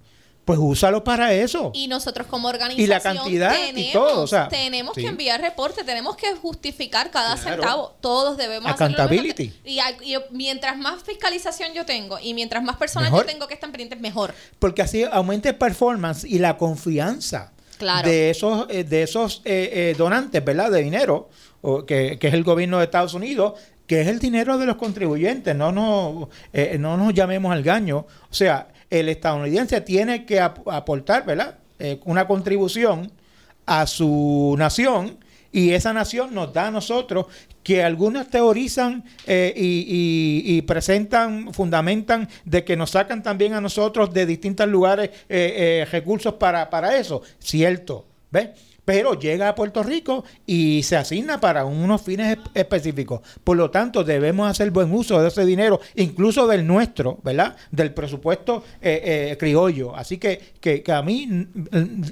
Pues 0.45 0.59
úsalo 0.61 1.03
para 1.03 1.33
eso. 1.33 1.71
Y 1.73 1.87
nosotros 1.87 2.27
como 2.27 2.47
organización 2.47 2.83
Y 2.85 2.87
la 2.87 2.99
cantidad 2.99 3.51
y 3.55 3.73
tenemos, 3.73 3.93
todo, 3.93 4.21
o 4.21 4.27
sea, 4.27 4.47
tenemos 4.47 4.93
sí. 4.93 5.01
que 5.01 5.07
enviar 5.07 5.41
reporte, 5.41 5.83
tenemos 5.83 6.15
que 6.15 6.35
justificar 6.35 7.09
cada 7.09 7.35
Claro. 7.35 7.61
centavo. 7.63 7.95
Todos 7.99 8.37
debemos 8.37 8.71
hacerlo. 8.71 8.95
Accountability. 8.95 9.51
Y, 9.65 9.79
y 10.03 10.15
mientras 10.31 10.77
más 10.77 11.01
fiscalización 11.03 11.73
yo 11.73 11.83
tengo 11.85 12.19
y 12.19 12.35
mientras 12.35 12.63
más 12.63 12.77
personas 12.77 13.09
Mejor. 13.09 13.25
yo 13.25 13.31
tengo 13.33 13.47
que 13.47 13.55
están 13.55 13.71
pendientes, 13.71 13.99
mejor. 13.99 14.35
porque 14.59 14.83
así 14.83 15.03
aumenta 15.03 15.49
el 15.49 15.55
performance 15.55 16.23
y 16.25 16.37
la 16.39 16.57
confianza 16.57 17.51
Claro. 17.79 18.07
de 18.07 18.29
esos 18.29 18.67
eh, 18.69 18.83
de 18.85 19.03
esos 19.03 19.41
eh, 19.43 19.69
eh, 19.73 19.95
donantes, 19.97 20.45
¿verdad? 20.45 20.71
De 20.71 20.81
dinero, 20.81 21.29
o 21.61 21.85
que, 21.85 22.17
que 22.19 22.27
es 22.29 22.33
el 22.33 22.43
gobierno 22.43 22.77
de 22.77 22.85
Estados 22.85 23.13
Unidos, 23.15 23.59
que 23.85 23.99
es 24.01 24.07
el 24.07 24.19
dinero 24.19 24.57
de 24.57 24.65
los 24.65 24.77
contribuyentes, 24.77 25.53
no 25.55 25.71
nos, 25.73 26.29
eh, 26.53 26.77
no 26.79 26.95
nos 26.97 27.13
llamemos 27.13 27.51
al 27.51 27.63
gaño. 27.63 28.05
O 28.29 28.33
sea, 28.33 28.67
el 28.89 29.09
estadounidense 29.09 29.81
tiene 29.81 30.25
que 30.25 30.39
ap- 30.39 30.67
aportar, 30.69 31.25
¿verdad? 31.25 31.57
Eh, 31.79 31.99
una 32.05 32.27
contribución 32.27 33.11
a 33.65 33.85
su 33.87 34.55
nación 34.57 35.17
y 35.51 35.71
esa 35.71 35.91
nación 35.93 36.33
nos 36.33 36.53
da 36.53 36.67
a 36.67 36.71
nosotros 36.71 37.25
que 37.63 37.83
algunos 37.83 38.29
teorizan 38.29 39.03
eh, 39.25 39.51
y, 39.55 40.61
presentan, 40.63 41.53
fundamentan 41.53 42.29
de 42.43 42.63
que 42.63 42.75
nos 42.75 42.91
sacan 42.91 43.23
también 43.23 43.53
a 43.53 43.61
nosotros 43.61 44.13
de 44.13 44.25
distintos 44.25 44.67
lugares 44.67 45.09
eh, 45.29 45.87
recursos 45.91 46.33
para, 46.35 46.69
para 46.69 46.95
eso. 46.97 47.21
Cierto, 47.39 48.05
¿ves? 48.29 48.49
Pero 48.85 49.19
llega 49.19 49.49
a 49.49 49.55
Puerto 49.55 49.81
Rico 49.81 50.23
y 50.45 50.83
se 50.83 50.95
asigna 50.95 51.39
para 51.41 51.65
unos 51.65 52.03
fines 52.03 52.37
esp- 52.37 52.51
específicos. 52.53 53.21
Por 53.43 53.57
lo 53.57 53.71
tanto, 53.71 54.03
debemos 54.03 54.47
hacer 54.49 54.69
buen 54.69 54.93
uso 54.93 55.19
de 55.19 55.27
ese 55.29 55.43
dinero, 55.43 55.81
incluso 55.95 56.45
del 56.45 56.67
nuestro, 56.67 57.17
¿verdad? 57.23 57.55
Del 57.71 57.93
presupuesto 57.95 58.63
eh, 58.81 59.31
eh, 59.31 59.37
criollo. 59.39 59.95
Así 59.95 60.19
que, 60.19 60.39
que, 60.61 60.83
que 60.83 60.91
a 60.91 61.01
mí, 61.01 61.47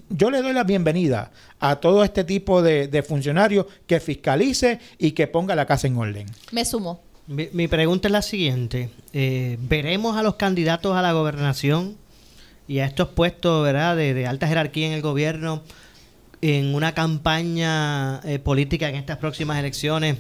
yo 0.10 0.32
le 0.32 0.42
doy 0.42 0.54
la 0.54 0.64
bienvenida 0.64 1.32
a 1.60 1.76
todo 1.78 2.04
este 2.04 2.24
tipo 2.24 2.62
de, 2.64 2.88
de 2.88 3.04
funcionarios 3.04 3.68
que 3.86 4.00
fiscalice 4.00 4.80
y 4.98 5.12
que 5.12 5.28
ponga 5.28 5.56
la 5.56 5.66
casa 5.68 5.86
en 5.88 5.98
orden. 5.98 6.26
Me 6.52 6.66
sumo. 6.66 7.02
Mi, 7.28 7.50
mi 7.54 7.68
pregunta 7.68 8.08
es 8.08 8.12
la 8.12 8.22
siguiente. 8.22 8.90
Eh, 9.14 9.58
¿Veremos 9.62 10.18
a 10.18 10.24
los 10.24 10.36
candidatos 10.36 10.96
a 10.98 11.02
la 11.02 11.14
gobernación 11.14 11.96
y 12.68 12.80
a 12.80 12.86
estos 12.86 13.10
puestos 13.10 13.64
¿verdad? 13.64 13.96
De, 13.96 14.14
de 14.14 14.26
alta 14.26 14.48
jerarquía 14.48 14.88
en 14.88 14.94
el 14.94 15.02
gobierno 15.02 15.62
en 16.44 16.76
una 16.76 16.94
campaña 16.94 18.20
eh, 18.26 18.38
política 18.40 18.90
en 18.90 18.96
estas 18.96 19.18
próximas 19.18 19.58
elecciones 19.60 20.18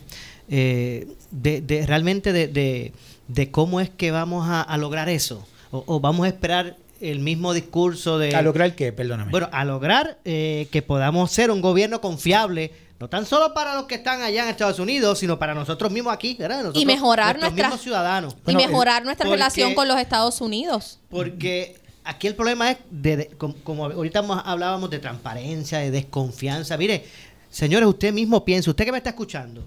eh, 0.49 1.07
de, 1.31 1.59
de 1.61 1.85
realmente 1.85 2.31
de, 2.33 2.47
de- 2.47 2.93
de 3.27 3.51
cómo 3.51 3.79
es 3.81 3.89
que 3.89 4.11
vamos 4.11 4.47
a, 4.47 4.61
a 4.61 4.77
lograr 4.77 5.09
eso? 5.09 5.45
O, 5.71 5.83
o 5.87 5.99
vamos 5.99 6.25
a 6.25 6.29
esperar 6.29 6.75
el 7.01 7.19
mismo 7.19 7.53
discurso 7.53 8.17
de... 8.19 8.35
¿A 8.35 8.41
lograr 8.41 8.75
qué? 8.75 8.93
Perdóname. 8.93 9.31
Bueno, 9.31 9.49
a 9.51 9.65
lograr 9.65 10.19
eh, 10.23 10.67
que 10.71 10.81
podamos 10.81 11.31
ser 11.31 11.51
un 11.51 11.61
gobierno 11.61 11.99
confiable, 11.99 12.71
no 12.99 13.09
tan 13.09 13.25
solo 13.25 13.53
para 13.53 13.75
los 13.75 13.85
que 13.85 13.95
están 13.95 14.21
allá 14.21 14.43
en 14.43 14.49
Estados 14.49 14.79
Unidos, 14.79 15.19
sino 15.19 15.37
para 15.39 15.53
nosotros 15.53 15.91
mismos 15.91 16.13
aquí, 16.13 16.35
¿verdad? 16.39 16.59
Nosotros, 16.59 16.81
y 16.83 16.85
mejorar 16.85 17.35
nuestros 17.37 17.51
nuestra 17.53 17.67
mismos 17.67 17.81
ciudadanos. 17.83 18.35
y 18.47 18.55
mejorar 18.55 19.03
nuestra 19.03 19.25
porque- 19.25 19.37
relación 19.37 19.73
con 19.75 19.87
los 19.89 19.97
Estados 19.97 20.39
Unidos. 20.39 20.99
Porque 21.09 21.75
aquí 22.03 22.27
el 22.27 22.35
problema 22.35 22.71
es, 22.71 22.77
de, 22.89 23.17
de- 23.17 23.27
como, 23.37 23.55
como 23.63 23.85
ahorita 23.85 24.19
hablábamos 24.45 24.89
de 24.89 24.99
transparencia, 24.99 25.79
de 25.79 25.91
desconfianza. 25.91 26.77
Mire, 26.77 27.05
señores, 27.49 27.87
usted 27.87 28.13
mismo 28.13 28.43
piensa, 28.45 28.69
usted 28.69 28.85
que 28.85 28.91
me 28.91 28.97
está 28.97 29.11
escuchando, 29.11 29.63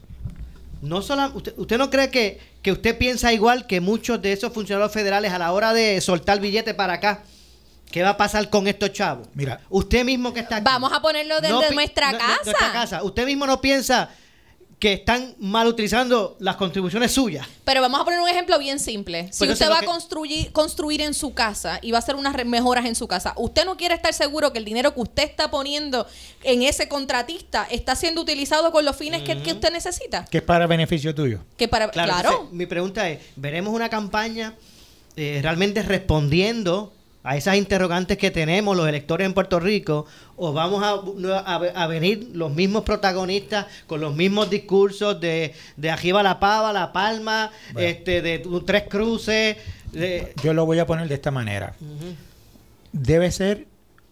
no 0.82 1.02
sola- 1.02 1.30
usted, 1.34 1.54
usted 1.56 1.78
no 1.78 1.90
cree 1.90 2.10
que, 2.10 2.38
que 2.62 2.72
usted 2.72 2.96
piensa 2.98 3.32
igual 3.32 3.66
que 3.66 3.80
muchos 3.80 4.20
de 4.22 4.32
esos 4.32 4.52
funcionarios 4.52 4.92
federales 4.92 5.32
a 5.32 5.38
la 5.38 5.52
hora 5.52 5.72
de 5.72 6.00
soltar 6.00 6.40
billete 6.40 6.74
para 6.74 6.94
acá. 6.94 7.22
¿Qué 7.90 8.02
va 8.02 8.10
a 8.10 8.16
pasar 8.16 8.50
con 8.50 8.66
estos 8.66 8.92
chavos? 8.92 9.28
Mira, 9.34 9.60
Usted 9.70 10.04
mismo 10.04 10.34
que 10.34 10.40
está 10.40 10.56
aquí. 10.56 10.64
Vamos 10.64 10.92
a 10.92 11.00
ponerlo 11.00 11.36
desde 11.40 11.54
No 11.54 11.60
pi- 11.68 11.74
nuestra 11.76 12.10
no- 12.12 12.18
no- 12.18 12.24
casa. 12.24 12.40
nuestra 12.44 12.72
casa. 12.72 13.02
Usted 13.04 13.24
mismo 13.24 13.46
no 13.46 13.60
piensa 13.60 14.10
que 14.78 14.92
están 14.92 15.34
mal 15.38 15.66
utilizando 15.66 16.36
las 16.38 16.56
contribuciones 16.56 17.10
suyas. 17.10 17.46
Pero 17.64 17.80
vamos 17.80 17.98
a 17.98 18.04
poner 18.04 18.20
un 18.20 18.28
ejemplo 18.28 18.58
bien 18.58 18.78
simple. 18.78 19.32
Si 19.32 19.38
Pues 19.38 19.52
usted 19.52 19.70
va 19.70 19.78
a 19.78 19.80
que- 19.80 19.86
construir, 19.86 20.52
construir 20.52 21.00
en 21.00 21.14
su 21.14 21.32
casa 21.32 21.78
y 21.80 21.92
va 21.92 21.98
a 21.98 22.00
hacer 22.00 22.14
unas 22.14 22.34
mejoras 22.44 22.84
en 22.84 22.94
su 22.94 23.08
casa, 23.08 23.32
usted 23.36 23.64
no 23.64 23.78
quiere 23.78 23.94
estar 23.94 24.12
seguro 24.12 24.52
que 24.52 24.58
el 24.58 24.66
dinero 24.66 24.92
que 24.92 25.00
usted 25.00 25.22
está 25.22 25.50
poniendo 25.50 26.06
en 26.42 26.62
ese 26.62 26.88
contratista 26.88 27.66
está 27.70 27.96
siendo 27.96 28.20
utilizado 28.20 28.70
con 28.70 28.84
los 28.84 28.96
fines 28.96 29.22
que, 29.22 29.40
que 29.42 29.52
usted 29.52 29.72
necesita. 29.72 30.26
Que 30.26 30.38
es 30.38 30.44
para 30.44 30.66
beneficio 30.66 31.14
tuyo. 31.14 31.40
Que 31.56 31.68
para, 31.68 31.88
Claro, 31.90 32.12
claro, 32.12 32.30
entonces, 32.32 32.52
mi 32.54 32.66
pregunta 32.66 33.08
es, 33.08 33.20
¿veremos 33.36 33.72
una 33.72 33.88
campaña 33.88 34.54
eh, 35.16 35.40
realmente 35.42 35.82
respondiendo 35.82 36.92
a 37.28 37.36
esas 37.36 37.56
interrogantes 37.56 38.16
que 38.18 38.30
tenemos 38.30 38.76
los 38.76 38.88
electores 38.88 39.26
en 39.26 39.34
Puerto 39.34 39.58
Rico? 39.58 40.06
¿O 40.36 40.52
vamos 40.52 40.82
a, 40.82 40.92
a- 41.40 41.82
a 41.82 41.86
venir 41.88 42.30
los 42.34 42.52
mismos 42.54 42.84
protagonistas 42.84 43.66
con 43.86 44.00
los 44.00 44.14
mismos 44.14 44.48
discursos 44.48 45.20
de, 45.20 45.52
de 45.76 45.90
arriba 45.90 46.22
la 46.22 46.38
pava, 46.38 46.72
la 46.72 46.92
palma, 46.92 47.50
este, 47.76 48.22
de 48.22 48.46
tres 48.64 48.84
cruces? 48.88 49.56
de- 49.92 50.32
Yo 50.42 50.54
lo 50.54 50.64
voy 50.66 50.78
a 50.78 50.86
poner 50.86 51.08
de 51.08 51.14
esta 51.14 51.30
manera. 51.30 51.74
Debe 52.92 53.30
ser 53.30 53.66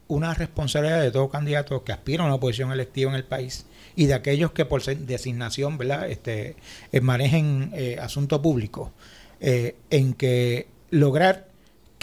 una 0.08 0.34
responsabilidad 0.34 1.00
de 1.00 1.10
todo 1.10 1.28
candidato 1.30 1.84
que 1.84 1.92
aspira 1.92 2.24
a 2.24 2.26
una 2.26 2.38
posición 2.38 2.72
electiva 2.72 3.10
en 3.10 3.16
el 3.16 3.24
país 3.24 3.66
y 3.96 4.06
de 4.06 4.14
aquellos 4.14 4.50
que 4.52 4.64
por 4.64 4.82
designación 4.84 5.78
¿verdad? 5.78 6.10
Este, 6.10 6.56
eh, 6.92 7.00
manejen 7.00 7.70
eh, 7.74 7.96
asunto 8.00 8.42
público, 8.42 8.92
eh, 9.40 9.76
en 9.90 10.12
que 10.14 10.66
lograr 10.90 11.48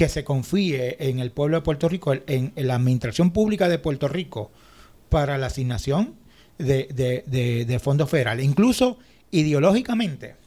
que 0.01 0.09
se 0.09 0.23
confíe 0.23 0.97
en 1.09 1.19
el 1.19 1.29
pueblo 1.29 1.57
de 1.57 1.61
Puerto 1.61 1.87
Rico, 1.87 2.11
en, 2.13 2.53
en 2.55 2.67
la 2.67 2.73
administración 2.73 3.29
pública 3.29 3.69
de 3.69 3.77
Puerto 3.77 4.07
Rico, 4.07 4.49
para 5.09 5.37
la 5.37 5.45
asignación 5.45 6.15
de, 6.57 6.87
de- 6.91 7.23
de- 7.27 7.65
de 7.65 7.79
fondos 7.79 8.09
federales. 8.09 8.43
Incluso 8.43 8.97
ideológicamente 9.29 10.37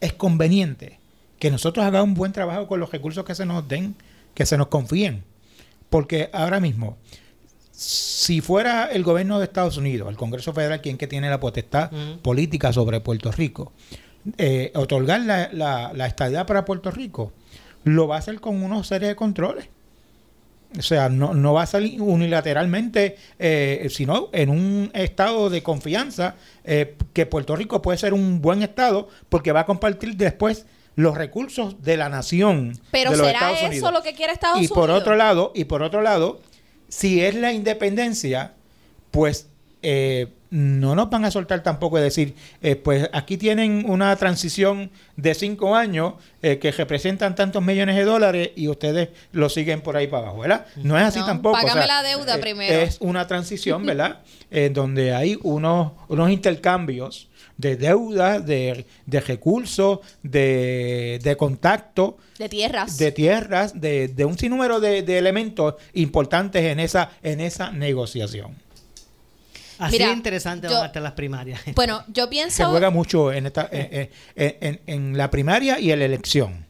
es 0.00 0.12
conveniente 0.14 0.98
que 1.38 1.52
nosotros 1.52 1.86
hagamos 1.86 2.08
un 2.08 2.14
buen 2.14 2.32
trabajo 2.32 2.66
con 2.66 2.80
los 2.80 2.90
recursos 2.90 3.24
que 3.24 3.36
se 3.36 3.46
nos 3.46 3.68
den, 3.68 3.94
que 4.34 4.44
se 4.44 4.56
nos 4.56 4.66
confíen. 4.66 5.22
Porque 5.88 6.28
ahora 6.32 6.58
mismo, 6.58 6.96
si 7.70 8.40
fuera 8.40 8.86
el 8.86 9.04
gobierno 9.04 9.38
de 9.38 9.44
Estados 9.44 9.76
Unidos, 9.76 10.08
el 10.10 10.16
Congreso 10.16 10.52
Federal, 10.52 10.80
quien 10.80 10.98
que 10.98 11.06
tiene 11.06 11.30
la 11.30 11.38
potestad 11.38 11.92
política 12.22 12.72
sobre 12.72 12.98
Puerto 13.00 13.30
Rico, 13.30 13.72
eh, 14.36 14.72
otorgar 14.74 15.20
la, 15.20 15.48
la, 15.52 15.92
la 15.94 16.06
estadidad 16.08 16.44
para 16.44 16.64
Puerto 16.64 16.90
Rico, 16.90 17.32
lo 17.88 18.06
va 18.08 18.16
a 18.16 18.18
hacer 18.18 18.40
con 18.40 18.62
unos 18.62 18.86
series 18.86 19.10
de 19.10 19.16
controles. 19.16 19.68
O 20.78 20.82
sea, 20.82 21.08
no, 21.08 21.32
no 21.32 21.54
va 21.54 21.62
a 21.62 21.66
salir 21.66 22.00
unilateralmente, 22.02 23.16
eh, 23.38 23.86
sino 23.90 24.28
en 24.32 24.50
un 24.50 24.90
estado 24.92 25.48
de 25.48 25.62
confianza 25.62 26.34
eh, 26.64 26.94
que 27.14 27.24
Puerto 27.24 27.56
Rico 27.56 27.80
puede 27.80 27.96
ser 27.96 28.12
un 28.12 28.42
buen 28.42 28.62
estado 28.62 29.08
porque 29.30 29.52
va 29.52 29.60
a 29.60 29.66
compartir 29.66 30.14
después 30.16 30.66
los 30.94 31.16
recursos 31.16 31.82
de 31.82 31.96
la 31.96 32.10
nación. 32.10 32.78
pero 32.90 33.12
de 33.12 33.16
los 33.16 33.26
¿será 33.26 33.52
Estados 33.52 33.74
eso 33.74 33.90
lo 33.90 34.02
que 34.02 34.12
quiere 34.12 34.32
Estados 34.34 34.56
Y 34.56 34.60
Unidos? 34.66 34.76
por 34.76 34.90
otro 34.90 35.16
lado, 35.16 35.52
y 35.54 35.64
por 35.64 35.82
otro 35.82 36.02
lado, 36.02 36.40
si 36.88 37.22
es 37.24 37.34
la 37.34 37.52
independencia, 37.52 38.52
pues 39.10 39.48
eh, 39.82 40.28
no 40.50 40.94
nos 40.94 41.10
van 41.10 41.24
a 41.26 41.30
soltar 41.30 41.62
tampoco 41.62 41.98
de 41.98 42.04
decir, 42.04 42.34
eh, 42.62 42.74
pues 42.74 43.08
aquí 43.12 43.36
tienen 43.36 43.84
una 43.88 44.16
transición 44.16 44.90
de 45.16 45.34
cinco 45.34 45.76
años 45.76 46.14
eh, 46.40 46.58
que 46.58 46.72
representan 46.72 47.34
tantos 47.34 47.62
millones 47.62 47.96
de 47.96 48.04
dólares 48.04 48.50
y 48.56 48.68
ustedes 48.68 49.10
lo 49.32 49.50
siguen 49.50 49.82
por 49.82 49.96
ahí 49.96 50.06
para 50.06 50.22
abajo, 50.24 50.38
¿verdad? 50.40 50.66
No 50.76 50.96
es 50.98 51.04
así 51.04 51.18
No, 51.20 51.26
tampoco. 51.26 51.56
o 51.58 51.60
págame 51.60 51.84
sea, 51.84 51.86
la 51.86 52.02
deuda 52.02 52.36
eh, 52.36 52.38
primero. 52.38 52.74
Es 52.74 52.96
una 53.00 53.26
transición, 53.26 53.84
¿verdad? 53.86 54.20
Donde 54.72 55.14
hay 55.14 55.38
unos, 55.42 55.92
unos 56.08 56.30
intercambios 56.30 57.28
de 57.58 57.76
deuda, 57.76 58.40
de, 58.40 58.86
de 59.04 59.20
recursos, 59.20 59.98
de, 60.22 61.18
de 61.22 61.36
contacto 61.36 62.16
de 62.38 62.48
tierras. 62.48 62.96
de 62.96 63.12
tierras, 63.12 63.78
de, 63.78 64.08
de 64.08 64.24
un 64.24 64.38
sinnúmero 64.38 64.80
de, 64.80 65.02
de 65.02 65.18
elementos 65.18 65.74
importantes 65.92 66.62
en 66.64 66.80
esa, 66.80 67.10
en 67.22 67.40
esa 67.40 67.70
negociación. 67.70 68.54
Así 69.78 69.92
Mira, 69.92 70.06
de 70.08 70.12
interesante 70.14 70.66
yo- 70.68 70.74
van 70.74 70.82
a 70.82 70.86
estar 70.86 71.02
las 71.02 71.12
primarias. 71.12 71.60
Bueno, 71.74 72.02
yo 72.08 72.24
Se 72.24 72.28
pienso 72.30 72.68
juega 72.70 72.90
mucho 72.90 73.32
en, 73.32 73.46
esta, 73.46 73.68
en, 73.70 74.10
en- 74.36 74.56
en- 74.60 74.80
en 74.86 75.16
la 75.16 75.30
primaria 75.30 75.78
y 75.78 75.92
en 75.92 75.98
la 76.00 76.04
elección. 76.04 76.66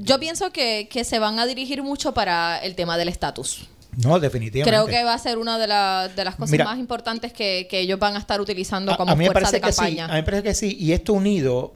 yo 0.00 0.18
pienso 0.18 0.50
que, 0.52 0.88
que 0.90 1.04
se 1.04 1.18
van 1.18 1.38
a 1.38 1.46
dirigir 1.46 1.82
mucho 1.82 2.12
para 2.12 2.58
el 2.58 2.74
tema 2.74 2.96
del 2.98 3.08
estatus. 3.08 3.68
No, 3.96 4.18
definitivamente. 4.18 4.68
Creo 4.68 4.86
que 4.86 5.04
va 5.04 5.14
a 5.14 5.18
ser 5.18 5.38
una 5.38 5.56
de, 5.58 5.68
la- 5.68 6.08
de 6.14 6.24
las 6.24 6.34
cosas 6.34 6.50
Mira, 6.50 6.64
más 6.64 6.78
importantes 6.78 7.32
que, 7.32 7.68
que 7.70 7.78
ellos 7.78 7.98
van 8.00 8.16
a 8.16 8.18
estar 8.18 8.40
utilizando 8.40 8.92
A- 8.92 8.96
como 8.96 9.12
a 9.12 9.14
mí 9.14 9.20
me 9.24 9.30
fuerza 9.30 9.50
parece 9.52 9.56
de 9.56 9.60
que 9.60 9.72
sí, 9.72 9.76
campaña. 9.78 10.04
a 10.06 10.08
mí 10.08 10.14
me 10.14 10.22
parece 10.24 10.42
que 10.42 10.54
sí. 10.54 10.76
Y 10.80 10.92
esto 10.92 11.12
unido 11.12 11.72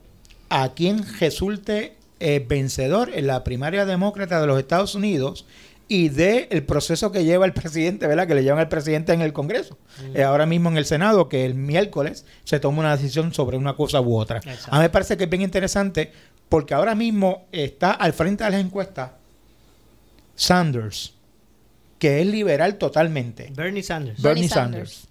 a 0.48 0.70
quien 0.74 1.04
resulte 1.20 1.94
eh, 2.20 2.44
vencedor 2.44 3.12
en 3.14 3.28
la 3.28 3.44
primaria 3.44 3.84
demócrata 3.86 4.40
de 4.40 4.48
los 4.48 4.58
Estados 4.58 4.96
Unidos 4.96 5.46
y 5.88 6.10
de 6.10 6.48
el 6.50 6.64
proceso 6.64 7.10
que 7.10 7.24
lleva 7.24 7.46
el 7.46 7.54
presidente, 7.54 8.06
¿verdad? 8.06 8.26
Que 8.26 8.34
le 8.34 8.42
llevan 8.42 8.60
al 8.60 8.68
presidente 8.68 9.14
en 9.14 9.22
el 9.22 9.32
Congreso. 9.32 9.78
Eh, 10.14 10.22
ahora 10.22 10.44
mismo 10.44 10.68
en 10.68 10.76
el 10.76 10.84
Senado, 10.84 11.28
que 11.30 11.46
el 11.46 11.54
miércoles 11.54 12.26
se 12.44 12.60
toma 12.60 12.80
una 12.80 12.96
decisión 12.96 13.32
sobre 13.32 13.56
una 13.56 13.74
cosa 13.74 14.00
u 14.00 14.16
otra. 14.16 14.38
Exacto. 14.38 14.68
A 14.70 14.76
mí 14.76 14.82
me 14.82 14.90
parece 14.90 15.16
que 15.16 15.24
es 15.24 15.30
bien 15.30 15.42
interesante 15.42 16.12
porque 16.50 16.74
ahora 16.74 16.94
mismo 16.94 17.46
está 17.52 17.92
al 17.92 18.12
frente 18.12 18.44
de 18.44 18.50
las 18.50 18.60
encuestas 18.60 19.12
Sanders, 20.34 21.14
que 21.98 22.20
es 22.20 22.26
liberal 22.26 22.76
totalmente. 22.76 23.50
Bernie 23.54 23.82
Sanders. 23.82 24.20
Bernie, 24.20 24.42
Bernie 24.42 24.48
Sanders. 24.48 24.92
Sanders. 24.92 25.08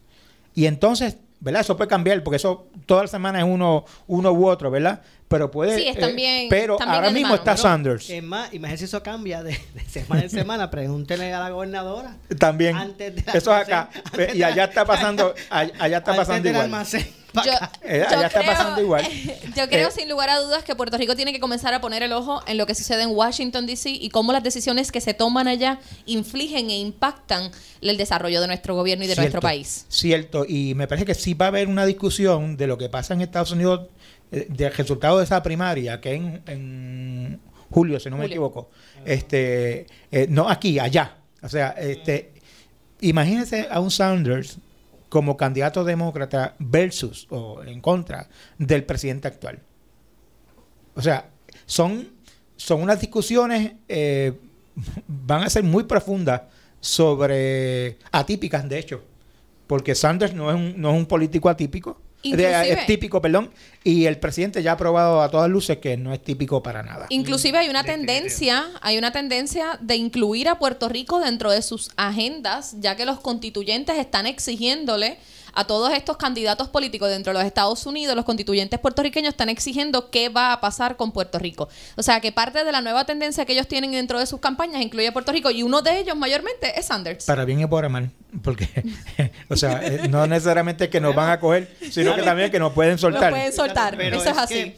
Y 0.54 0.68
entonces, 0.68 1.18
¿verdad? 1.40 1.62
Eso 1.62 1.76
puede 1.76 1.90
cambiar, 1.90 2.24
porque 2.24 2.38
eso 2.38 2.68
toda 2.86 3.02
la 3.04 3.08
semana 3.08 3.40
es 3.40 3.46
uno, 3.46 3.84
uno 4.08 4.32
u 4.32 4.48
otro, 4.48 4.72
¿verdad? 4.72 5.02
Pero 5.30 5.52
puede. 5.52 5.76
Sí, 5.78 5.88
están 5.88 6.12
eh, 6.12 6.14
bien- 6.14 6.48
pero 6.50 6.76
están 6.76 6.88
bien 6.88 6.96
ahora 6.96 7.12
mismo 7.12 7.36
está. 7.36 7.58
Sanders. 7.58 8.10
Es 8.10 8.24
más, 8.24 8.54
imagínense 8.54 8.86
eso 8.86 9.04
cambia 9.04 9.44
de, 9.44 9.52
de 9.74 9.86
semana 9.90 10.22
en 10.24 10.30
semana. 10.30 10.70
Pregúntenle 10.72 11.34
a 11.34 11.40
la 11.42 11.50
gobernadora. 11.50 12.16
También. 12.40 12.78
Antes 12.78 13.14
Eso 13.34 13.54
es 13.56 13.62
acá. 13.64 13.90
y 14.34 14.42
allá 14.44 14.64
está 14.66 14.86
pasando, 14.86 15.36
all- 15.50 15.74
allá 15.80 15.98
está 15.98 16.12
Antes 16.12 16.26
pasando 16.28 16.44
del 16.44 16.52
igual. 16.54 16.66
almacén. 16.66 17.08
Yo, 17.46 17.52
Eh, 17.84 18.06
yo 18.10 18.18
allá 18.18 18.28
está 18.28 18.40
creo- 18.40 18.52
pasando 18.54 18.82
igual. 18.82 19.06
Yo 19.56 19.68
creo 19.68 19.90
Eh, 19.90 19.92
sin 19.92 20.08
lugar 20.10 20.30
a 20.30 20.40
dudas 20.40 20.64
que 20.64 20.76
Puerto 20.76 20.98
Rico 20.98 21.16
tiene 21.16 21.34
que 21.34 21.40
comenzar 21.42 21.74
a 21.74 21.82
poner 21.82 22.02
el 22.04 22.14
ojo 22.14 22.42
en 22.48 22.58
lo 22.58 22.66
que 22.66 22.74
sucede 22.74 23.04
en 23.04 23.10
Washington, 23.10 23.68
D.C. 23.68 23.90
y 23.92 24.10
cómo 24.10 24.32
las 24.32 24.42
decisiones 24.44 24.92
que 24.92 25.02
se 25.02 25.14
toman 25.14 25.48
allá 25.48 25.80
infligen 26.06 26.70
e 26.70 26.78
impactan 26.80 27.52
el 27.82 27.98
desarrollo 27.98 28.40
de 28.42 28.48
nuestro 28.48 28.76
gobierno 28.76 29.04
y 29.04 29.08
de 29.08 29.16
nuestro 29.18 29.42
país. 29.42 29.86
Cierto, 29.90 30.46
y 30.48 30.74
me 30.74 30.88
parece 30.88 31.06
que 31.06 31.14
sí 31.14 31.34
va 31.34 31.46
a 31.46 31.50
haber 31.50 31.68
una 31.68 31.86
discusión 31.86 32.56
de 32.58 32.66
lo 32.66 32.78
que 32.78 32.88
pasa 32.90 33.14
en 33.14 33.22
Estados 33.22 33.52
Unidos, 33.52 33.82
eh, 33.82 33.88
del 34.32 34.74
resultado 34.74 35.18
de 35.20 35.24
esa 35.24 35.42
primaria, 35.42 36.02
que 36.02 36.14
en, 36.14 36.42
en 36.48 37.40
julio, 37.70 38.00
si 38.00 38.10
no 38.10 38.18
me 38.18 38.26
equivoco. 38.26 38.70
Este, 39.06 39.86
eh, 40.12 40.28
no 40.30 40.50
aquí, 40.50 40.80
allá. 40.80 41.18
O 41.42 41.50
sea, 41.50 41.70
este, 41.72 42.34
imagínense 43.02 43.68
a 43.70 43.80
un 43.80 43.92
Sanders 43.92 44.60
como 45.10 45.38
candidato 45.38 45.84
demócrata 45.84 46.56
versus 46.60 47.28
o 47.30 47.64
en 47.64 47.80
contra 47.82 48.28
del 48.58 48.84
presidente 48.84 49.28
actual. 49.28 49.60
O 50.96 51.02
sea, 51.02 51.30
son, 51.66 52.10
son 52.56 52.82
unas 52.82 53.00
discusiones, 53.00 53.74
eh, 53.88 54.34
van 55.08 55.44
a 55.44 55.50
ser 55.50 55.64
muy 55.64 55.84
profundas 55.84 56.42
sobre, 56.80 57.98
atípicas 58.12 58.68
de 58.68 58.80
hecho, 58.80 59.04
porque 59.68 59.96
Sanders 59.96 60.34
no 60.34 60.50
es 60.50 60.56
un, 60.56 60.82
no 60.82 60.92
es 60.92 60.98
un 60.98 61.06
político 61.06 61.50
atípico. 61.50 62.02
Inclusive- 62.30 62.72
es 62.74 62.86
típico, 62.86 63.22
perdón, 63.22 63.52
y 63.84 64.06
el 64.06 64.18
presidente 64.20 64.62
ya 64.64 64.72
ha 64.72 64.74
aprobado 64.74 65.22
a 65.22 65.30
todas 65.30 65.50
luces 65.50 65.78
que 65.78 65.98
no 65.98 66.14
es 66.14 66.22
típico 66.22 66.62
para 66.62 66.84
nada. 66.84 67.06
Inclusive 67.10 67.58
hay 67.58 67.70
una 67.70 67.84
tendencia, 67.84 68.66
hay 68.82 68.98
una 68.98 69.12
tendencia 69.12 69.78
de 69.82 69.96
incluir 69.96 70.50
a 70.50 70.60
Puerto 70.60 70.90
Rico 70.90 71.20
dentro 71.20 71.52
de 71.52 71.62
sus 71.62 71.92
agendas, 71.96 72.76
ya 72.80 72.96
que 72.96 73.06
los 73.06 73.20
constituyentes 73.20 73.98
están 73.98 74.26
exigiéndole 74.28 75.18
a 75.58 75.66
todos 75.66 75.92
estos 75.92 76.18
candidatos 76.18 76.70
políticos 76.70 77.10
dentro 77.10 77.34
de 77.34 77.40
los 77.40 77.46
Estados 77.46 77.84
Unidos, 77.88 78.16
los 78.16 78.26
constituyentes 78.26 78.80
puertorriqueños 78.80 79.32
están 79.32 79.50
exigiendo 79.50 80.12
qué 80.12 80.30
va 80.30 80.54
a 80.54 80.62
pasar 80.62 80.96
con 80.98 81.12
Puerto 81.12 81.40
Rico. 81.40 81.68
O 81.96 82.04
sea, 82.04 82.22
que 82.22 82.32
parte 82.32 82.64
de 82.64 82.72
la 82.72 82.82
nueva 82.82 83.06
tendencia 83.06 83.44
que 83.44 83.54
ellos 83.54 83.68
tienen 83.68 83.92
dentro 83.92 84.20
de 84.20 84.28
sus 84.28 84.40
campañas 84.40 84.84
incluye 84.84 85.08
a 85.08 85.14
Puerto 85.14 85.32
Rico 85.32 85.50
y 85.50 85.64
uno 85.64 85.82
de 85.82 85.98
ellos 85.98 86.16
mayormente 86.16 86.80
es 86.80 86.86
Sanders. 86.86 87.26
Para 87.26 87.44
bien 87.44 87.60
y 87.60 87.66
por 87.66 87.90
mal, 87.90 88.12
porque, 88.44 88.70
o 89.50 89.58
sea, 89.58 89.82
eh, 89.84 90.08
no 90.08 90.28
necesariamente 90.28 90.90
que 90.90 91.02
nos 91.02 91.16
van 91.16 91.32
a 91.32 91.40
coger, 91.40 91.76
sino 91.90 92.16
que 92.16 92.22
también 92.22 92.52
que 92.52 92.60
nos 92.60 92.74
pueden 92.74 93.00
soltar. 93.00 93.32
pueden 93.32 93.52
soltar, 93.52 93.98
Pero 93.98 94.18
eso 94.18 94.30
es 94.30 94.38
así. 94.38 94.54
que 94.54 94.78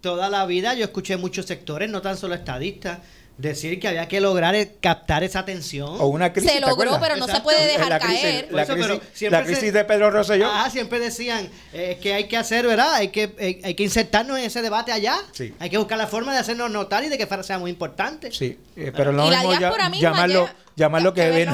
toda 0.00 0.30
la 0.30 0.46
vida 0.46 0.72
yo 0.72 0.84
escuché 0.84 1.18
muchos 1.18 1.44
sectores, 1.44 1.90
no 1.90 2.00
tan 2.00 2.16
solo 2.16 2.34
estadistas, 2.34 3.00
decir 3.36 3.80
que 3.80 3.88
había 3.88 4.06
que 4.06 4.20
lograr 4.20 4.54
eh, 4.54 4.76
captar 4.80 5.24
esa 5.24 5.40
atención. 5.40 5.96
O 5.98 6.06
una 6.06 6.32
crisis, 6.32 6.50
Se 6.52 6.54
¿te 6.56 6.60
logro, 6.60 6.74
acuerdas? 6.92 7.00
pero 7.00 7.16
no 7.16 7.26
se 7.26 7.40
puede 7.40 7.66
dejar 7.66 7.88
La 7.88 7.98
crisis- 7.98 8.20
caer. 8.20 8.48
La 8.52 8.62
eso, 8.62 8.74
pero 8.74 8.86
crisis, 8.98 9.08
siempre 9.12 9.38
la 9.40 9.44
crisis 9.44 9.60
se- 9.64 9.72
de 9.72 9.84
Pedro 9.84 10.10
Rosselló. 10.10 10.48
Ah, 10.50 10.70
siempre 10.70 11.00
decían 11.00 11.48
eh, 11.72 11.98
que 12.00 12.14
hay 12.14 12.28
que 12.28 12.36
hacer, 12.36 12.66
¿verdad? 12.66 12.94
Hay 12.94 13.08
que, 13.08 13.34
eh, 13.38 13.60
hay 13.64 13.74
que 13.74 13.82
insertarnos 13.82 14.38
en 14.38 14.44
ese 14.44 14.62
debate 14.62 14.92
allá. 14.92 15.16
Sí. 15.32 15.52
Hay 15.58 15.68
que 15.68 15.78
buscar 15.78 15.98
la 15.98 16.06
forma 16.06 16.32
de 16.32 16.38
hacernos 16.38 16.70
notar 16.70 17.02
y 17.02 17.08
de 17.08 17.18
que 17.18 17.26
sea 17.42 17.58
muy 17.58 17.70
importante. 17.70 18.30
Sí, 18.30 18.56
eh, 18.76 18.92
pero 18.94 19.10
no 19.12 19.28
mismo 19.28 19.52
ya- 19.54 19.72
llamarlo, 20.00 20.46
ya- 20.46 20.54
llamarlo 20.76 21.12
que 21.14 21.28
venir. 21.30 21.48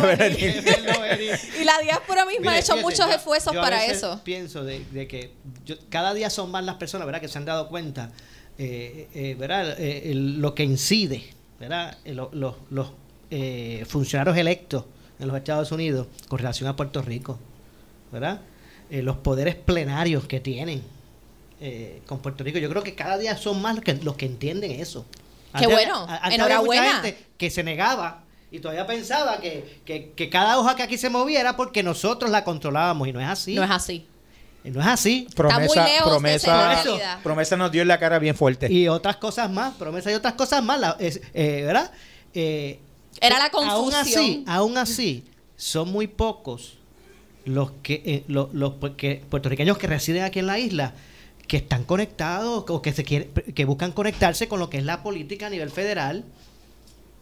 Y 1.60 1.64
la 1.64 1.78
diáspora 1.82 2.24
misma 2.26 2.52
ha 2.52 2.58
hecho 2.58 2.72
fíjese, 2.74 2.82
muchos 2.82 3.06
yo- 3.06 3.14
esfuerzos 3.14 3.52
yo 3.54 3.60
a 3.60 3.64
para 3.64 3.78
veces 3.80 3.96
eso. 3.98 4.20
Pienso 4.24 4.64
de, 4.64 4.84
de 4.90 5.08
que 5.08 5.32
yo- 5.64 5.76
cada 5.88 6.14
día 6.14 6.30
son 6.30 6.50
más 6.50 6.64
las 6.64 6.76
personas, 6.76 7.06
¿verdad? 7.06 7.20
Que 7.20 7.28
se 7.28 7.38
han 7.38 7.44
dado 7.44 7.68
cuenta, 7.68 8.10
eh, 8.58 9.08
eh, 9.14 9.36
¿verdad? 9.38 9.80
Eh, 9.80 10.10
el- 10.10 10.40
lo 10.40 10.54
que 10.54 10.64
incide, 10.64 11.24
¿verdad? 11.60 11.96
Eh, 12.04 12.14
lo- 12.14 12.30
los 12.32 12.56
los, 12.70 12.90
eh, 13.30 13.84
funcionarios 13.88 14.36
electos 14.36 14.84
en 15.20 15.28
los 15.28 15.36
Estados 15.36 15.70
Unidos 15.72 16.06
con 16.28 16.38
relación 16.38 16.68
a 16.68 16.74
Puerto 16.76 17.02
Rico, 17.02 17.38
¿verdad? 18.10 18.40
Eh, 18.90 19.02
los 19.02 19.18
poderes 19.18 19.54
plenarios 19.54 20.24
que 20.26 20.40
tienen 20.40 20.82
eh, 21.60 22.00
con 22.06 22.18
Puerto 22.20 22.42
Rico. 22.42 22.58
Yo 22.58 22.68
creo 22.70 22.82
que 22.82 22.94
cada 22.94 23.18
día 23.18 23.36
son 23.36 23.60
más 23.60 23.74
los 23.76 23.84
que, 23.84 23.94
los 23.96 24.16
que 24.16 24.26
entienden 24.26 24.70
eso. 24.72 25.04
Qué 25.58 25.66
bueno, 25.66 25.94
a- 26.08 26.16
antes 26.16 26.22
había 26.22 26.34
enhorabuena. 26.56 26.82
mucha 26.82 27.02
gente 27.02 27.26
que 27.36 27.50
se 27.50 27.62
negaba 27.62 28.24
y 28.50 28.60
todavía 28.60 28.86
pensaba 28.86 29.40
que, 29.40 29.80
que, 29.84 30.12
que 30.16 30.30
cada 30.30 30.58
hoja 30.58 30.74
que 30.74 30.82
aquí 30.82 30.96
se 30.96 31.10
moviera 31.10 31.56
porque 31.56 31.82
nosotros 31.82 32.30
la 32.30 32.42
controlábamos 32.44 33.06
y 33.06 33.12
no 33.12 33.20
es 33.20 33.28
así. 33.28 33.54
No 33.54 33.62
es 33.62 33.70
así. 33.70 34.06
No 34.64 34.80
es 34.80 34.86
así. 34.86 35.26
Promesa, 35.34 35.84
lejos 35.84 36.04
de 36.04 36.10
promesa, 36.10 37.20
promesa 37.22 37.56
nos 37.56 37.72
dio 37.72 37.82
en 37.82 37.88
la 37.88 37.98
cara 37.98 38.18
bien 38.18 38.34
fuerte. 38.36 38.70
Y 38.72 38.88
otras 38.88 39.16
cosas 39.16 39.50
más, 39.50 39.74
promesa 39.74 40.10
y 40.10 40.14
otras 40.14 40.34
cosas 40.34 40.62
más, 40.62 40.78
la- 40.78 40.96
es- 41.00 41.20
eh, 41.32 41.62
¿verdad? 41.64 41.90
Eh, 42.34 42.78
Era 43.20 43.38
la 43.38 43.46
Aún 43.46 43.92
así, 43.94 44.12
confusión. 44.14 44.44
aún 44.46 44.78
así, 44.78 45.24
son 45.56 45.90
muy 45.90 46.06
pocos 46.06 46.74
los 47.44 47.72
que 47.82 48.02
eh, 48.04 48.24
los, 48.28 48.52
los 48.54 48.74
que- 48.96 49.22
puertorriqueños 49.28 49.78
que 49.78 49.86
residen 49.86 50.24
aquí 50.24 50.38
en 50.40 50.46
la 50.46 50.58
isla 50.58 50.92
que 51.48 51.56
están 51.56 51.84
conectados 51.84 52.64
o 52.68 52.80
que 52.82 52.92
se 52.92 53.02
quiere, 53.02 53.30
que 53.30 53.64
buscan 53.64 53.92
conectarse 53.92 54.46
con 54.46 54.60
lo 54.60 54.70
que 54.70 54.78
es 54.78 54.84
la 54.84 55.02
política 55.02 55.46
a 55.46 55.50
nivel 55.50 55.70
federal. 55.70 56.24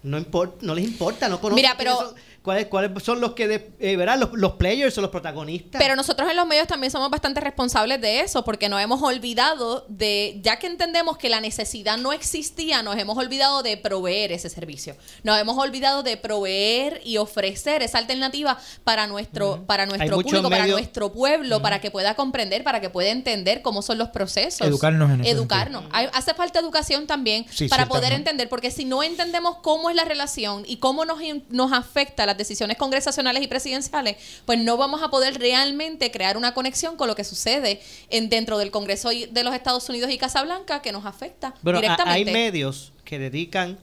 No 0.02 0.18
importa, 0.18 0.56
no 0.60 0.74
les 0.74 0.84
importa, 0.84 1.28
no 1.28 1.40
conocen 1.40 1.56
Mira, 1.64 1.74
pero- 1.78 2.14
cuáles, 2.48 2.66
cuáles 2.68 3.02
son 3.02 3.20
los 3.20 3.32
que 3.34 3.46
de- 3.46 3.70
eh, 3.78 3.96
¿verdad? 3.96 4.18
Los, 4.18 4.30
los 4.32 4.52
players 4.52 4.96
o 4.96 5.02
los 5.02 5.10
protagonistas. 5.10 5.78
Pero 5.80 5.94
nosotros 5.96 6.30
en 6.30 6.36
los 6.36 6.46
medios 6.46 6.66
también 6.66 6.90
somos 6.90 7.10
bastante 7.10 7.40
responsables 7.40 8.00
de 8.00 8.20
eso, 8.20 8.42
porque 8.42 8.70
nos 8.70 8.80
hemos 8.80 9.02
olvidado 9.02 9.84
de, 9.88 10.38
ya 10.42 10.58
que 10.58 10.66
entendemos 10.66 11.18
que 11.18 11.28
la 11.28 11.40
necesidad 11.42 11.98
no 11.98 12.14
existía, 12.14 12.82
nos 12.82 12.96
hemos 12.96 13.18
olvidado 13.18 13.62
de 13.62 13.76
proveer 13.76 14.32
ese 14.32 14.48
servicio. 14.48 14.96
Nos 15.24 15.38
hemos 15.38 15.58
olvidado 15.58 16.02
de 16.02 16.16
proveer 16.16 17.02
y 17.04 17.18
ofrecer 17.18 17.82
esa 17.82 17.98
alternativa 17.98 18.58
para 18.82 19.06
nuestro, 19.06 19.64
para 19.66 19.84
nuestro 19.84 20.06
público, 20.22 20.48
para 20.50 20.64
nuestro 20.72 21.12
pueblo, 21.12 21.60
para 21.60 21.80
que 21.82 21.90
pueda 21.90 22.14
comprender, 22.14 22.64
para 22.64 22.80
que 22.80 22.88
pueda 22.88 23.10
entender 23.10 23.60
cómo 23.60 23.82
son 23.82 23.98
los 23.98 24.08
procesos. 24.08 24.66
Educarnos 24.66 25.10
en 25.10 25.24
Educarnos. 25.26 25.84
Hay- 25.92 26.08
hace 26.14 26.32
falta 26.32 26.58
educación 26.60 27.06
también 27.06 27.44
Sí, 27.50 27.68
para 27.68 27.84
poder 27.86 28.12
entender, 28.14 28.48
porque 28.48 28.70
si 28.70 28.86
no 28.86 29.02
entendemos 29.02 29.56
cómo 29.62 29.90
es 29.90 29.96
la 29.96 30.04
relación 30.04 30.62
y 30.66 30.76
cómo 30.78 31.04
nos, 31.04 31.18
nos 31.50 31.72
afecta 31.72 32.24
las 32.24 32.36
decisiones 32.38 32.78
congresacionales 32.78 33.42
y 33.42 33.46
presidenciales, 33.48 34.16
pues 34.46 34.58
no 34.58 34.76
vamos 34.78 35.02
a 35.02 35.10
poder 35.10 35.38
realmente 35.38 36.10
crear 36.10 36.36
una 36.38 36.54
conexión 36.54 36.96
con 36.96 37.08
lo 37.08 37.14
que 37.14 37.24
sucede 37.24 37.80
en, 38.08 38.30
dentro 38.30 38.56
del 38.56 38.70
Congreso 38.70 39.10
de 39.10 39.42
los 39.44 39.54
Estados 39.54 39.86
Unidos 39.90 40.10
y 40.10 40.16
Casablanca 40.16 40.80
que 40.80 40.92
nos 40.92 41.04
afecta 41.04 41.52
a- 41.90 41.96
hay 42.12 42.24
medios 42.32 42.92
que 43.04 43.18
dedican 43.18 43.78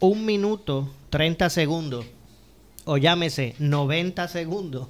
un 0.00 0.24
minuto, 0.26 0.92
30 1.10 1.48
segundos, 1.50 2.04
o 2.84 2.96
llámese 2.98 3.54
90 3.58 4.28
segundos, 4.28 4.88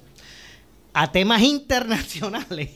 a 0.93 1.11
temas 1.11 1.41
internacionales. 1.43 2.69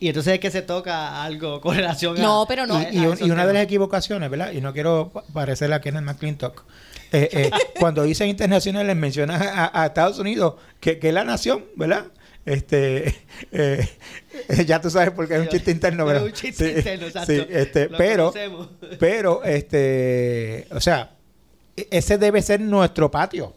Y 0.00 0.08
entonces 0.08 0.34
es 0.34 0.40
que 0.40 0.50
se 0.50 0.62
toca 0.62 1.22
algo 1.24 1.60
con 1.62 1.74
relación 1.76 2.16
a... 2.18 2.22
No, 2.22 2.44
pero 2.48 2.66
no. 2.66 2.76
a- 2.76 2.90
Y, 2.90 2.98
y 2.98 3.04
a 3.30 3.32
una 3.32 3.46
de 3.46 3.52
las 3.52 3.64
equivocaciones, 3.64 4.30
¿verdad? 4.30 4.52
Y 4.52 4.60
no 4.60 4.72
quiero 4.72 5.10
pa- 5.12 5.24
parecer 5.32 5.72
a 5.72 5.80
Kenneth 5.80 6.02
McClintock. 6.04 6.64
Eh, 7.12 7.28
eh, 7.32 7.50
cuando 7.80 8.02
dicen 8.04 8.28
internacionales 8.28 8.94
mencionan 8.96 9.42
a, 9.42 9.70
a 9.74 9.86
Estados 9.86 10.18
Unidos, 10.18 10.54
que, 10.80 10.98
que 10.98 11.08
es 11.08 11.14
la 11.14 11.24
nación, 11.24 11.64
¿verdad? 11.74 12.04
Este, 12.46 13.14
eh, 13.52 13.88
ya 14.66 14.80
tú 14.80 14.88
sabes 14.90 15.10
porque 15.10 15.34
es 15.34 15.40
un 15.40 15.48
chiste 15.48 15.70
interno, 15.70 16.04
Es 16.04 16.08
¿verdad? 16.08 16.24
un 16.26 16.32
chiste 16.32 16.70
interno, 16.78 17.06
exacto. 17.06 17.32
sí, 17.32 17.46
este, 17.50 17.88
Lo 17.88 17.98
pero, 17.98 18.26
conocemos. 18.32 18.68
pero, 18.98 19.44
este, 19.44 20.66
o 20.70 20.80
sea, 20.80 21.10
e- 21.76 21.88
ese 21.90 22.18
debe 22.18 22.40
ser 22.42 22.60
nuestro 22.60 23.10
patio. 23.10 23.54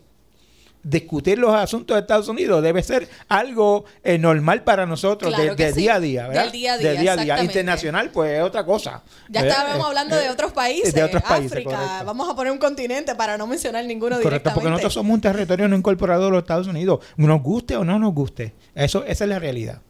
Discutir 0.83 1.37
los 1.37 1.53
asuntos 1.53 1.93
de 1.95 2.01
Estados 2.01 2.27
Unidos 2.27 2.63
debe 2.63 2.81
ser 2.81 3.07
algo 3.29 3.85
eh, 4.03 4.17
normal 4.17 4.63
para 4.63 4.87
nosotros 4.87 5.31
Claro 5.33 5.51
de, 5.51 5.55
que 5.55 5.65
de 5.65 5.73
sí. 5.73 5.81
día 5.81 5.95
a 5.95 5.99
día, 5.99 6.27
¿verdad? 6.27 6.43
Del 6.43 6.51
día 6.51 6.73
a 6.73 6.77
día, 6.77 6.91
De 6.91 6.97
día 6.97 7.13
a 7.13 7.17
día. 7.17 7.43
Internacional, 7.43 8.09
pues 8.09 8.31
es 8.39 8.43
otra 8.43 8.65
cosa. 8.65 9.03
Ya 9.29 9.41
Eh, 9.41 9.47
estábamos 9.47 9.77
eh, 9.77 9.87
hablando 9.89 10.15
de 10.15 10.29
otros 10.31 10.51
países, 10.53 10.93
de 10.93 11.03
otros 11.03 11.21
países, 11.21 11.51
África, 11.51 11.69
correcto. 11.69 12.05
vamos 12.05 12.29
a 12.29 12.35
poner 12.35 12.51
un 12.51 12.57
continente 12.57 13.13
para 13.13 13.37
no 13.37 13.45
mencionar 13.45 13.85
ninguno 13.85 14.15
Correcto, 14.15 14.29
directamente. 14.29 14.55
porque 14.55 14.69
nosotros 14.71 14.93
somos 14.93 15.13
un 15.13 15.21
territorio 15.21 15.67
no 15.67 15.75
incorporado 15.75 16.25
de 16.25 16.31
los 16.31 16.39
Estados 16.41 16.65
Unidos. 16.67 16.99
Nos 17.15 17.41
guste 17.43 17.75
o 17.75 17.83
no 17.83 17.99
nos 17.99 18.13
guste. 18.13 18.53
Eso, 18.73 19.03
esa 19.05 19.23
es 19.25 19.29
la 19.29 19.37
realidad. 19.37 19.81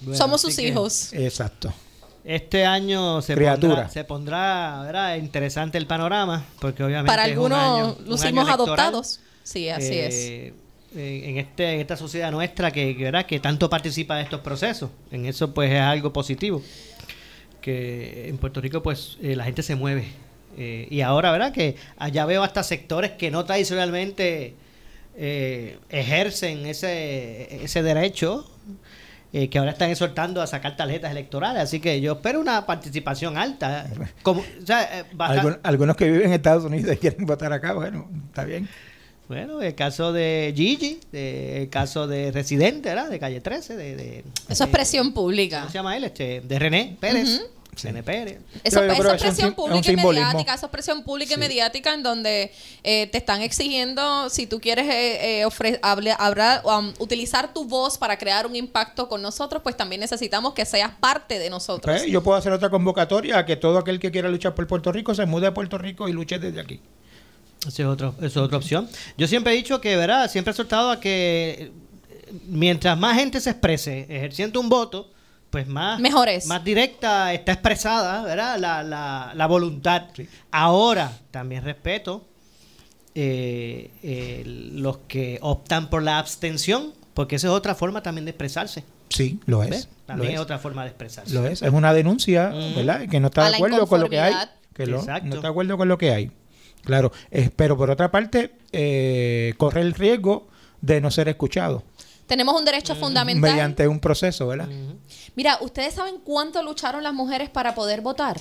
Bueno, 0.00 0.18
Somos 0.18 0.42
sus 0.42 0.54
que 0.56 0.68
hijos. 0.68 1.12
Exacto. 1.14 1.72
Este 2.24 2.66
año 2.66 3.22
se 3.22 3.34
Criatura. 3.34 3.74
pondrá, 3.74 3.88
se 3.88 4.04
pondrá 4.04 4.82
¿verdad? 4.82 5.16
interesante 5.16 5.78
el 5.78 5.86
panorama, 5.86 6.44
porque 6.60 6.82
obviamente 6.84 7.06
Para 7.06 7.22
algunos 7.24 8.00
lucimos 8.00 8.48
adoptados. 8.50 9.20
Sí, 9.46 9.68
así 9.68 9.98
es. 9.98 10.14
Eh, 10.96 11.22
en 11.28 11.36
este 11.38 11.74
en 11.74 11.80
esta 11.80 11.96
sociedad 11.96 12.30
nuestra 12.32 12.70
que, 12.70 12.96
que, 12.96 13.04
¿verdad? 13.04 13.26
que 13.26 13.38
tanto 13.38 13.68
participa 13.68 14.16
de 14.16 14.22
estos 14.22 14.40
procesos 14.40 14.90
en 15.10 15.26
eso 15.26 15.52
pues 15.54 15.70
es 15.72 15.80
algo 15.80 16.12
positivo 16.12 16.62
que 17.60 18.28
en 18.28 18.38
Puerto 18.38 18.60
Rico 18.60 18.82
pues 18.82 19.18
eh, 19.22 19.36
la 19.36 19.44
gente 19.44 19.62
se 19.62 19.74
mueve 19.74 20.04
Eh, 20.58 20.86
y 20.90 21.02
ahora 21.02 21.30
verdad 21.32 21.52
que 21.52 21.76
allá 21.98 22.24
veo 22.24 22.42
hasta 22.42 22.62
sectores 22.62 23.10
que 23.12 23.30
no 23.30 23.44
tradicionalmente 23.44 24.54
eh, 25.18 25.76
ejercen 25.90 26.64
ese 26.64 27.62
ese 27.62 27.82
derecho 27.82 28.48
eh, 29.34 29.50
que 29.50 29.58
ahora 29.58 29.72
están 29.72 29.90
exhortando 29.90 30.40
a 30.40 30.46
sacar 30.46 30.74
tarjetas 30.74 31.10
electorales 31.10 31.62
así 31.62 31.78
que 31.78 32.00
yo 32.00 32.12
espero 32.14 32.40
una 32.40 32.64
participación 32.64 33.36
alta 33.36 33.86
como 34.22 34.40
o 34.40 34.66
sea, 34.66 35.00
eh, 35.00 35.04
basta- 35.12 35.42
Algun- 35.42 35.60
algunos 35.62 35.94
que 35.96 36.06
viven 36.10 36.28
en 36.28 36.32
Estados 36.32 36.64
Unidos 36.64 36.94
y 36.94 36.96
quieren 37.04 37.26
votar 37.26 37.52
acá, 37.52 37.74
bueno, 37.74 38.08
está 38.28 38.44
bien. 38.44 38.66
Bueno, 39.28 39.60
el 39.60 39.74
caso 39.74 40.12
de 40.12 40.52
Gigi, 40.56 41.00
de- 41.12 41.62
el 41.62 41.68
caso 41.68 42.06
de 42.06 42.30
Residente, 42.30 42.90
¿verdad? 42.90 43.10
De 43.10 43.18
Calle 43.18 43.40
13, 43.40 43.76
de... 43.76 43.96
de 43.96 44.24
Eso 44.48 44.64
es 44.64 44.70
presión 44.70 45.12
pública. 45.12 45.60
¿Cómo 45.60 45.70
se 45.72 45.78
llama 45.78 45.96
él? 45.96 46.04
Este, 46.04 46.40
de 46.42 46.58
René 46.58 46.96
Pérez. 47.00 47.28
Ujú. 47.40 47.46
René 47.82 48.02
Pérez. 48.02 48.38
Eso, 48.64 48.82
es 48.82 49.22
presión 49.22 49.52
pública 49.54 49.80
es 49.80 49.86
un 49.88 49.92
y 49.98 50.02
mediática, 50.02 50.54
eso 50.54 50.64
es 50.66 50.72
presión 50.72 51.02
pública 51.04 51.34
y 51.34 51.36
mediática 51.36 51.92
en 51.92 52.02
donde 52.02 52.50
eh, 52.82 53.06
te 53.08 53.18
están 53.18 53.42
exigiendo, 53.42 54.30
si 54.30 54.46
tú 54.46 54.60
quieres 54.60 54.86
eh, 54.86 55.40
eh, 55.40 55.44
ofre- 55.46 55.78
hable- 55.82 56.16
hablar, 56.18 56.62
um, 56.64 56.94
utilizar 57.00 57.52
tu 57.52 57.66
voz 57.66 57.98
para 57.98 58.16
crear 58.16 58.46
un 58.46 58.56
impacto 58.56 59.08
con 59.10 59.20
nosotros, 59.20 59.60
pues 59.62 59.76
también 59.76 60.00
necesitamos 60.00 60.54
que 60.54 60.64
seas 60.64 60.92
parte 60.98 61.38
de 61.38 61.50
nosotros. 61.50 61.98
Pues, 62.00 62.10
yo 62.10 62.22
puedo 62.22 62.38
hacer 62.38 62.52
otra 62.52 62.70
convocatoria 62.70 63.36
a 63.40 63.44
que 63.44 63.56
todo 63.56 63.76
aquel 63.76 64.00
que 64.00 64.10
quiera 64.10 64.30
luchar 64.30 64.54
por 64.54 64.66
Puerto 64.66 64.90
Rico 64.90 65.14
se 65.14 65.26
mude 65.26 65.46
a 65.48 65.52
Puerto 65.52 65.76
Rico 65.76 66.08
y 66.08 66.12
luche 66.14 66.38
desde 66.38 66.60
aquí. 66.60 66.80
Esa 67.66 67.82
es, 67.82 67.88
otro, 67.88 68.14
esa 68.18 68.26
es 68.26 68.36
otra 68.36 68.58
opción. 68.58 68.88
Yo 69.18 69.26
siempre 69.26 69.52
he 69.52 69.56
dicho 69.56 69.80
que, 69.80 69.96
¿verdad? 69.96 70.30
Siempre 70.30 70.52
he 70.52 70.54
soltado 70.54 70.90
a 70.90 71.00
que 71.00 71.72
eh, 72.28 72.32
mientras 72.48 72.98
más 72.98 73.16
gente 73.18 73.40
se 73.40 73.50
exprese 73.50 74.06
ejerciendo 74.08 74.60
un 74.60 74.68
voto, 74.68 75.10
pues 75.50 75.66
más, 75.66 76.00
Mejor 76.00 76.28
es. 76.28 76.46
más 76.46 76.62
directa 76.64 77.32
está 77.32 77.52
expresada, 77.52 78.22
¿verdad? 78.22 78.58
La, 78.58 78.82
la, 78.82 79.32
la 79.34 79.46
voluntad. 79.46 80.02
Ahora, 80.50 81.12
también 81.30 81.64
respeto 81.64 82.26
eh, 83.14 83.90
eh, 84.02 84.42
los 84.74 84.98
que 85.08 85.38
optan 85.40 85.88
por 85.88 86.02
la 86.02 86.18
abstención, 86.18 86.92
porque 87.14 87.36
esa 87.36 87.46
es 87.48 87.52
otra 87.52 87.74
forma 87.74 88.02
también 88.02 88.24
de 88.26 88.30
expresarse. 88.32 88.84
Sí, 89.08 89.40
lo 89.46 89.62
es. 89.62 89.88
También 90.04 90.32
es. 90.32 90.34
es 90.36 90.40
otra 90.40 90.58
forma 90.58 90.82
de 90.82 90.88
expresarse. 90.88 91.32
Lo 91.32 91.46
es, 91.46 91.62
es 91.62 91.72
una 91.72 91.92
denuncia, 91.94 92.48
¿verdad? 92.74 93.08
Que 93.08 93.20
no 93.20 93.28
está 93.28 93.46
A 93.46 93.50
de 93.50 93.56
acuerdo 93.56 93.86
con 93.86 94.00
lo 94.00 94.08
que 94.10 94.20
hay. 94.20 94.34
Que 94.74 94.86
lo- 94.86 95.02
no 95.02 95.14
está 95.14 95.20
de 95.20 95.48
acuerdo 95.48 95.76
con 95.78 95.88
lo 95.88 95.96
que 95.96 96.10
hay. 96.12 96.30
Claro, 96.86 97.10
eh, 97.32 97.50
pero 97.54 97.76
por 97.76 97.90
otra 97.90 98.12
parte, 98.12 98.52
eh, 98.70 99.54
corre 99.58 99.80
el 99.80 99.92
riesgo 99.92 100.46
de 100.80 101.00
no 101.00 101.10
ser 101.10 101.28
escuchado 101.28 101.82
Tenemos 102.28 102.56
un 102.56 102.64
derecho 102.64 102.94
fundamental. 102.94 103.50
mediante 103.50 103.88
un 103.88 103.98
proceso, 103.98 104.46
¿verdad? 104.46 104.68
Mira, 105.34 105.58
¿ustedes 105.62 105.94
saben 105.94 106.18
cuánto 106.22 106.62
lucharon 106.62 107.02
las 107.02 107.12
mujeres 107.12 107.50
para 107.50 107.74
poder 107.74 108.02
votar? 108.02 108.38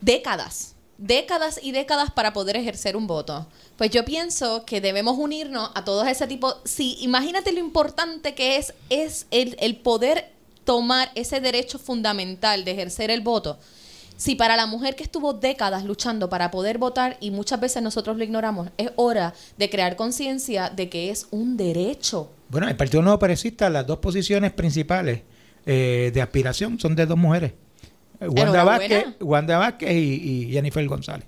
Décadas. 0.00 0.76
Décadas 0.98 1.58
y 1.60 1.72
décadas 1.72 2.12
para 2.12 2.32
poder 2.32 2.56
ejercer 2.56 2.96
un 2.96 3.08
voto. 3.08 3.48
Pues 3.76 3.90
yo 3.90 4.04
pienso 4.04 4.64
que 4.64 4.80
debemos 4.80 5.18
unirnos 5.18 5.70
a 5.74 5.84
todos 5.84 6.06
ese 6.06 6.28
tipo. 6.28 6.54
Sí, 6.64 6.96
imagínate 7.00 7.50
lo 7.50 7.58
importante 7.58 8.36
que 8.36 8.56
es, 8.56 8.72
es 8.88 9.26
el, 9.32 9.56
el 9.58 9.76
poder 9.76 10.30
tomar 10.64 11.10
ese 11.16 11.40
derecho 11.40 11.80
fundamental 11.80 12.64
de 12.64 12.70
ejercer 12.70 13.10
el 13.10 13.20
voto. 13.20 13.58
Si 14.16 14.34
para 14.34 14.56
la 14.56 14.66
mujer 14.66 14.96
que 14.96 15.02
estuvo 15.02 15.34
décadas 15.34 15.84
luchando 15.84 16.28
para 16.28 16.50
poder 16.50 16.78
votar 16.78 17.16
y 17.20 17.30
muchas 17.30 17.60
veces 17.60 17.82
nosotros 17.82 18.16
lo 18.16 18.24
ignoramos, 18.24 18.70
es 18.78 18.90
hora 18.96 19.34
de 19.58 19.68
crear 19.70 19.96
conciencia 19.96 20.70
de 20.70 20.88
que 20.88 21.10
es 21.10 21.26
un 21.30 21.56
derecho. 21.56 22.30
Bueno, 22.48 22.68
el 22.68 22.76
Partido 22.76 23.02
Nuevo 23.02 23.18
Progresista, 23.18 23.68
las 23.68 23.86
dos 23.86 23.98
posiciones 23.98 24.52
principales 24.52 25.22
eh, 25.66 26.10
de 26.14 26.22
aspiración 26.22 26.78
son 26.78 26.94
de 26.94 27.06
dos 27.06 27.18
mujeres. 27.18 27.52
Eh, 28.20 28.28
Wanda. 28.28 28.64
Vázquez, 28.64 29.06
Wanda 29.20 29.58
Vázquez 29.58 29.92
y, 29.92 30.46
y 30.46 30.52
Jennifer 30.52 30.86
González. 30.86 31.26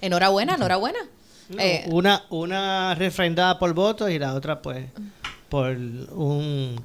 Enhorabuena, 0.00 0.54
enhorabuena. 0.56 0.98
Eh, 1.58 1.84
una, 1.88 2.24
una 2.30 2.94
refrendada 2.94 3.58
por 3.58 3.74
votos 3.74 4.10
y 4.10 4.18
la 4.18 4.34
otra, 4.34 4.62
pues, 4.62 4.86
por 5.48 5.70
un. 5.70 6.76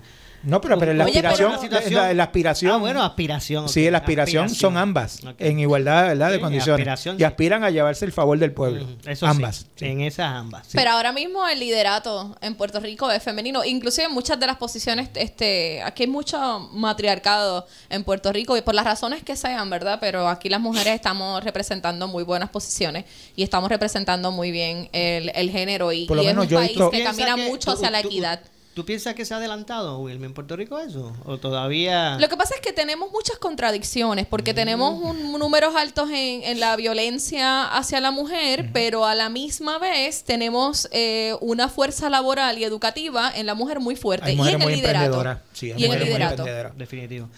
No, 0.45 0.61
pero, 0.61 0.77
pero 0.77 0.93
la 0.93 1.05
Oye, 1.05 1.19
aspiración, 1.19 1.53
la, 1.93 2.13
la 2.13 2.23
aspiración. 2.23 2.71
Ah, 2.71 2.77
bueno, 2.77 3.03
aspiración. 3.03 3.67
Sí, 3.67 3.89
la 3.89 3.97
aspiración, 3.97 4.49
son 4.49 4.77
ambas, 4.77 5.19
en 5.39 5.59
igualdad 5.59 6.07
¿verdad? 6.07 6.29
de 6.29 6.35
Sí, 6.35 6.41
condiciones. 6.41 6.79
aspiración, 6.81 7.15
y 7.15 7.19
sí. 7.19 7.23
aspiran 7.23 7.63
a 7.63 7.69
llevarse 7.71 8.05
el 8.05 8.11
favor 8.11 8.37
del 8.39 8.51
pueblo. 8.51 8.85
Eso 9.05 9.25
ambas. 9.27 9.65
sí, 9.75 9.85
en 9.85 10.01
esas 10.01 10.27
ambas. 10.33 10.67
sí. 10.67 10.73
Pero 10.77 10.91
ahora 10.91 11.11
mismo 11.11 11.47
el 11.47 11.59
liderato 11.59 12.37
en 12.41 12.55
Puerto 12.55 12.79
Rico 12.79 13.09
es 13.11 13.21
femenino. 13.23 13.65
Inclusive 13.65 14.05
en 14.07 14.13
muchas 14.13 14.39
de 14.39 14.47
las 14.47 14.57
posiciones, 14.57 15.09
este, 15.15 15.81
aquí 15.83 16.03
hay 16.03 16.09
mucho 16.09 16.69
matriarcado 16.73 17.67
en 17.89 18.03
Puerto 18.03 18.31
Rico 18.31 18.55
y 18.57 18.61
por 18.61 18.75
las 18.75 18.85
razones 18.85 19.23
que 19.23 19.35
sean, 19.35 19.69
¿verdad? 19.69 19.97
Pero 19.99 20.27
aquí 20.27 20.49
las 20.49 20.61
mujeres 20.61 20.93
estamos 20.95 21.43
representando 21.43 22.07
muy 22.07 22.23
buenas 22.23 22.49
posiciones 22.49 23.05
y 23.35 23.43
estamos 23.43 23.69
representando 23.69 24.31
muy 24.31 24.51
bien 24.51 24.89
el, 24.93 25.31
el 25.35 25.49
género 25.49 25.91
y, 25.91 26.05
Por 26.05 26.17
lo 26.17 26.23
y 26.23 26.27
es 26.27 26.31
menos 26.33 26.45
un 26.45 26.49
yo 26.51 26.57
país 26.57 26.69
visto- 26.69 26.91
que 26.91 26.97
¿Piensa 26.97 27.11
camina 27.25 27.35
que 27.35 27.49
mucho 27.49 27.71
tú- 27.71 27.77
hacia 27.77 27.91
la 27.91 28.01
tú- 28.01 28.07
equidad. 28.07 28.41
¿Tú 28.41 28.49
piensas 28.83 29.13
que 29.15 29.23
se 29.23 29.33
ha 29.33 29.37
adelantado, 29.37 29.99
Wilmer, 29.99 30.25
en 30.27 30.33
Puerto 30.33 30.57
Rico 30.57 30.77
eso? 30.79 31.15
¿O 31.23 31.37
todavía.? 31.37 32.17
Lo 32.19 32.27
que 32.27 32.35
pasa 32.35 32.55
es 32.55 32.61
que 32.61 32.73
tenemos 32.73 33.09
muchas 33.11 33.37
contradicciones, 33.37 34.25
porque 34.27 34.51
Mm. 34.51 34.55
tenemos 34.55 35.01
un, 35.01 35.31
números 35.39 35.75
altos 35.75 36.09
en, 36.09 36.43
en 36.43 36.59
la 36.59 36.75
violencia 36.75 37.63
hacia 37.65 38.01
la 38.01 38.11
mujer, 38.11 38.71
pero 38.73 39.05
a 39.05 39.15
la 39.15 39.29
misma 39.29 39.77
vez 39.79 40.23
tenemos 40.25 40.89
eh, 40.91 41.35
una 41.39 41.69
fuerza 41.69 42.09
laboral 42.09 42.57
y 42.57 42.65
educativa 42.65 43.31
en 43.33 43.45
la 43.45 43.53
mujer 43.53 43.79
muy 43.79 43.95
fuerte. 43.95 44.31
Hay 44.31 44.35
y 44.37 44.41
en 44.41 44.47
el 44.47 44.57
muy 44.57 44.75
liderato. 44.75 45.05
emprendedoras. 45.05 45.39
Sí, 45.53 45.71
hay 45.71 45.81
y 45.81 45.85
en 45.85 45.93
el 45.93 46.03
liderato. 46.03 46.43
Definitivo. 46.75 47.29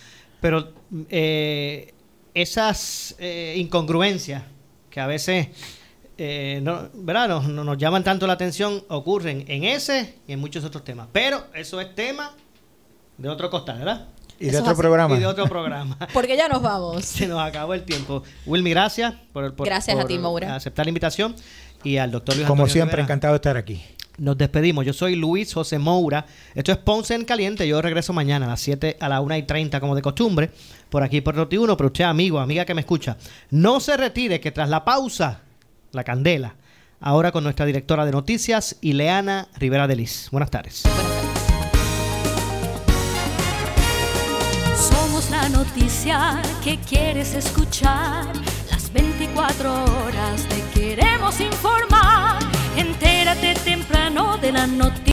Pero 0.41 0.71
eh, 1.09 1.93
esas 2.33 3.15
eh, 3.19 3.55
incongruencias 3.57 4.43
que 4.89 4.99
a 4.99 5.07
veces 5.07 5.47
eh, 6.17 6.59
no, 6.63 6.89
¿verdad? 6.93 7.27
Nos, 7.29 7.47
no- 7.47 7.63
nos 7.63 7.77
llaman 7.77 8.03
tanto 8.03 8.25
la 8.27 8.33
atención 8.33 8.83
ocurren 8.89 9.45
en 9.47 9.63
ese 9.63 10.15
y 10.27 10.33
en 10.33 10.39
muchos 10.39 10.63
otros 10.63 10.83
temas. 10.83 11.07
Pero 11.11 11.45
eso 11.53 11.79
es 11.81 11.93
tema 11.95 12.31
de 13.17 13.29
otro 13.29 13.49
costal, 13.49 13.79
¿verdad? 13.79 14.07
Y 14.39 14.49
de 14.51 14.57
otro 14.59 14.71
así. 14.71 14.79
programa. 14.81 15.15
Y 15.15 15.19
de 15.19 15.25
otro 15.25 15.45
programa. 15.47 15.97
Porque 16.13 16.37
ya 16.37 16.47
nos 16.47 16.61
vamos. 16.61 17.03
Se 17.05 17.27
nos 17.27 17.39
acabó 17.41 17.73
el 17.73 17.83
tiempo. 17.83 18.23
Wilmy, 18.45 18.69
gracias 18.71 19.13
por, 19.33 19.55
por- 19.55 19.65
Gracias 19.67 19.95
a 19.95 19.99
por 20.01 20.07
ti, 20.07 20.19
Maura. 20.19 20.55
aceptar 20.55 20.85
la 20.85 20.89
invitación. 20.89 21.35
Y 21.83 21.97
al 21.97 22.11
doctor 22.11 22.35
Luis 22.35 22.47
Como 22.47 22.63
Antonio 22.63 22.73
siempre, 22.73 22.95
Rivera. 22.97 23.05
encantado 23.05 23.33
de 23.33 23.37
estar 23.37 23.57
aquí. 23.57 23.83
Nos 24.17 24.35
despedimos. 24.37 24.83
Yo 24.83 24.93
soy 24.93 25.15
Luis 25.15 25.53
José 25.53 25.77
Moura. 25.77 26.25
Esto 26.55 26.71
es 26.71 26.77
Ponce 26.79 27.13
en 27.13 27.23
Caliente. 27.23 27.67
Yo 27.67 27.79
regreso 27.83 28.13
mañana 28.13 28.47
a 28.47 28.49
las 28.49 28.61
7, 28.61 28.97
a 28.99 29.09
las 29.09 29.21
1 29.21 29.37
y 29.37 29.43
30, 29.43 29.79
como 29.79 29.95
de 29.95 30.01
costumbre, 30.01 30.49
por 30.89 31.03
aquí 31.03 31.21
por 31.21 31.35
Noti1. 31.35 31.75
Pero 31.77 31.87
usted, 31.87 32.03
amigo, 32.05 32.39
amiga 32.39 32.65
que 32.65 32.73
me 32.73 32.81
escucha, 32.81 33.15
no 33.51 33.79
se 33.79 33.95
retire, 33.95 34.39
que 34.39 34.51
tras 34.51 34.69
la 34.69 34.83
pausa, 34.83 35.41
la 35.97 36.05
candela. 36.05 36.55
Ahora 37.01 37.31
con 37.31 37.43
nuestra 37.43 37.65
directora 37.65 38.05
de 38.05 38.11
noticias, 38.11 38.77
Ileana 38.81 39.49
Rivera 39.57 39.87
de 39.87 39.97
Liz. 39.97 40.29
Buenas 40.31 40.49
tardes. 40.49 40.83
Somos 44.75 45.29
la 45.29 45.49
noticia 45.49 46.41
que 46.63 46.77
quieres 46.79 47.33
escuchar. 47.33 48.25
Las 48.71 48.91
24 48.93 49.71
horas 49.71 50.47
te 50.47 50.79
queremos 50.79 51.39
informar. 51.41 52.39
Entérate 52.77 53.55
temprano 53.65 54.37
de 54.37 54.51
la 54.51 54.65
noticia. 54.65 54.97